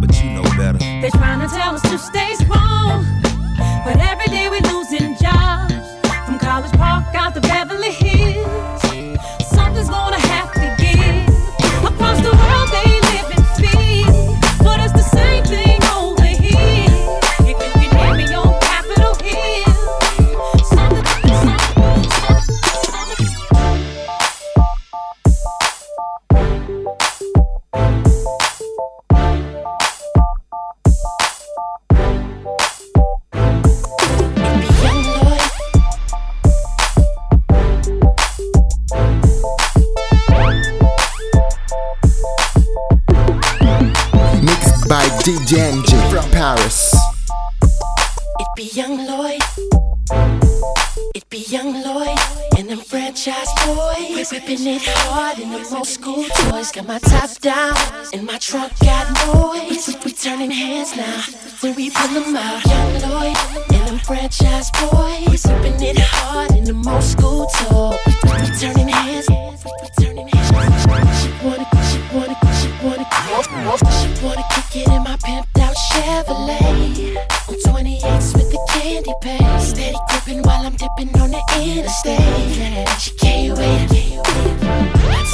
But 0.00 0.22
you 0.22 0.30
know 0.30 0.42
better. 0.56 0.78
They're 0.78 1.10
trying 1.10 1.40
to 1.40 1.54
tell 1.54 1.74
us 1.74 1.82
to 1.82 1.98
stay 1.98 2.34
strong, 2.34 3.04
but 3.84 3.96
every 3.98 4.26
day 4.26 4.48
we're 4.48 4.60
losing 4.72 5.16
jobs. 5.16 5.74
From 6.26 6.40
College 6.40 6.72
Park 6.72 7.14
out 7.14 7.34
to 7.34 7.40
Beverly 7.40 7.65
DJ 45.26 45.58
NG 45.58 45.90
from 46.08 46.30
Paris. 46.30 46.94
It 48.38 48.48
be 48.54 48.70
young 48.74 49.08
Lloyd. 49.08 49.42
It 51.16 51.28
be 51.30 51.38
young 51.48 51.82
Lloyd 51.82 52.16
and 52.56 52.70
them 52.70 52.78
Franchise 52.78 53.48
Boyz. 53.58 54.14
We 54.14 54.22
whipping 54.22 54.64
it 54.68 54.82
hard 54.86 55.40
in 55.40 55.50
them 55.50 55.64
old 55.74 55.88
school 55.88 56.22
toys. 56.26 56.70
Got 56.70 56.86
my 56.86 57.00
top 57.00 57.30
down 57.40 57.74
and 58.12 58.24
my 58.24 58.38
trunk 58.38 58.78
got 58.78 59.04
noise. 59.26 59.96
We 60.04 60.12
turning 60.12 60.52
heads 60.52 60.96
now 60.96 61.20
when 61.60 61.74
we 61.74 61.90
pull 61.90 62.06
them 62.14 62.36
out. 62.36 62.64
Young 62.64 62.92
Lloyd 63.10 63.36
and 63.74 63.88
them 63.88 63.98
Franchise 63.98 64.70
Boyz. 64.70 65.26
We 65.26 65.52
whipping 65.52 65.82
it 65.82 65.98
hard 65.98 66.52
in 66.52 66.62
them 66.62 66.86
old 66.86 67.02
school 67.02 67.46
toys. 67.46 67.98
We 68.06 68.46
turning 68.60 68.86
heads. 68.86 69.28
We 69.28 70.04
turning 70.04 70.28
heads. 70.28 71.20
She 71.20 71.32
wanna, 71.44 71.66
she 71.90 72.14
wanna, 72.14 72.45
she 73.74 74.24
wanna 74.24 74.44
kick 74.50 74.82
it 74.82 74.88
in 74.88 75.02
my 75.02 75.16
pimped 75.24 75.58
out 75.60 75.74
Chevrolet. 75.90 77.16
On 77.48 77.54
28s 77.66 78.34
with 78.34 78.50
the 78.52 78.58
candy 78.70 79.12
paint. 79.20 79.60
Steady 79.60 79.96
gripping 80.08 80.42
while 80.42 80.66
I'm 80.66 80.76
dipping 80.76 81.10
on 81.20 81.30
the 81.32 81.42
interstate. 81.60 82.88
She 83.00 83.10
can't 83.16 83.58
wait. 83.58 85.25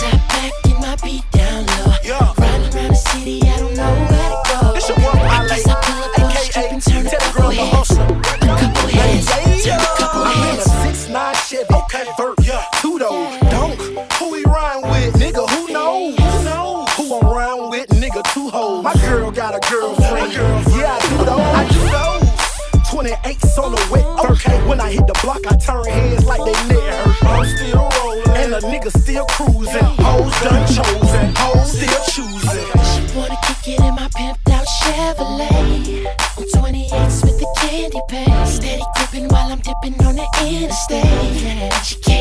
28s 23.43 23.63
on 23.63 23.73
the 23.73 23.89
wet 23.91 24.07
Okay, 24.31 24.67
when 24.67 24.81
I 24.81 24.91
hit 24.91 25.07
the 25.07 25.19
block, 25.23 25.41
I 25.47 25.57
turn 25.57 25.85
heads 25.85 26.25
like 26.25 26.41
they 26.45 26.75
near 26.75 26.93
hurt. 26.93 27.25
I'm 27.25 27.45
still 27.57 27.89
rolling, 28.01 28.37
and 28.37 28.55
a 28.55 28.61
nigga 28.61 28.91
still 29.03 29.27
cruising. 29.27 29.85
Hoes 29.99 30.33
done 30.41 30.67
chosen, 30.67 31.35
hoes 31.37 31.73
still 31.73 32.03
choosing. 32.15 32.67
She 32.91 33.17
wanna 33.17 33.37
kick 33.43 33.75
it 33.75 33.81
in 33.81 33.95
my 33.95 34.09
pimped 34.09 34.51
out 34.51 34.67
Chevrolet. 34.67 36.07
On 36.39 36.45
28s 36.45 37.25
with 37.25 37.39
the 37.39 37.47
candy 37.61 38.01
paint. 38.09 38.49
Steady 38.49 38.83
gripping 38.97 39.29
while 39.29 39.51
I'm 39.51 39.61
dipping 39.61 39.95
on 40.07 40.17
the 40.17 40.27
interstate. 40.43 41.73
She 41.85 42.12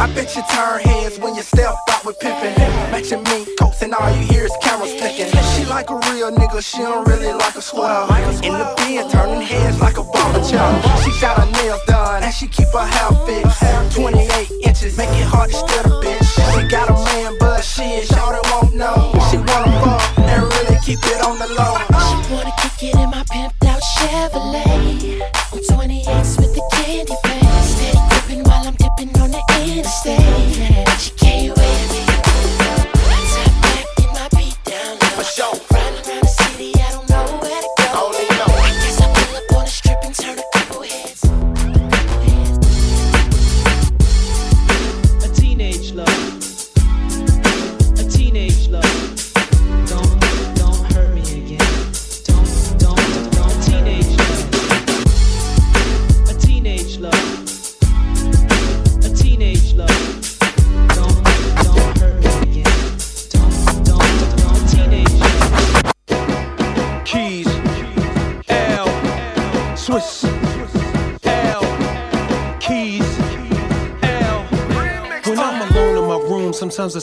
I 0.00 0.06
bet 0.14 0.34
you 0.34 0.42
turn 0.48 0.80
heads 0.80 1.18
when 1.18 1.34
you 1.34 1.42
step 1.42 1.74
out 1.90 2.06
with 2.06 2.18
pimpin'. 2.20 2.56
Matching 2.90 3.22
me, 3.24 3.44
coats, 3.60 3.82
and 3.82 3.92
all 3.92 4.08
you 4.16 4.24
hear 4.32 4.44
is 4.46 4.52
cameras 4.62 4.94
clicking. 4.98 5.28
She 5.52 5.66
like 5.66 5.90
a 5.90 5.96
real 6.08 6.32
nigga, 6.32 6.64
she 6.64 6.78
don't 6.78 7.06
really 7.06 7.34
like 7.34 7.54
a 7.54 7.60
square. 7.60 8.08
In 8.42 8.54
the 8.54 8.72
bed, 8.78 9.10
turning 9.10 9.42
heads 9.42 9.78
like 9.78 9.98
a 9.98 10.02
barber 10.02 10.40
child. 10.40 10.80
She 11.04 11.10
got 11.20 11.36
her 11.36 11.52
nails 11.52 11.84
done, 11.86 12.22
and 12.22 12.32
she 12.32 12.48
keep 12.48 12.68
her 12.68 12.86
hair 12.86 13.12
fixed. 13.28 13.60
28 13.94 14.50
inches, 14.64 14.96
make 14.96 15.10
it 15.10 15.28
hard 15.28 15.50
to 15.50 15.56
steal 15.56 15.92
a 15.92 16.02
bitch. 16.02 16.24
She 16.54 16.66
got 16.68 16.88
a 16.88 16.94
man, 16.94 17.36
but 17.38 17.60
she 17.60 17.82
is 18.00 18.10
y'all 18.10 18.32
that 18.32 18.40
won't 18.50 18.74
know. 18.74 19.12
She 19.30 19.36
wanna 19.36 19.68
fuck, 19.84 20.18
and 20.18 20.42
really 20.42 20.78
keep 20.82 21.04
it 21.04 21.20
on 21.20 21.38
the 21.38 21.46
low. 21.52 21.89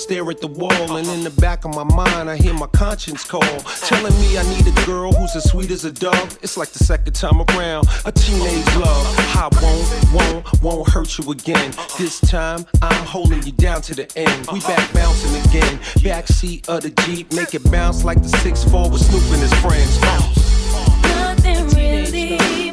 stare 0.08 0.32
at 0.32 0.40
the 0.40 0.48
wall, 0.48 0.96
and 0.96 1.06
in 1.10 1.22
the 1.22 1.42
back 1.42 1.66
of 1.66 1.76
my 1.76 1.84
mind, 1.84 2.30
I 2.30 2.38
hear 2.38 2.54
my 2.54 2.68
conscience 2.68 3.26
call, 3.26 3.42
telling 3.90 4.18
me 4.22 4.38
I 4.38 4.44
need 4.56 4.66
a 4.66 4.86
girl 4.86 5.12
who's 5.12 5.36
as 5.36 5.50
sweet 5.50 5.70
as 5.70 5.84
a 5.84 5.92
dove. 5.92 6.40
It's 6.42 6.56
like 6.56 6.70
the 6.70 6.82
second 6.82 7.12
time 7.12 7.42
around, 7.42 7.90
a 8.06 8.12
teenage 8.14 8.66
love. 8.78 9.06
I 9.36 9.50
won't, 9.62 10.14
won't, 10.14 10.62
won't 10.64 10.90
hurt 10.90 11.18
you 11.18 11.30
again. 11.30 11.74
This 11.98 12.22
time, 12.22 12.66
I'm 12.82 13.06
holding 13.06 13.44
you 13.44 13.52
down 13.52 13.82
to 13.82 13.96
the 13.96 14.08
end. 14.18 14.48
We 14.54 14.62
back 14.62 14.94
bouncing 14.94 15.36
again, 15.50 15.78
backseat 16.00 16.70
of 16.70 16.84
the 16.84 16.92
Jeep, 17.04 17.34
make 17.34 17.54
it 17.54 17.70
bounce 17.70 18.06
like 18.06 18.22
the 18.22 18.30
6-4 18.30 18.90
with 18.90 19.02
Snoop 19.02 19.24
and 19.34 19.42
his 19.42 19.54
friends. 19.56 20.00
Nothing 21.04 21.68
really. 21.76 22.67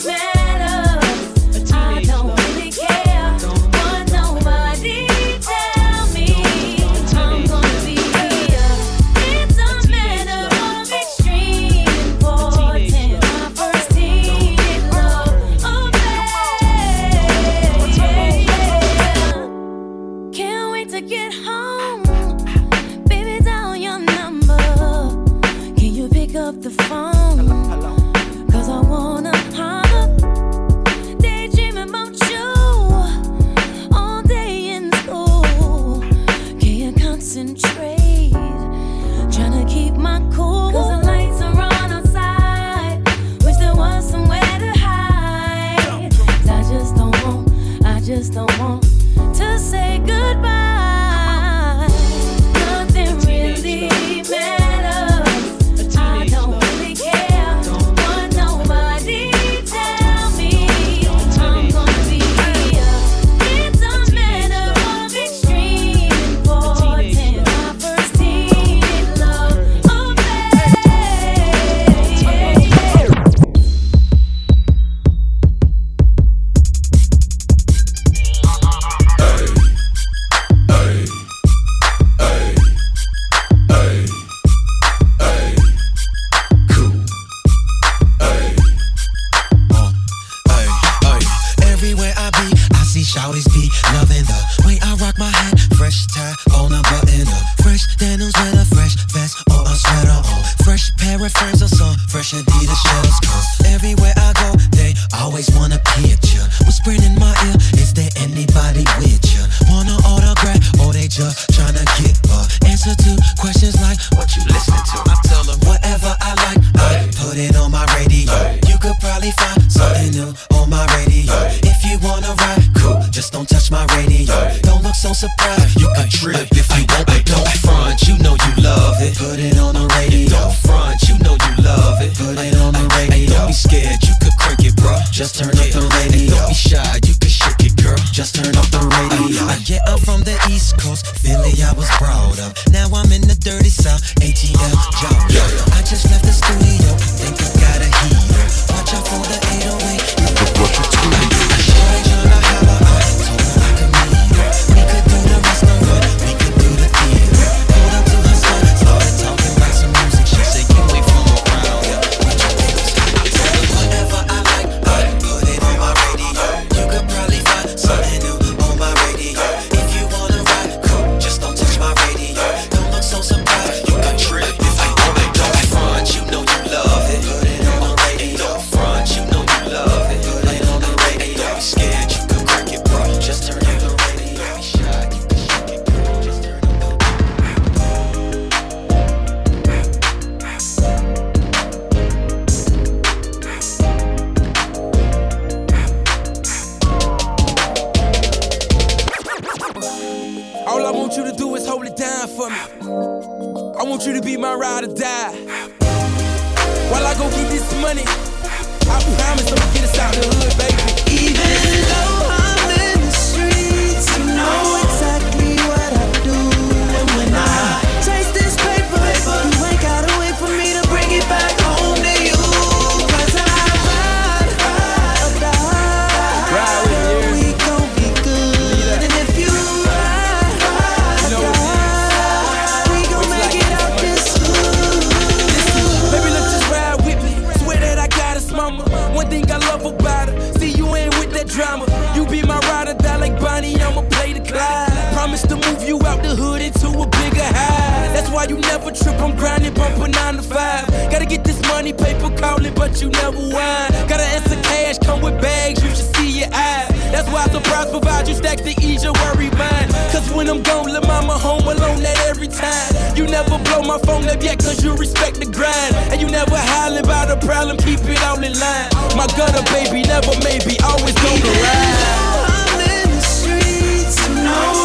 Never 248.84 248.96
trip, 248.96 249.20
I'm 249.20 249.36
grinding, 249.36 249.74
bumping 249.74 250.12
nine 250.12 250.36
to 250.36 250.42
five. 250.42 250.86
Gotta 251.10 251.26
get 251.26 251.44
this 251.44 251.60
money, 251.68 251.92
paper 251.92 252.30
calling, 252.36 252.74
but 252.74 253.00
you 253.00 253.08
never 253.08 253.38
whine. 253.38 253.90
Gotta 254.08 254.24
answer 254.24 254.60
cash, 254.62 254.98
come 254.98 255.22
with 255.22 255.40
bags, 255.40 255.82
you 255.82 255.88
should 255.90 256.14
see 256.16 256.40
your 256.40 256.48
eyes. 256.52 256.88
That's 257.12 257.28
why 257.30 257.46
the 257.46 257.62
surprise 257.62 257.90
provide 257.90 258.28
you 258.28 258.34
stacks 258.34 258.62
to 258.62 258.74
ease 258.82 259.04
your 259.04 259.12
worry 259.24 259.50
mind. 259.50 259.90
Cause 260.12 260.28
when 260.32 260.48
I'm 260.48 260.62
gone, 260.62 260.92
let 260.92 261.06
mama 261.06 261.38
home 261.38 261.62
alone 261.62 262.02
that 262.02 262.18
every 262.28 262.48
time. 262.48 263.16
You 263.16 263.26
never 263.26 263.58
blow 263.58 263.82
my 263.82 263.98
phone 263.98 264.28
up 264.28 264.42
yet, 264.42 264.58
cause 264.58 264.82
you 264.84 264.94
respect 264.96 265.40
the 265.40 265.46
grind. 265.46 265.94
And 266.12 266.20
you 266.20 266.28
never 266.28 266.56
hollering 266.56 267.04
about 267.04 267.30
a 267.30 267.36
problem, 267.46 267.76
keep 267.78 268.00
it 268.00 268.20
all 268.22 268.42
in 268.42 268.52
line. 268.58 268.88
My 269.16 269.26
gutter, 269.36 269.64
baby, 269.72 270.02
never 270.02 270.34
maybe, 270.44 270.76
always 270.84 271.14
gonna 271.14 271.52
ride. 271.64 272.34
I'm 272.52 272.80
in 272.80 273.10
the 273.10 273.20
streets, 273.20 274.16
you 274.28 274.83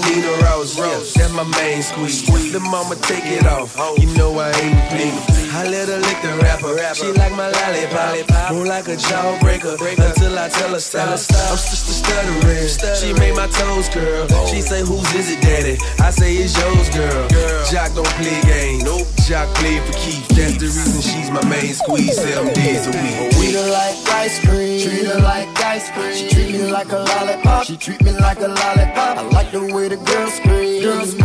my 0.00 0.08
Nina 0.08 0.28
Rose. 0.42 0.76
That's 0.76 1.13
my 1.34 1.44
main 1.58 1.82
squeeze. 1.82 2.52
The 2.52 2.60
mama 2.60 2.94
take 2.96 3.26
it 3.26 3.46
off. 3.46 3.76
You 3.98 4.06
know 4.14 4.38
I 4.38 4.50
ain't 4.50 4.88
pleased. 4.90 5.52
I 5.54 5.66
let 5.66 5.88
her 5.88 5.98
lick 5.98 6.18
the 6.22 6.34
rapper. 6.42 6.74
She 6.94 7.10
like 7.12 7.32
my 7.32 7.50
lollipop. 7.50 8.52
More 8.52 8.66
like 8.66 8.86
a 8.88 8.96
jawbreaker. 8.96 9.74
Until 9.74 10.38
I 10.38 10.48
tell 10.48 10.70
her 10.70 10.80
stop. 10.80 11.08
I'm 11.08 11.18
just 11.18 11.90
a 11.90 11.94
stuttering. 11.94 12.96
She 12.96 13.12
made 13.18 13.34
my 13.34 13.46
toes 13.48 13.88
curl. 13.88 14.26
She 14.46 14.60
say, 14.60 14.80
whose 14.80 15.12
is 15.14 15.30
it, 15.30 15.40
daddy? 15.42 15.76
I 16.00 16.10
say, 16.10 16.34
it's 16.36 16.54
yours, 16.58 16.88
girl. 16.90 17.28
Joc 17.66 17.94
don't 17.94 18.06
play 18.18 18.40
games. 18.42 18.84
Nope. 18.84 19.06
Joc 19.26 19.52
play 19.58 19.78
for 19.80 19.92
keeps. 19.98 20.28
That's 20.28 20.56
the 20.58 20.66
reason 20.66 21.02
she's 21.02 21.30
my 21.30 21.44
main 21.48 21.74
squeeze. 21.74 22.14
Seven 22.14 22.52
days 22.54 22.86
a 22.86 22.90
week. 22.90 23.32
Treat 23.34 23.54
her 23.54 23.70
like 23.70 23.96
ice 24.14 24.38
cream. 24.40 24.80
Treat 24.82 25.06
her 25.06 25.20
like 25.20 25.48
ice 25.60 25.90
cream. 25.90 26.14
She 26.14 26.28
treat 26.28 26.52
me 26.52 26.70
like 26.70 26.92
a 26.92 26.98
lollipop. 26.98 27.64
She 27.64 27.76
treat 27.76 28.02
me 28.02 28.12
like 28.12 28.38
a 28.38 28.48
lollipop. 28.48 29.18
I 29.18 29.22
like 29.30 29.50
the 29.50 29.72
way 29.74 29.88
the 29.88 29.96
girl 29.96 30.28
scream. 30.28 30.82
Girl 30.82 31.04
scream. 31.06 31.23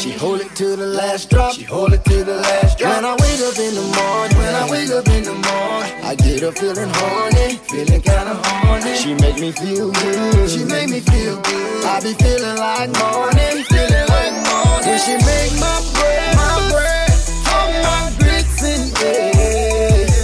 She 0.00 0.12
hold 0.12 0.40
it 0.40 0.54
to 0.56 0.76
the 0.76 0.86
last 0.86 1.28
drop. 1.28 1.52
She 1.52 1.64
hold 1.64 1.92
it 1.92 2.02
to 2.06 2.24
the 2.24 2.36
last 2.36 2.78
drop. 2.78 2.96
When 2.96 3.04
I 3.04 3.12
wake 3.20 3.40
up 3.44 3.58
in 3.58 3.74
the 3.74 3.84
morning, 4.00 4.38
when 4.38 4.54
I 4.54 4.64
wake 4.70 4.88
up 4.88 5.06
in 5.08 5.24
the 5.24 5.36
morning, 5.36 5.92
I 6.02 6.14
get 6.16 6.40
her 6.40 6.52
feeling 6.52 6.88
horny, 6.88 7.60
feeling 7.68 8.00
kinda 8.00 8.34
horny. 8.42 8.96
She 8.96 9.12
make 9.14 9.38
me 9.38 9.52
feel 9.52 9.92
good. 9.92 10.48
She 10.48 10.64
make 10.64 10.88
me 10.88 11.00
feel 11.00 11.36
good. 11.36 11.84
I 11.84 12.00
be 12.00 12.14
feeling 12.14 12.56
like 12.56 12.88
morning, 12.96 13.60
feeling 13.68 14.06
like 14.08 14.34
morning. 14.48 14.88
When 14.88 14.98
she 15.04 15.16
make 15.20 15.52
my 15.60 15.76
bread, 15.92 16.36
my 16.40 16.56
bread, 16.72 17.12
all 17.52 17.70
my 17.84 18.08
grits 18.16 18.62
eggs. 18.64 20.16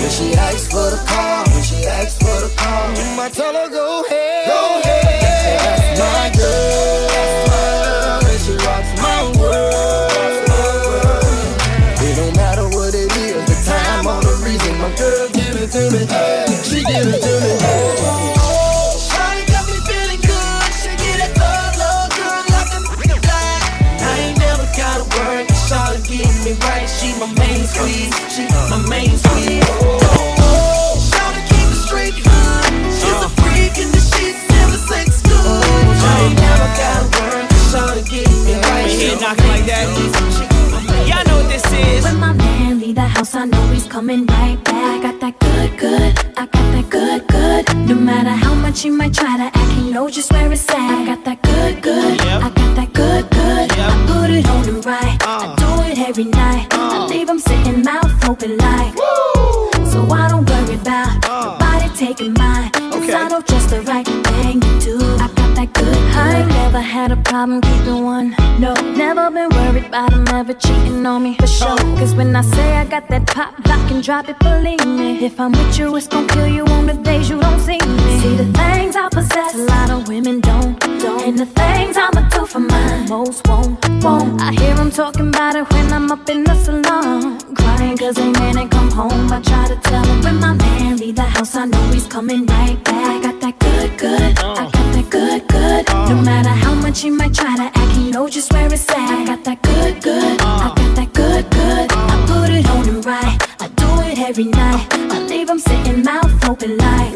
When 0.00 0.08
she 0.08 0.32
asks 0.40 0.72
for 0.72 0.88
the 0.88 1.00
car, 1.04 1.44
when 1.52 1.62
she 1.62 1.84
asks 1.84 2.16
for 2.16 2.38
the 2.40 2.48
car, 2.56 2.88
I 3.20 3.28
tell 3.28 3.52
her 3.52 3.68
go 3.68 4.04
ahead, 4.08 4.48
go 4.48 4.71
right. 26.60 26.88
She 26.88 27.18
my 27.18 27.32
main 27.38 27.64
squeeze. 27.66 28.34
She 28.34 28.46
my 28.70 28.86
main 28.88 29.16
squeeze. 29.16 29.81
I 43.42 43.44
know 43.46 43.66
he's 43.72 43.88
coming 43.88 44.24
right 44.26 44.56
back. 44.62 45.02
I 45.04 45.10
Got 45.10 45.20
that 45.20 45.40
good, 45.40 45.76
good. 45.76 46.16
I 46.38 46.46
got 46.46 46.66
that 46.74 46.88
good, 46.88 47.26
good. 47.26 47.88
No 47.88 47.96
matter 47.96 48.30
how 48.30 48.54
much 48.54 48.82
he 48.82 48.88
might 48.88 49.12
try 49.12 49.36
to 49.36 49.58
act, 49.58 49.72
he 49.72 49.90
knows 49.90 50.14
just 50.14 50.32
where 50.32 50.52
it's 50.52 50.70
at. 50.70 50.78
I 50.78 51.04
got 51.06 51.24
that 51.24 51.42
good, 51.42 51.82
good. 51.82 52.20
I 52.20 52.50
got 52.50 52.76
that 52.76 52.92
good, 52.92 53.28
good. 53.30 53.72
I 53.72 54.06
put 54.06 54.30
it 54.30 54.48
on 54.48 54.62
the 54.62 54.74
right. 54.86 55.18
I 55.26 55.46
uh. 55.46 55.56
do 55.56 55.90
it 55.90 56.08
every 56.08 56.26
night. 56.26 56.68
I 56.70 56.98
uh. 56.98 57.06
leave 57.08 57.28
him 57.28 57.40
sitting 57.40 57.82
mouth 57.82 58.28
open 58.30 58.58
like. 58.58 58.96
So 59.90 60.06
I 60.06 60.28
don't 60.30 60.48
worry 60.48 60.76
about 60.76 61.28
uh. 61.28 61.58
nobody 61.58 61.88
taking 61.96 62.34
mine. 62.34 62.70
Cause 62.70 63.10
I 63.12 63.28
know 63.28 63.40
just 63.40 63.70
the 63.70 63.80
right 63.82 64.31
I 66.14 66.40
ain't 66.40 66.48
never 66.48 66.80
had 66.80 67.12
a 67.12 67.16
problem 67.16 67.60
keeping 67.60 68.04
one. 68.04 68.34
No, 68.58 68.74
never 68.74 69.30
been 69.30 69.48
worried 69.50 69.86
about 69.86 70.12
him 70.12 70.26
ever 70.28 70.54
cheating 70.54 71.04
on 71.06 71.22
me 71.22 71.36
for 71.36 71.46
sure. 71.46 71.76
Oh. 71.78 71.96
Cause 71.98 72.14
when 72.14 72.34
I 72.36 72.42
say 72.42 72.76
I 72.76 72.84
got 72.84 73.08
that 73.08 73.26
pop, 73.26 73.54
lock 73.66 73.90
and 73.90 74.02
drop 74.02 74.28
it, 74.28 74.38
believe 74.38 74.86
me. 74.86 75.24
If 75.24 75.40
I'm 75.40 75.52
with 75.52 75.78
you, 75.78 75.94
it's 75.96 76.08
gon' 76.08 76.28
kill 76.28 76.46
you 76.46 76.64
on 76.66 76.86
the 76.86 76.94
days 76.94 77.30
you 77.30 77.40
don't 77.40 77.60
see 77.60 77.78
me. 77.78 78.20
See 78.20 78.36
the 78.36 78.50
things 78.52 78.96
I 78.96 79.08
possess, 79.10 79.54
a 79.54 79.58
lot 79.58 79.90
of 79.90 80.08
women 80.08 80.40
don't. 80.40 80.78
don't. 80.80 81.22
And 81.26 81.38
the 81.38 81.46
things 81.46 81.96
I'ma 81.96 82.28
do 82.28 82.46
for 82.46 82.60
mine, 82.60 83.08
most 83.08 83.46
won't. 83.48 83.78
Won't. 84.04 84.40
I 84.40 84.52
hear 84.52 84.74
them 84.74 84.90
talking 84.90 85.28
about 85.28 85.56
it 85.56 85.70
when 85.72 85.92
I'm 85.92 86.10
up 86.10 86.28
in 86.28 86.44
the 86.44 86.54
salon. 86.56 87.38
Crying 87.54 87.96
cause 87.96 88.16
they 88.16 88.30
man 88.32 88.58
ain't 88.58 88.70
come 88.70 88.90
home. 88.90 89.32
I 89.32 89.40
try 89.40 89.68
to 89.68 89.76
tell 89.76 90.04
him 90.04 90.20
when 90.22 90.36
my 90.40 90.54
man 90.54 90.96
leave 90.96 91.16
the 91.16 91.22
house, 91.22 91.54
I 91.56 91.66
know 91.66 91.84
he's 91.90 92.06
coming 92.06 92.46
right 92.46 92.82
back. 92.84 93.06
I 93.06 93.22
got 93.22 93.40
that 93.40 93.58
good, 93.58 93.98
good. 93.98 94.38
I 94.38 94.42
oh. 94.42 94.70
got 94.70 94.72
that 94.72 95.10
good, 95.10 95.48
good. 96.06 96.16
No 96.16 96.22
matter 96.22 96.48
how 96.50 96.74
much 96.74 97.00
he 97.00 97.10
might 97.10 97.34
try 97.34 97.56
to 97.56 97.78
act, 97.78 97.92
he 97.96 98.10
knows 98.10 98.32
just 98.32 98.52
where 98.52 98.72
it's 98.72 98.88
at. 98.90 98.98
I 98.98 99.24
got 99.24 99.44
that 99.44 99.62
good, 99.62 100.02
good. 100.02 100.40
I 100.40 100.74
got 100.74 100.96
that 100.96 101.12
good, 101.12 101.50
good. 101.50 101.92
I 101.92 102.26
put 102.26 102.50
it 102.50 102.68
on 102.70 102.84
him 102.84 103.00
right. 103.02 103.38
I 103.60 103.68
do 103.68 103.88
it 104.10 104.18
every 104.18 104.44
night. 104.44 104.86
I 104.92 105.18
leave 105.26 105.48
him 105.48 105.58
sitting 105.58 106.02
mouth 106.02 106.48
open 106.48 106.76
like. 106.76 107.14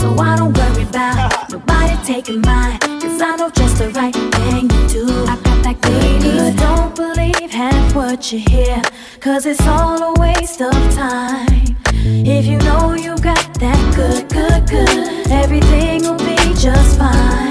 So 0.00 0.16
I 0.18 0.36
don't 0.36 0.56
worry 0.56 0.84
about 0.84 1.50
nobody 1.50 1.96
taking 2.04 2.40
mine. 2.42 2.78
Cause 2.80 3.20
I 3.20 3.36
know 3.36 3.50
just 3.50 3.78
the 3.78 3.90
right 3.90 4.14
thing 4.14 4.68
to 4.68 4.88
do. 4.88 5.06
I 5.26 5.36
got 5.42 5.62
that 5.64 5.80
good, 5.82 6.22
good. 6.22 6.56
Don't 6.56 6.94
believe 6.96 7.50
half 7.50 7.94
what 7.94 8.32
you 8.32 8.38
hear. 8.38 8.80
Cause 9.20 9.46
it's 9.46 9.66
all 9.66 10.02
a 10.02 10.20
waste 10.20 10.60
of 10.60 10.72
time. 10.94 11.76
If 12.02 12.46
you 12.46 12.58
know 12.58 12.94
you 12.94 13.16
got 13.18 13.52
that 13.60 13.94
good, 13.94 14.28
good, 14.30 14.66
good, 14.68 15.30
everything 15.30 16.02
will 16.02 16.16
be 16.16 16.36
just 16.54 16.98
fine. 16.98 17.49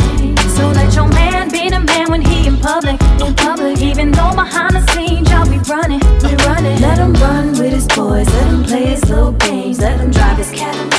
So 0.59 0.67
let 0.71 0.93
your 0.93 1.07
man 1.07 1.49
be 1.49 1.69
the 1.69 1.79
man 1.79 2.11
when 2.11 2.21
he 2.21 2.45
in 2.45 2.57
public, 2.57 3.01
in 3.23 3.33
public. 3.33 3.79
Even 3.79 4.11
though 4.11 4.33
behind 4.35 4.75
the 4.75 4.83
scenes 4.91 5.31
y'all 5.31 5.49
be 5.49 5.59
running, 5.71 6.01
we 6.21 6.35
running. 6.43 6.81
Let 6.81 6.97
him 6.97 7.13
run 7.13 7.51
with 7.51 7.71
his 7.71 7.87
boys, 7.87 8.27
let 8.27 8.47
him 8.47 8.63
play 8.65 8.85
his 8.87 9.09
little 9.09 9.31
games, 9.31 9.79
let 9.79 9.97
him 10.01 10.11
drive 10.11 10.37
his 10.37 10.51
Cadillac. 10.51 10.98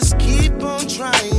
just 0.00 0.18
keep 0.18 0.60
on 0.62 0.80
trying. 0.88 1.33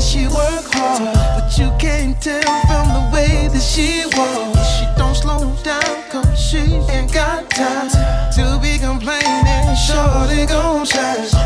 that 0.00 0.06
she 0.06 0.26
work 0.28 0.64
hard, 0.72 1.14
but 1.36 1.58
you 1.58 1.70
can't 1.78 2.20
tell 2.22 2.40
from 2.40 2.88
the 2.88 3.10
way 3.12 3.48
that 3.48 3.60
she 3.60 4.04
walks. 4.16 4.66
She 4.76 4.86
don't 4.96 5.14
slow 5.14 5.54
down, 5.62 6.02
cause 6.10 6.38
she 6.40 6.58
ain't 6.88 7.12
got 7.12 7.50
time 7.50 7.90
to 8.36 8.58
be 8.62 8.78
complaining. 8.78 9.76
Shorty 9.76 10.46
gon' 10.46 10.86
shine. 10.86 11.39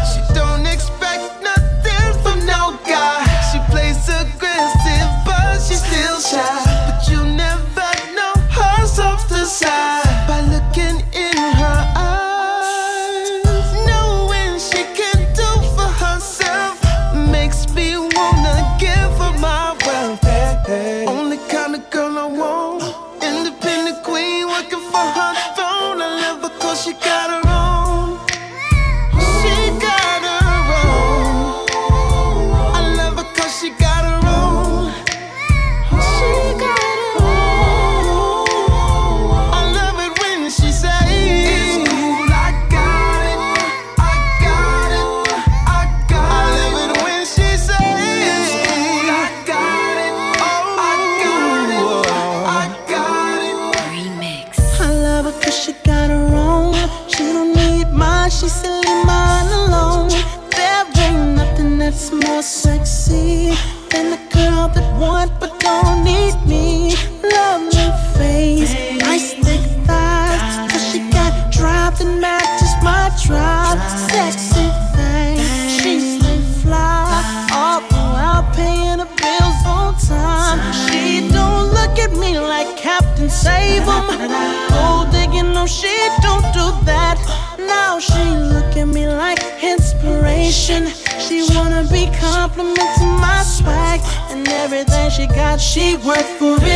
work 96.04 96.26
for 96.38 96.58
real. 96.58 96.73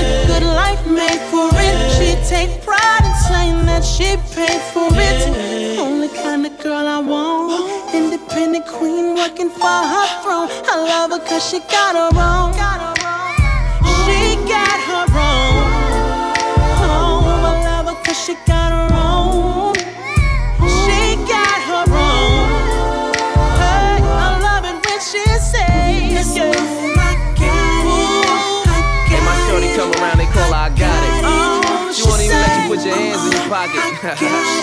Cash 34.01 34.58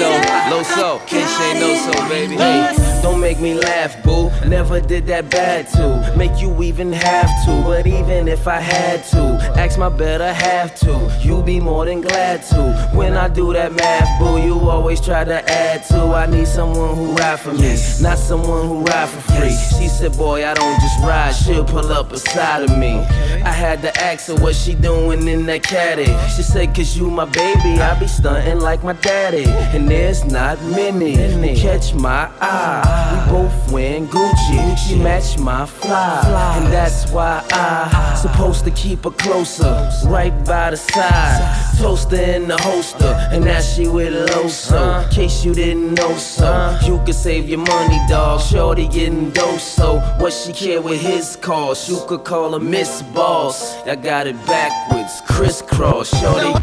though. 0.00 0.20
Low 0.50 0.62
so, 0.62 0.98
can't 1.06 1.30
say 1.30 1.60
no 1.60 1.92
so, 1.92 2.08
baby. 2.08 2.36
Hey, 2.36 3.00
don't 3.02 3.20
make 3.20 3.38
me 3.38 3.54
laugh, 3.54 4.02
boo. 4.02 4.30
Never 4.48 4.80
did 4.80 5.06
that 5.06 5.30
bad 5.30 5.68
to 5.74 6.14
make 6.16 6.40
you 6.40 6.50
even 6.62 6.92
have 6.92 7.30
to. 7.44 7.62
But 7.62 7.86
even 7.86 8.26
if 8.26 8.48
I 8.48 8.60
had 8.60 9.04
to, 9.12 9.22
ask 9.56 9.78
my 9.78 9.88
better 9.88 10.32
half 10.32 10.74
to. 10.80 10.92
You 11.20 11.42
be 11.42 11.60
more 11.60 11.84
than 11.84 12.00
glad 12.00 12.42
to. 12.50 12.90
When 12.94 13.16
I 13.16 13.28
do 13.28 13.52
that 13.52 13.72
math, 13.72 14.08
boo, 14.18 14.40
you 14.42 14.58
always 14.68 15.00
try 15.00 15.24
to 15.24 15.38
add 15.50 15.84
to. 15.88 16.00
I 16.22 16.26
need 16.26 16.48
someone 16.48 16.96
who 16.96 17.12
ride 17.12 17.38
for 17.38 17.52
me, 17.52 17.76
not 18.00 18.18
someone 18.18 18.66
who 18.66 18.82
ride 18.82 19.08
for 19.08 19.20
free. 19.32 19.56
She 19.78 19.88
said, 19.88 20.16
boy, 20.16 20.46
I 20.46 20.54
don't 20.54 20.80
just 20.80 20.98
ride. 21.00 21.32
She'll 21.32 21.64
pull 21.64 21.92
up 21.92 22.08
beside 22.08 22.62
of 22.62 22.76
me. 22.78 22.98
I 23.44 23.52
had 23.52 23.82
to 23.82 23.96
ask 24.00 24.28
her 24.28 24.34
what 24.36 24.54
she 24.54 24.74
doing 24.74 25.28
in 25.28 25.46
that 25.46 25.62
caddy. 25.62 26.06
She 26.34 26.42
said, 26.42 26.74
cause 26.74 26.96
you 26.96 27.10
my 27.10 27.26
baby, 27.26 27.80
I 27.80 27.98
be 27.98 28.06
stunting 28.06 28.60
like 28.60 28.82
my 28.82 28.94
daddy. 28.94 29.44
And 29.46 29.89
there's 29.90 30.24
not 30.24 30.62
many 30.62 31.16
who 31.16 31.54
catch 31.56 31.94
my 31.94 32.30
eye. 32.40 33.26
We 33.26 33.32
both 33.32 33.72
win 33.72 34.06
Gucci, 34.06 34.78
she 34.78 34.96
match 34.96 35.38
my 35.38 35.66
fly, 35.66 36.56
and 36.56 36.72
that's 36.72 37.10
why 37.10 37.44
I 37.50 38.14
supposed 38.14 38.64
to 38.64 38.70
keep 38.70 39.04
her 39.04 39.10
closer, 39.10 39.90
right 40.06 40.32
by 40.44 40.70
the 40.70 40.76
side, 40.76 41.76
toaster 41.78 42.16
in 42.16 42.48
the 42.48 42.56
holster, 42.58 43.14
and 43.32 43.44
now 43.44 43.60
she 43.60 43.88
with 43.88 44.30
Loso. 44.30 45.10
Case 45.10 45.44
you 45.44 45.54
didn't 45.54 45.94
know, 45.94 46.16
so 46.16 46.78
you 46.86 47.00
could 47.04 47.14
save 47.14 47.48
your 47.48 47.58
money, 47.58 47.98
dog. 48.08 48.40
Shorty 48.40 48.86
getting 48.86 49.30
dope, 49.30 49.60
so 49.60 49.98
what 50.18 50.32
she 50.32 50.52
care 50.52 50.80
with 50.80 51.00
his 51.00 51.36
cause? 51.36 51.88
You 51.88 52.00
could 52.06 52.24
call 52.24 52.52
her 52.52 52.60
Miss 52.60 53.02
Boss. 53.14 53.76
I 53.86 53.96
got 53.96 54.26
it 54.26 54.36
backwards, 54.46 55.20
crisscross, 55.26 56.10
shorty. 56.20 56.54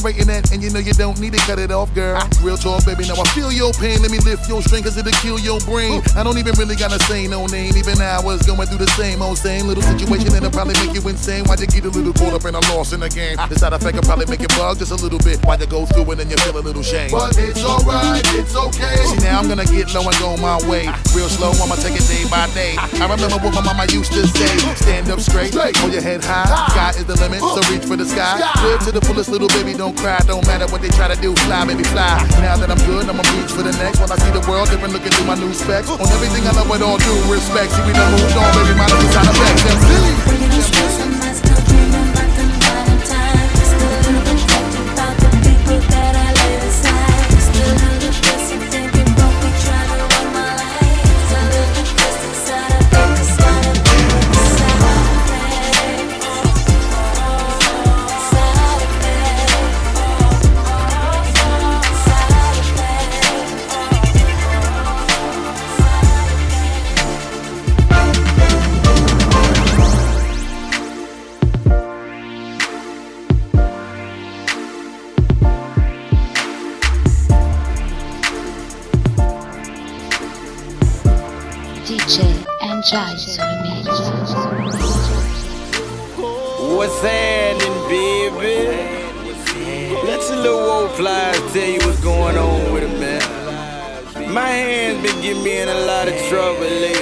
Back. 0.00 0.21
We 0.72 0.78
ain't 0.78 0.82
tolerating 0.82 0.82
that, 0.82 0.82
and 0.82 0.86
you 0.86 0.92
don't 0.94 1.20
need 1.20 1.32
to 1.32 1.42
cut 1.44 1.58
it 1.58 1.70
off, 1.70 1.92
girl. 1.94 2.20
Real 2.42 2.56
talk, 2.56 2.84
baby. 2.84 3.04
Now 3.06 3.20
I 3.20 3.26
feel 3.36 3.52
your 3.52 3.72
pain. 3.72 4.00
Let 4.00 4.10
me 4.10 4.18
lift 4.18 4.48
your 4.48 4.62
string, 4.62 4.82
cause 4.82 4.96
it'll 4.96 5.12
kill 5.20 5.38
your 5.38 5.60
brain. 5.60 6.02
I 6.16 6.22
don't 6.22 6.38
even 6.38 6.54
really 6.56 6.76
gotta 6.76 6.98
say 7.04 7.26
no 7.28 7.46
name. 7.46 7.76
Even 7.76 8.00
I 8.00 8.20
was 8.20 8.42
going 8.46 8.66
through 8.68 8.78
the 8.78 8.90
same 8.96 9.22
old 9.22 9.38
same 9.38 9.66
little 9.66 9.82
situation, 9.82 10.28
and 10.32 10.44
it'll 10.44 10.50
probably 10.50 10.74
make 10.84 10.94
you 10.94 11.02
insane. 11.08 11.44
Why'd 11.44 11.60
you 11.60 11.66
get 11.66 11.84
a 11.84 11.90
little 11.90 12.12
caught 12.12 12.34
up 12.34 12.44
in 12.44 12.54
a 12.54 12.62
lost 12.72 12.92
in 12.92 13.00
the 13.00 13.08
game? 13.08 13.36
The 13.36 13.58
side 13.58 13.72
effect 13.72 13.96
will 13.96 14.08
probably 14.08 14.26
make 14.26 14.40
you 14.40 14.48
bug 14.56 14.78
just 14.78 14.92
a 14.92 14.98
little 15.00 15.20
bit. 15.20 15.44
Why'd 15.44 15.60
you 15.60 15.66
go 15.66 15.84
through 15.86 16.10
it 16.12 16.20
and 16.20 16.30
you 16.30 16.36
feel 16.38 16.56
a 16.56 16.64
little 16.64 16.82
shame? 16.82 17.10
But 17.10 17.36
it's 17.38 17.64
alright, 17.64 18.24
it's 18.32 18.56
okay. 18.56 18.96
See, 19.12 19.20
now 19.20 19.40
I'm 19.40 19.48
gonna 19.48 19.68
get 19.68 19.92
low 19.92 20.06
and 20.08 20.16
go 20.18 20.36
my 20.40 20.56
way. 20.68 20.88
Real 21.12 21.28
slow, 21.28 21.52
I'ma 21.60 21.76
take 21.76 21.96
it 21.98 22.06
day 22.08 22.24
by 22.30 22.48
day. 22.54 22.74
I 22.78 23.04
remember 23.04 23.38
what 23.42 23.54
my 23.54 23.62
mama 23.62 23.86
used 23.92 24.12
to 24.12 24.26
say 24.26 24.56
stand 24.76 25.10
up 25.10 25.20
straight, 25.20 25.54
hold 25.54 25.92
your 25.92 26.02
head 26.02 26.24
high. 26.24 26.48
Sky 26.72 26.90
is 26.96 27.04
the 27.04 27.16
limit, 27.20 27.40
so 27.40 27.60
reach 27.68 27.84
for 27.84 27.96
the 27.96 28.06
sky. 28.06 28.40
Live 28.64 28.80
to 28.86 28.92
the 28.92 29.00
fullest, 29.02 29.28
little 29.28 29.48
baby, 29.48 29.74
don't 29.74 29.96
cry. 29.96 30.18
Don't 30.26 30.46
matter 30.46 30.61
what 30.70 30.82
they 30.82 30.88
try 30.88 31.08
to 31.08 31.18
do, 31.20 31.34
fly, 31.48 31.64
baby, 31.64 31.82
fly. 31.82 32.20
Now 32.38 32.56
that 32.56 32.70
I'm 32.70 32.78
good, 32.86 33.08
I'ma 33.08 33.24
reach 33.34 33.50
for 33.50 33.62
the 33.62 33.72
next. 33.80 33.98
When 33.98 34.12
I 34.12 34.16
see 34.16 34.30
the 34.30 34.44
world 34.46 34.68
different, 34.70 34.92
looking 34.92 35.10
through 35.10 35.26
my 35.26 35.34
new 35.34 35.52
specs. 35.54 35.88
On 35.88 35.98
everything 36.00 36.46
I 36.46 36.52
love 36.52 36.68
with 36.70 36.82
all 36.82 36.98
due 36.98 37.18
respect. 37.32 37.72
See, 37.72 37.82
we 37.82 37.92
done 37.92 38.12
moved 38.12 38.36
on, 38.36 38.50
baby, 38.54 38.76
my 38.78 38.86
love 38.86 39.02
is 39.02 39.16
out 39.16 39.26
of 39.26 39.34
back. 39.40 41.21
Been 95.34 95.42
me 95.44 95.60
in 95.60 95.68
a 95.68 95.80
lot 95.86 96.08
of 96.08 96.16
trouble 96.28 96.60
lately, 96.60 97.01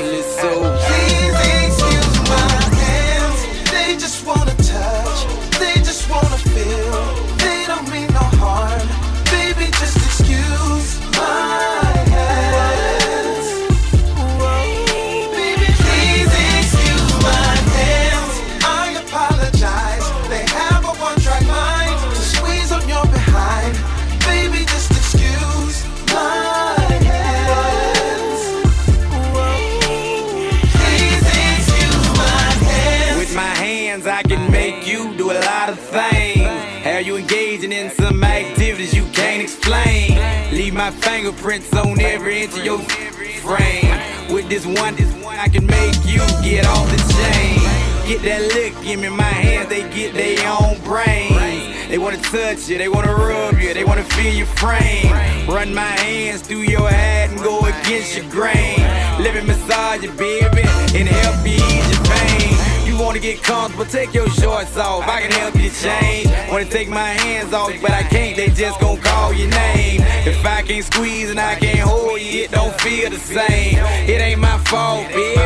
my 40.90 40.96
fingerprints 41.00 41.72
on 41.74 42.00
every 42.00 42.42
inch 42.42 42.58
of 42.58 42.64
your 42.64 42.78
frame. 42.78 44.32
With 44.32 44.48
this 44.48 44.66
one, 44.66 44.96
this 44.96 45.12
one 45.22 45.38
I 45.38 45.48
can 45.48 45.66
make 45.66 45.94
you 46.04 46.18
get 46.42 46.66
off 46.66 46.88
the 46.90 46.98
chain. 47.14 47.60
Get 48.08 48.22
that 48.22 48.42
look 48.54 48.82
give 48.82 48.98
me, 49.00 49.08
my 49.08 49.22
hands 49.22 49.68
they 49.68 49.82
get 49.90 50.14
their 50.14 50.38
own 50.48 50.80
brains. 50.82 51.88
They 51.88 51.98
wanna 51.98 52.16
touch 52.18 52.68
you, 52.68 52.78
they 52.78 52.88
wanna 52.88 53.14
rub 53.14 53.58
you, 53.60 53.72
they 53.72 53.84
wanna 53.84 54.04
feel 54.04 54.34
your 54.34 54.46
frame. 54.46 55.12
Run 55.48 55.74
my 55.74 55.92
hands 56.02 56.42
through 56.42 56.62
your 56.62 56.88
head 56.88 57.30
and 57.30 57.38
go 57.40 57.60
against 57.60 58.16
your 58.16 58.28
grain. 58.30 58.80
Let 59.22 59.34
me 59.34 59.42
massage 59.42 60.02
you, 60.02 60.10
baby, 60.12 60.62
and 60.98 61.08
help 61.08 61.46
you 61.46 61.54
ease 61.54 61.90
your 61.90 62.04
pain. 62.04 62.69
Wanna 63.00 63.18
get 63.18 63.42
comfortable, 63.42 63.86
take 63.86 64.12
your 64.12 64.28
shorts 64.28 64.76
off. 64.76 65.08
I 65.08 65.22
can 65.22 65.32
help 65.32 65.56
you 65.56 65.70
change. 65.70 66.28
Wanna 66.50 66.66
take 66.66 66.88
my 66.88 67.08
hands 67.24 67.54
off, 67.54 67.72
but 67.80 67.92
I 67.92 68.02
can't. 68.02 68.36
They 68.36 68.48
just 68.48 68.78
gon' 68.78 68.98
call 68.98 69.32
your 69.32 69.48
name. 69.48 70.02
If 70.26 70.44
I 70.44 70.60
can't 70.60 70.84
squeeze 70.84 71.30
and 71.30 71.40
I 71.40 71.54
can't 71.54 71.80
hold 71.80 72.20
you, 72.20 72.44
it 72.44 72.50
don't 72.50 72.78
feel 72.82 73.08
the 73.08 73.16
same. 73.16 73.78
It 74.06 74.20
ain't 74.20 74.40
my 74.40 74.58
fault, 74.58 75.08
baby. 75.08 75.40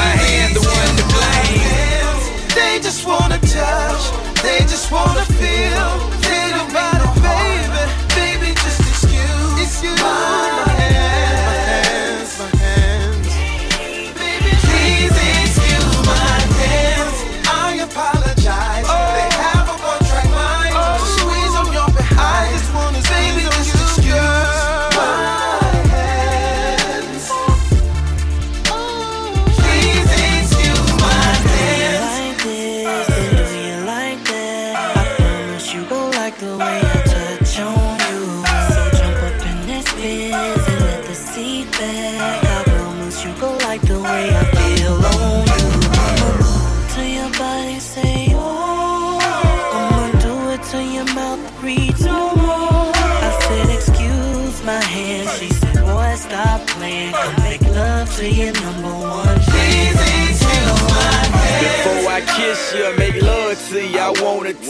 My 0.00 0.12
hands 0.22 0.54
the 0.54 0.60
one 0.60 0.94
to 1.00 1.06
blame. 1.14 1.90
They 2.54 2.78
just 2.80 3.04
wanna 3.04 3.38
touch, 3.38 4.04
they 4.42 4.60
just 4.60 4.92
wanna 4.92 5.24
feel. 5.34 5.88
They 6.22 6.46
don't 6.54 6.72
matter, 6.72 7.10
baby. 7.26 7.82
Baby, 8.14 8.54
just 8.54 8.80
excuse 8.80 10.00
my 10.00 10.69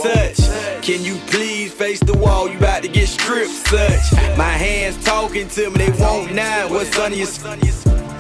touch. 0.03 0.39
Can 0.83 1.05
you 1.05 1.17
please 1.27 1.73
face 1.73 2.01
the 2.01 2.17
wall? 2.17 2.49
You 2.49 2.59
about 2.59 2.83
to 2.83 2.89
get 2.89 3.09
stripped, 3.09 3.51
such. 3.51 4.13
My 4.37 4.53
hands 4.53 5.03
talking 5.05 5.49
to 5.49 5.71
me, 5.71 5.77
they 5.77 6.03
won't 6.03 6.35
now. 6.35 6.69
What's 6.69 6.97
under 6.99 7.17
your 7.17 7.27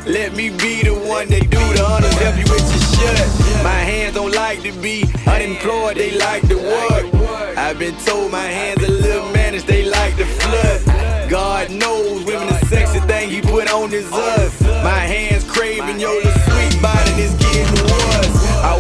let 0.06 0.34
me 0.34 0.48
be 0.48 0.82
the 0.82 0.94
one 0.94 1.28
they 1.28 1.40
do 1.40 1.60
the 1.74 1.84
honors, 1.84 2.12
help 2.14 2.36
you 2.36 2.44
with 2.50 2.66
your 2.72 3.14
shut. 3.14 3.62
My 3.62 3.80
hands 3.84 4.14
don't 4.14 4.34
like 4.34 4.62
to 4.62 4.72
be 4.72 5.04
unemployed, 5.26 5.98
they 5.98 6.12
like 6.12 6.46
to 6.48 6.56
work. 6.56 7.14
I've 7.56 7.78
been 7.78 7.94
told 7.96 8.32
my 8.32 8.42
hands 8.42 8.82
a 8.82 8.90
little 8.90 9.30
managed, 9.32 9.66
they 9.66 9.84
like 9.84 10.16
to 10.16 10.24
flirt. 10.24 11.30
God 11.30 11.70
knows 11.70 12.24
women 12.24 12.48
the 12.48 12.66
sexy 12.66 12.98
thing 13.00 13.28
he 13.28 13.40
put 13.40 13.70
on 13.70 13.92
is 13.92 14.10
us. 14.10 14.60
My 14.82 14.98
hands 14.98 15.44
craving 15.44 16.00
your 16.00 16.20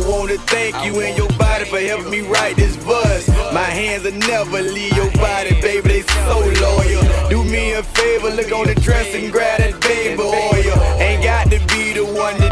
I 0.00 0.08
wanna 0.08 0.38
thank 0.48 0.74
you 0.84 1.00
and 1.00 1.16
your 1.16 1.28
body 1.36 1.64
for 1.66 1.78
helping 1.78 2.10
me 2.10 2.20
write 2.22 2.56
this 2.56 2.74
verse. 2.76 3.28
My 3.52 3.68
hands 3.68 4.04
will 4.04 4.12
never 4.12 4.62
leave 4.62 4.96
your 4.96 5.10
body, 5.12 5.60
baby, 5.60 5.88
they 5.88 6.02
so 6.02 6.38
loyal. 6.40 7.28
Do 7.28 7.44
me 7.44 7.72
a 7.74 7.82
favor, 7.82 8.30
look 8.30 8.50
on 8.50 8.66
the 8.66 8.74
dress 8.76 9.14
and 9.14 9.30
grab 9.30 9.58
that 9.60 9.78
baby 9.82 10.22
oil. 10.22 10.80
Ain't 11.00 11.22
got 11.22 11.50
to 11.50 11.58
be 11.74 11.92
the 11.92 12.04
one 12.04 12.34
to 12.40 12.48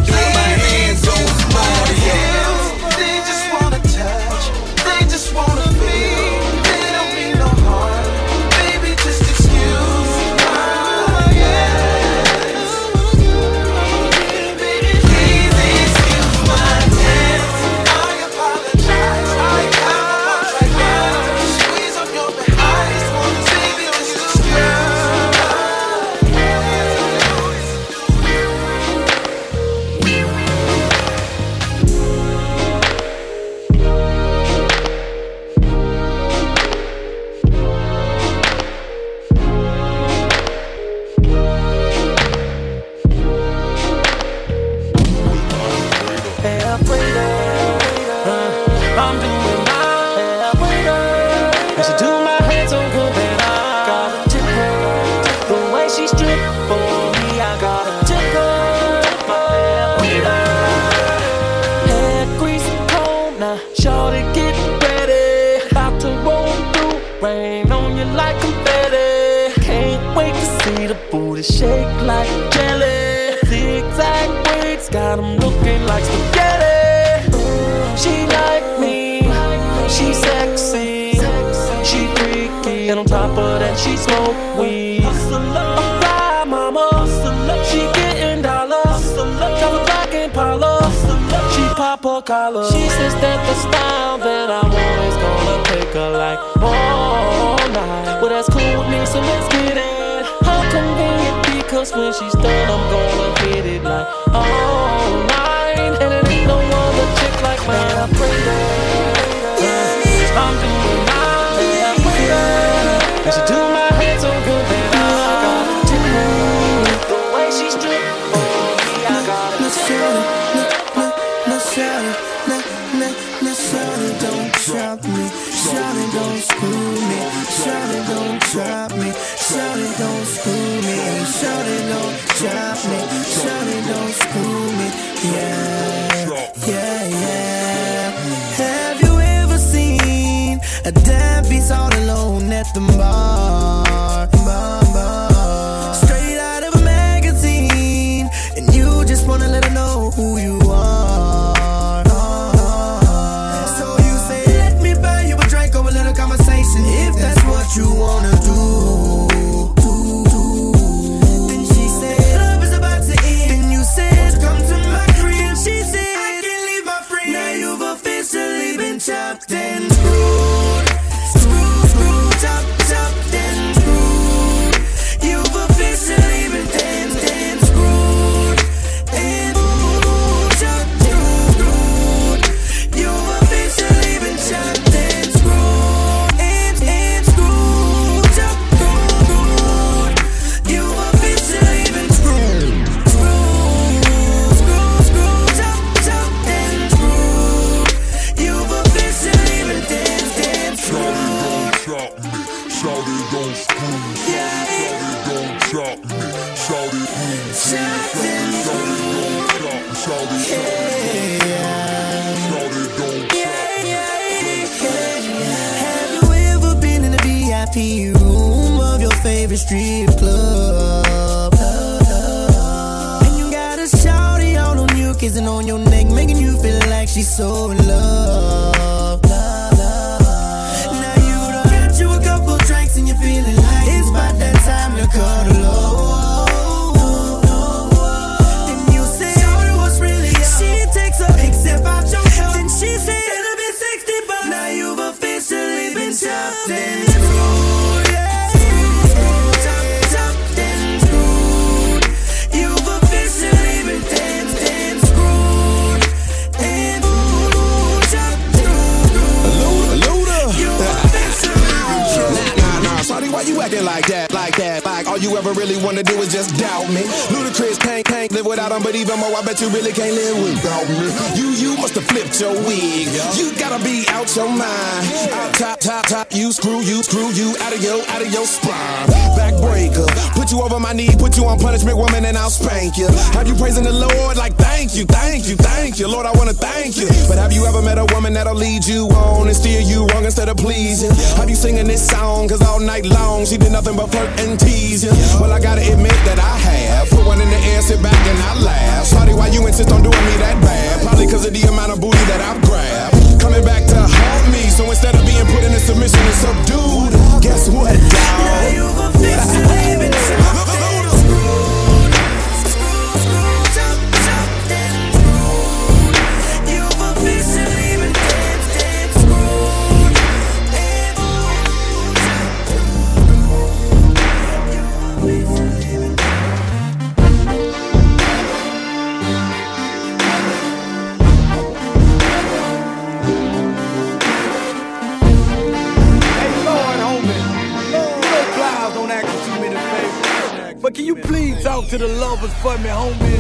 numbers 342.49 342.63
for 342.63 342.79
me, 342.79 342.89
homie. 342.89 343.39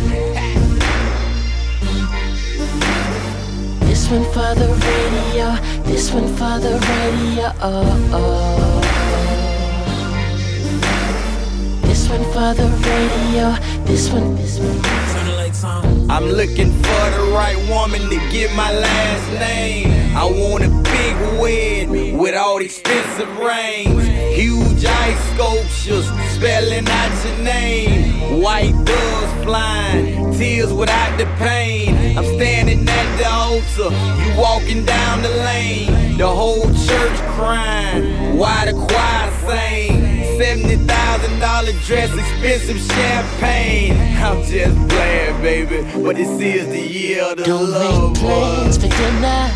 This 3.81 4.11
one 4.11 4.25
for 4.25 4.55
the 4.55 4.69
radio, 4.87 5.57
this 5.85 6.13
one 6.13 6.29
for 6.29 6.59
the 6.61 6.79
radio. 6.89 7.53
Oh, 7.61 8.11
oh. 8.13 8.81
This 11.83 12.09
one 12.09 12.25
for 12.33 12.55
the 12.55 12.69
radio, 12.87 13.57
this 13.85 14.11
one, 14.11 14.37
this 14.37 14.59
one. 14.59 14.81
I'm 16.11 16.25
looking 16.25 16.73
for 16.73 17.11
the 17.11 17.18
right 17.31 17.57
woman 17.69 18.03
to 18.11 18.19
get 18.31 18.55
my 18.55 18.73
last 18.73 19.33
name. 19.39 20.17
I 20.17 20.25
want 20.25 20.65
a 20.65 20.69
big 20.69 21.41
wedding 21.41 22.19
with 22.19 22.35
all 22.35 22.59
expensive 22.59 23.29
rings. 23.39 24.07
Huge 24.37 24.85
ice 24.85 25.35
sculptures 25.35 26.07
spelling 26.35 26.89
out 26.89 27.25
your 27.25 27.39
name. 27.45 28.43
White 28.43 28.75
doves 28.85 29.45
flying, 29.45 30.33
tears 30.33 30.73
without 30.73 31.19
the 31.19 31.27
pain. 31.37 32.17
I'm 32.17 32.25
standing 32.25 32.89
at 32.89 33.17
the 33.19 33.29
altar, 33.29 33.95
you 34.23 34.41
walking 34.41 34.85
down 34.85 35.23
the 35.23 35.29
lane. 35.29 36.17
The 36.17 36.29
whole 36.29 36.65
church 36.65 37.19
crying, 37.37 38.37
why 38.37 38.67
the 38.67 38.73
choir 38.73 39.31
sing? 39.47 39.98
$70,000 40.39 41.85
dress, 41.85 42.13
expensive 42.17 42.79
champagne. 42.93 43.97
I'm 44.23 44.45
just 44.45 44.89
playing, 44.89 45.43
baby, 45.43 45.83
but 46.01 46.15
this 46.15 46.29
is 46.41 46.69
the 46.69 46.81
year 46.81 47.25
of 47.25 47.39
the 47.39 47.45
Don't 47.45 47.69
love. 47.71 48.13
make 48.13 48.21
plans 48.23 48.77
for 48.77 48.87
dinner. 48.89 49.51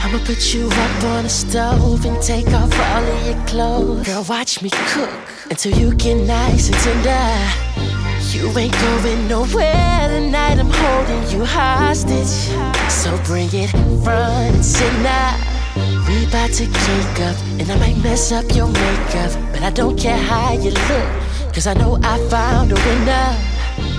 I'ma 0.00 0.18
put 0.24 0.52
you 0.52 0.66
up 0.66 1.04
on 1.04 1.22
the 1.22 1.28
stove 1.28 2.04
and 2.04 2.20
take 2.20 2.48
off 2.48 2.72
all 2.80 3.04
of 3.04 3.26
your 3.26 3.46
clothes. 3.46 4.06
Girl, 4.06 4.24
watch 4.28 4.60
me 4.60 4.70
cook 4.70 5.10
until 5.50 5.78
you 5.78 5.94
get 5.94 6.16
nice 6.26 6.68
and 6.68 6.76
tender. 6.78 7.78
You 8.32 8.48
ain't 8.58 8.72
going 8.72 9.28
nowhere 9.28 10.08
tonight. 10.08 10.58
I'm 10.58 10.68
holding 10.70 11.30
you 11.30 11.44
hostage. 11.44 12.26
So 12.90 13.16
bring 13.24 13.48
it 13.52 13.70
front 14.02 14.56
and 14.56 14.64
center. 14.64 15.47
We 16.08 16.24
about 16.24 16.50
to 16.54 16.64
kick 16.64 17.20
up, 17.20 17.36
and 17.60 17.70
I 17.70 17.76
might 17.76 18.02
mess 18.02 18.32
up 18.32 18.46
your 18.54 18.66
makeup. 18.66 19.32
But 19.52 19.62
I 19.62 19.70
don't 19.70 19.98
care 19.98 20.16
how 20.16 20.52
you 20.54 20.70
look, 20.70 21.08
cause 21.52 21.66
I 21.66 21.74
know 21.74 21.98
I 22.02 22.16
found 22.30 22.72
a 22.72 22.76
winner. 22.76 23.28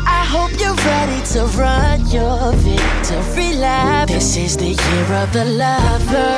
I 0.07 0.25
hope 0.25 0.51
you're 0.59 0.73
ready 0.73 1.21
to 1.33 1.45
run 1.55 2.07
your 2.09 2.51
victory 2.53 3.53
lap. 3.53 4.07
This 4.07 4.37
is 4.37 4.57
the 4.57 4.69
year 4.69 5.13
of 5.21 5.31
the 5.33 5.45
lover. 5.45 6.33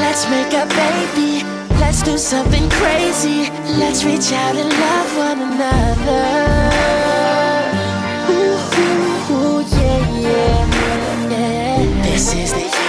Let's 0.00 0.24
make 0.30 0.52
a 0.54 0.66
baby. 0.80 1.44
Let's 1.78 2.02
do 2.02 2.16
something 2.16 2.70
crazy. 2.70 3.50
Let's 3.78 4.02
reach 4.04 4.32
out 4.32 4.56
and 4.56 4.70
love 4.84 5.10
one 5.28 5.40
another. 5.42 6.24
Ooh, 8.32 8.56
ooh, 8.80 9.34
ooh, 9.34 9.60
yeah, 9.76 10.20
yeah, 10.26 11.30
yeah. 11.30 12.02
This 12.02 12.34
is 12.34 12.52
the 12.54 12.79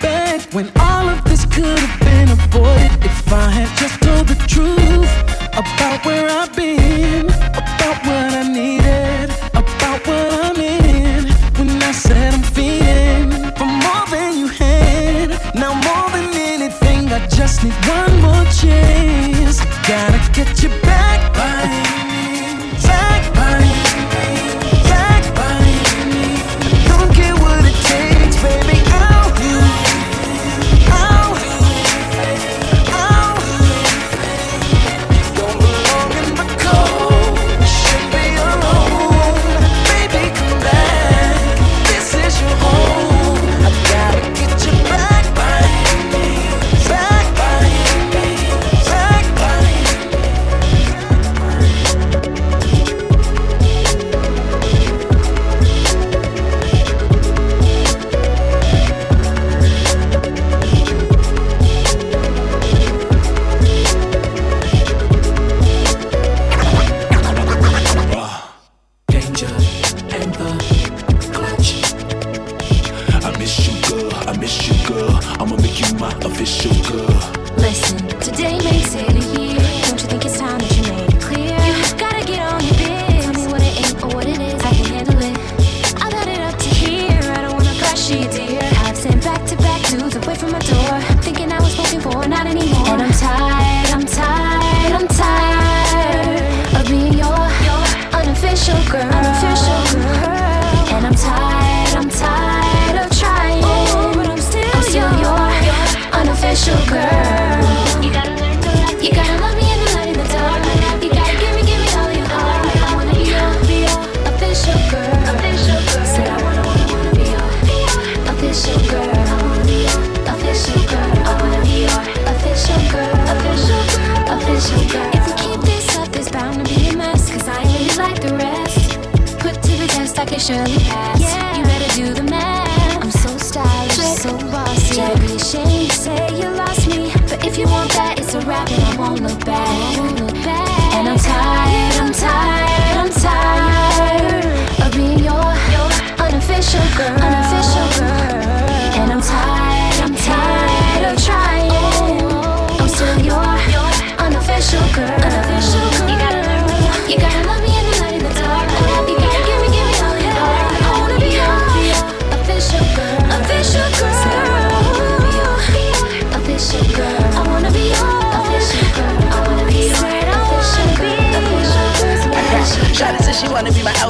back 0.00 0.54
when 0.54 0.70
all 0.80 1.08
of 1.08 1.22
this 1.24 1.44
could 1.44 1.78
have 1.78 2.00
been 2.00 2.30
avoided 2.30 3.04
if 3.04 3.32
I 3.32 3.50
had 3.50 3.70
just 3.76 4.00
told 4.00 4.28
the 4.28 4.36
truth 4.46 5.12
about 5.52 6.04
where 6.06 6.28
I've 6.28 6.54
been, 6.56 7.26
about 7.26 7.98
what 8.06 8.32
I 8.32 8.48
needed, 8.48 9.30
about 9.52 10.06
what 10.06 10.44
I'm 10.44 10.56
in. 10.56 11.28
When 11.58 11.82
I 11.82 11.92
said 11.92 12.32
I'm 12.34 12.42
feeling 12.42 13.30
for 13.58 13.66
more 13.66 14.06
than 14.10 14.38
you 14.38 14.48
had, 14.48 15.28
now 15.54 15.74
more 15.74 16.08
than 16.16 16.32
anything, 16.34 17.12
I 17.12 17.26
just 17.26 17.62
need 17.62 17.74
one 17.98 18.20
more 18.22 18.44
chance. 18.60 19.60
Gotta 19.86 20.20
get 20.32 20.62
you 20.62 20.70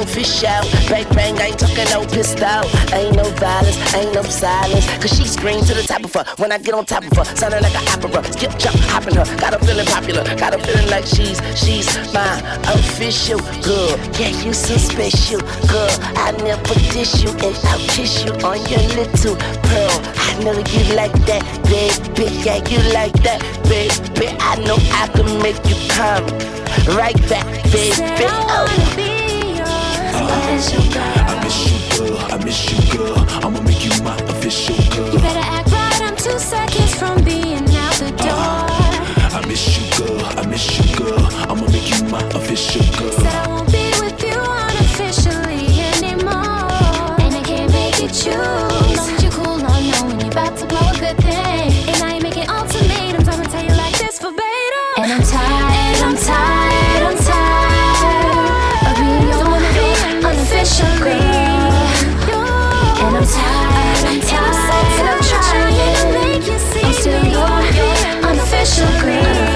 official. 0.07 0.61
Bang 0.89 1.07
bang, 1.13 1.37
I 1.39 1.47
ain't 1.47 1.59
talking 1.59 1.85
no 1.91 2.05
pistol. 2.05 2.63
Ain't 2.93 3.15
no 3.15 3.23
violence, 3.37 3.77
ain't 3.93 4.13
no 4.13 4.23
silence. 4.23 4.85
Cause 4.97 5.15
she 5.17 5.27
screams 5.27 5.67
to 5.67 5.73
the 5.73 5.83
top 5.83 6.03
of 6.03 6.13
her 6.13 6.25
when 6.37 6.51
I 6.51 6.57
get 6.57 6.73
on 6.73 6.85
top 6.85 7.03
of 7.03 7.17
her. 7.17 7.25
Sounding 7.35 7.61
like 7.61 7.75
an 7.75 7.87
opera. 7.87 8.23
Skip, 8.31 8.57
jump, 8.57 8.77
hopping 8.91 9.15
her. 9.15 9.25
Got 9.37 9.53
her 9.53 9.59
feeling 9.59 9.85
popular. 9.85 10.23
Got 10.35 10.53
her 10.53 10.59
feeling 10.59 10.89
like 10.89 11.05
she's, 11.05 11.39
she's 11.57 11.87
my 12.13 12.39
official 12.73 13.39
girl. 13.61 13.97
Yeah, 14.19 14.31
you 14.43 14.53
so 14.53 14.77
special, 14.77 15.41
girl. 15.67 15.95
I 16.15 16.31
never 16.43 16.73
dish 16.93 17.23
you 17.23 17.31
and 17.31 17.55
I'll 17.67 17.79
kiss 17.91 18.23
you 18.23 18.31
on 18.45 18.59
your 18.69 18.83
little 18.95 19.35
pearl. 19.35 19.97
I 20.15 20.39
know 20.43 20.53
you 20.53 20.95
like 20.95 21.13
that, 21.27 21.43
baby. 21.67 22.31
Yeah, 22.43 22.63
you 22.69 22.79
like 22.93 23.13
that, 23.23 23.41
baby. 23.67 24.35
I 24.39 24.55
know 24.63 24.77
I 24.93 25.07
can 25.07 25.27
make 25.41 25.59
you 25.67 25.77
come 25.91 26.25
right 26.95 27.17
back, 27.29 27.45
baby. 27.71 28.25
Oh. 28.29 29.16
I 30.57 30.59
miss 30.59 30.73
you, 30.73 31.99
girl. 31.99 32.17
I 32.31 32.43
miss 32.43 32.71
you, 32.71 32.97
girl. 32.97 33.15
I'ma 33.45 33.61
make 33.61 33.85
you 33.85 33.91
my 34.03 34.17
official 34.21 34.75
girl. 34.95 35.15
I'm 36.01 36.15
two 36.15 36.39
seconds 36.39 36.95
from 36.95 37.23
being 37.23 37.63
out 37.75 37.93
the 38.01 38.09
door. 38.17 38.65
I 39.37 39.43
miss 39.47 39.77
you, 39.77 39.85
girl. 39.95 40.19
I 40.35 40.47
miss 40.47 40.79
you, 40.79 40.95
girl. 40.95 41.19
I'ma 41.47 41.69
make 41.69 41.91
you 41.91 42.03
my 42.07 42.23
official 42.33 42.81
girl. 42.97 43.27
I 43.27 43.47
won't 43.47 43.71
be 43.71 43.91
with 44.01 44.19
you 44.23 44.33
unofficially 44.33 45.79
anymore, 45.93 47.21
and 47.21 47.35
I 47.35 47.43
can't 47.45 47.71
make 47.71 48.01
it 48.01 48.25
you. 48.25 48.76
Sugar. 68.77 69.46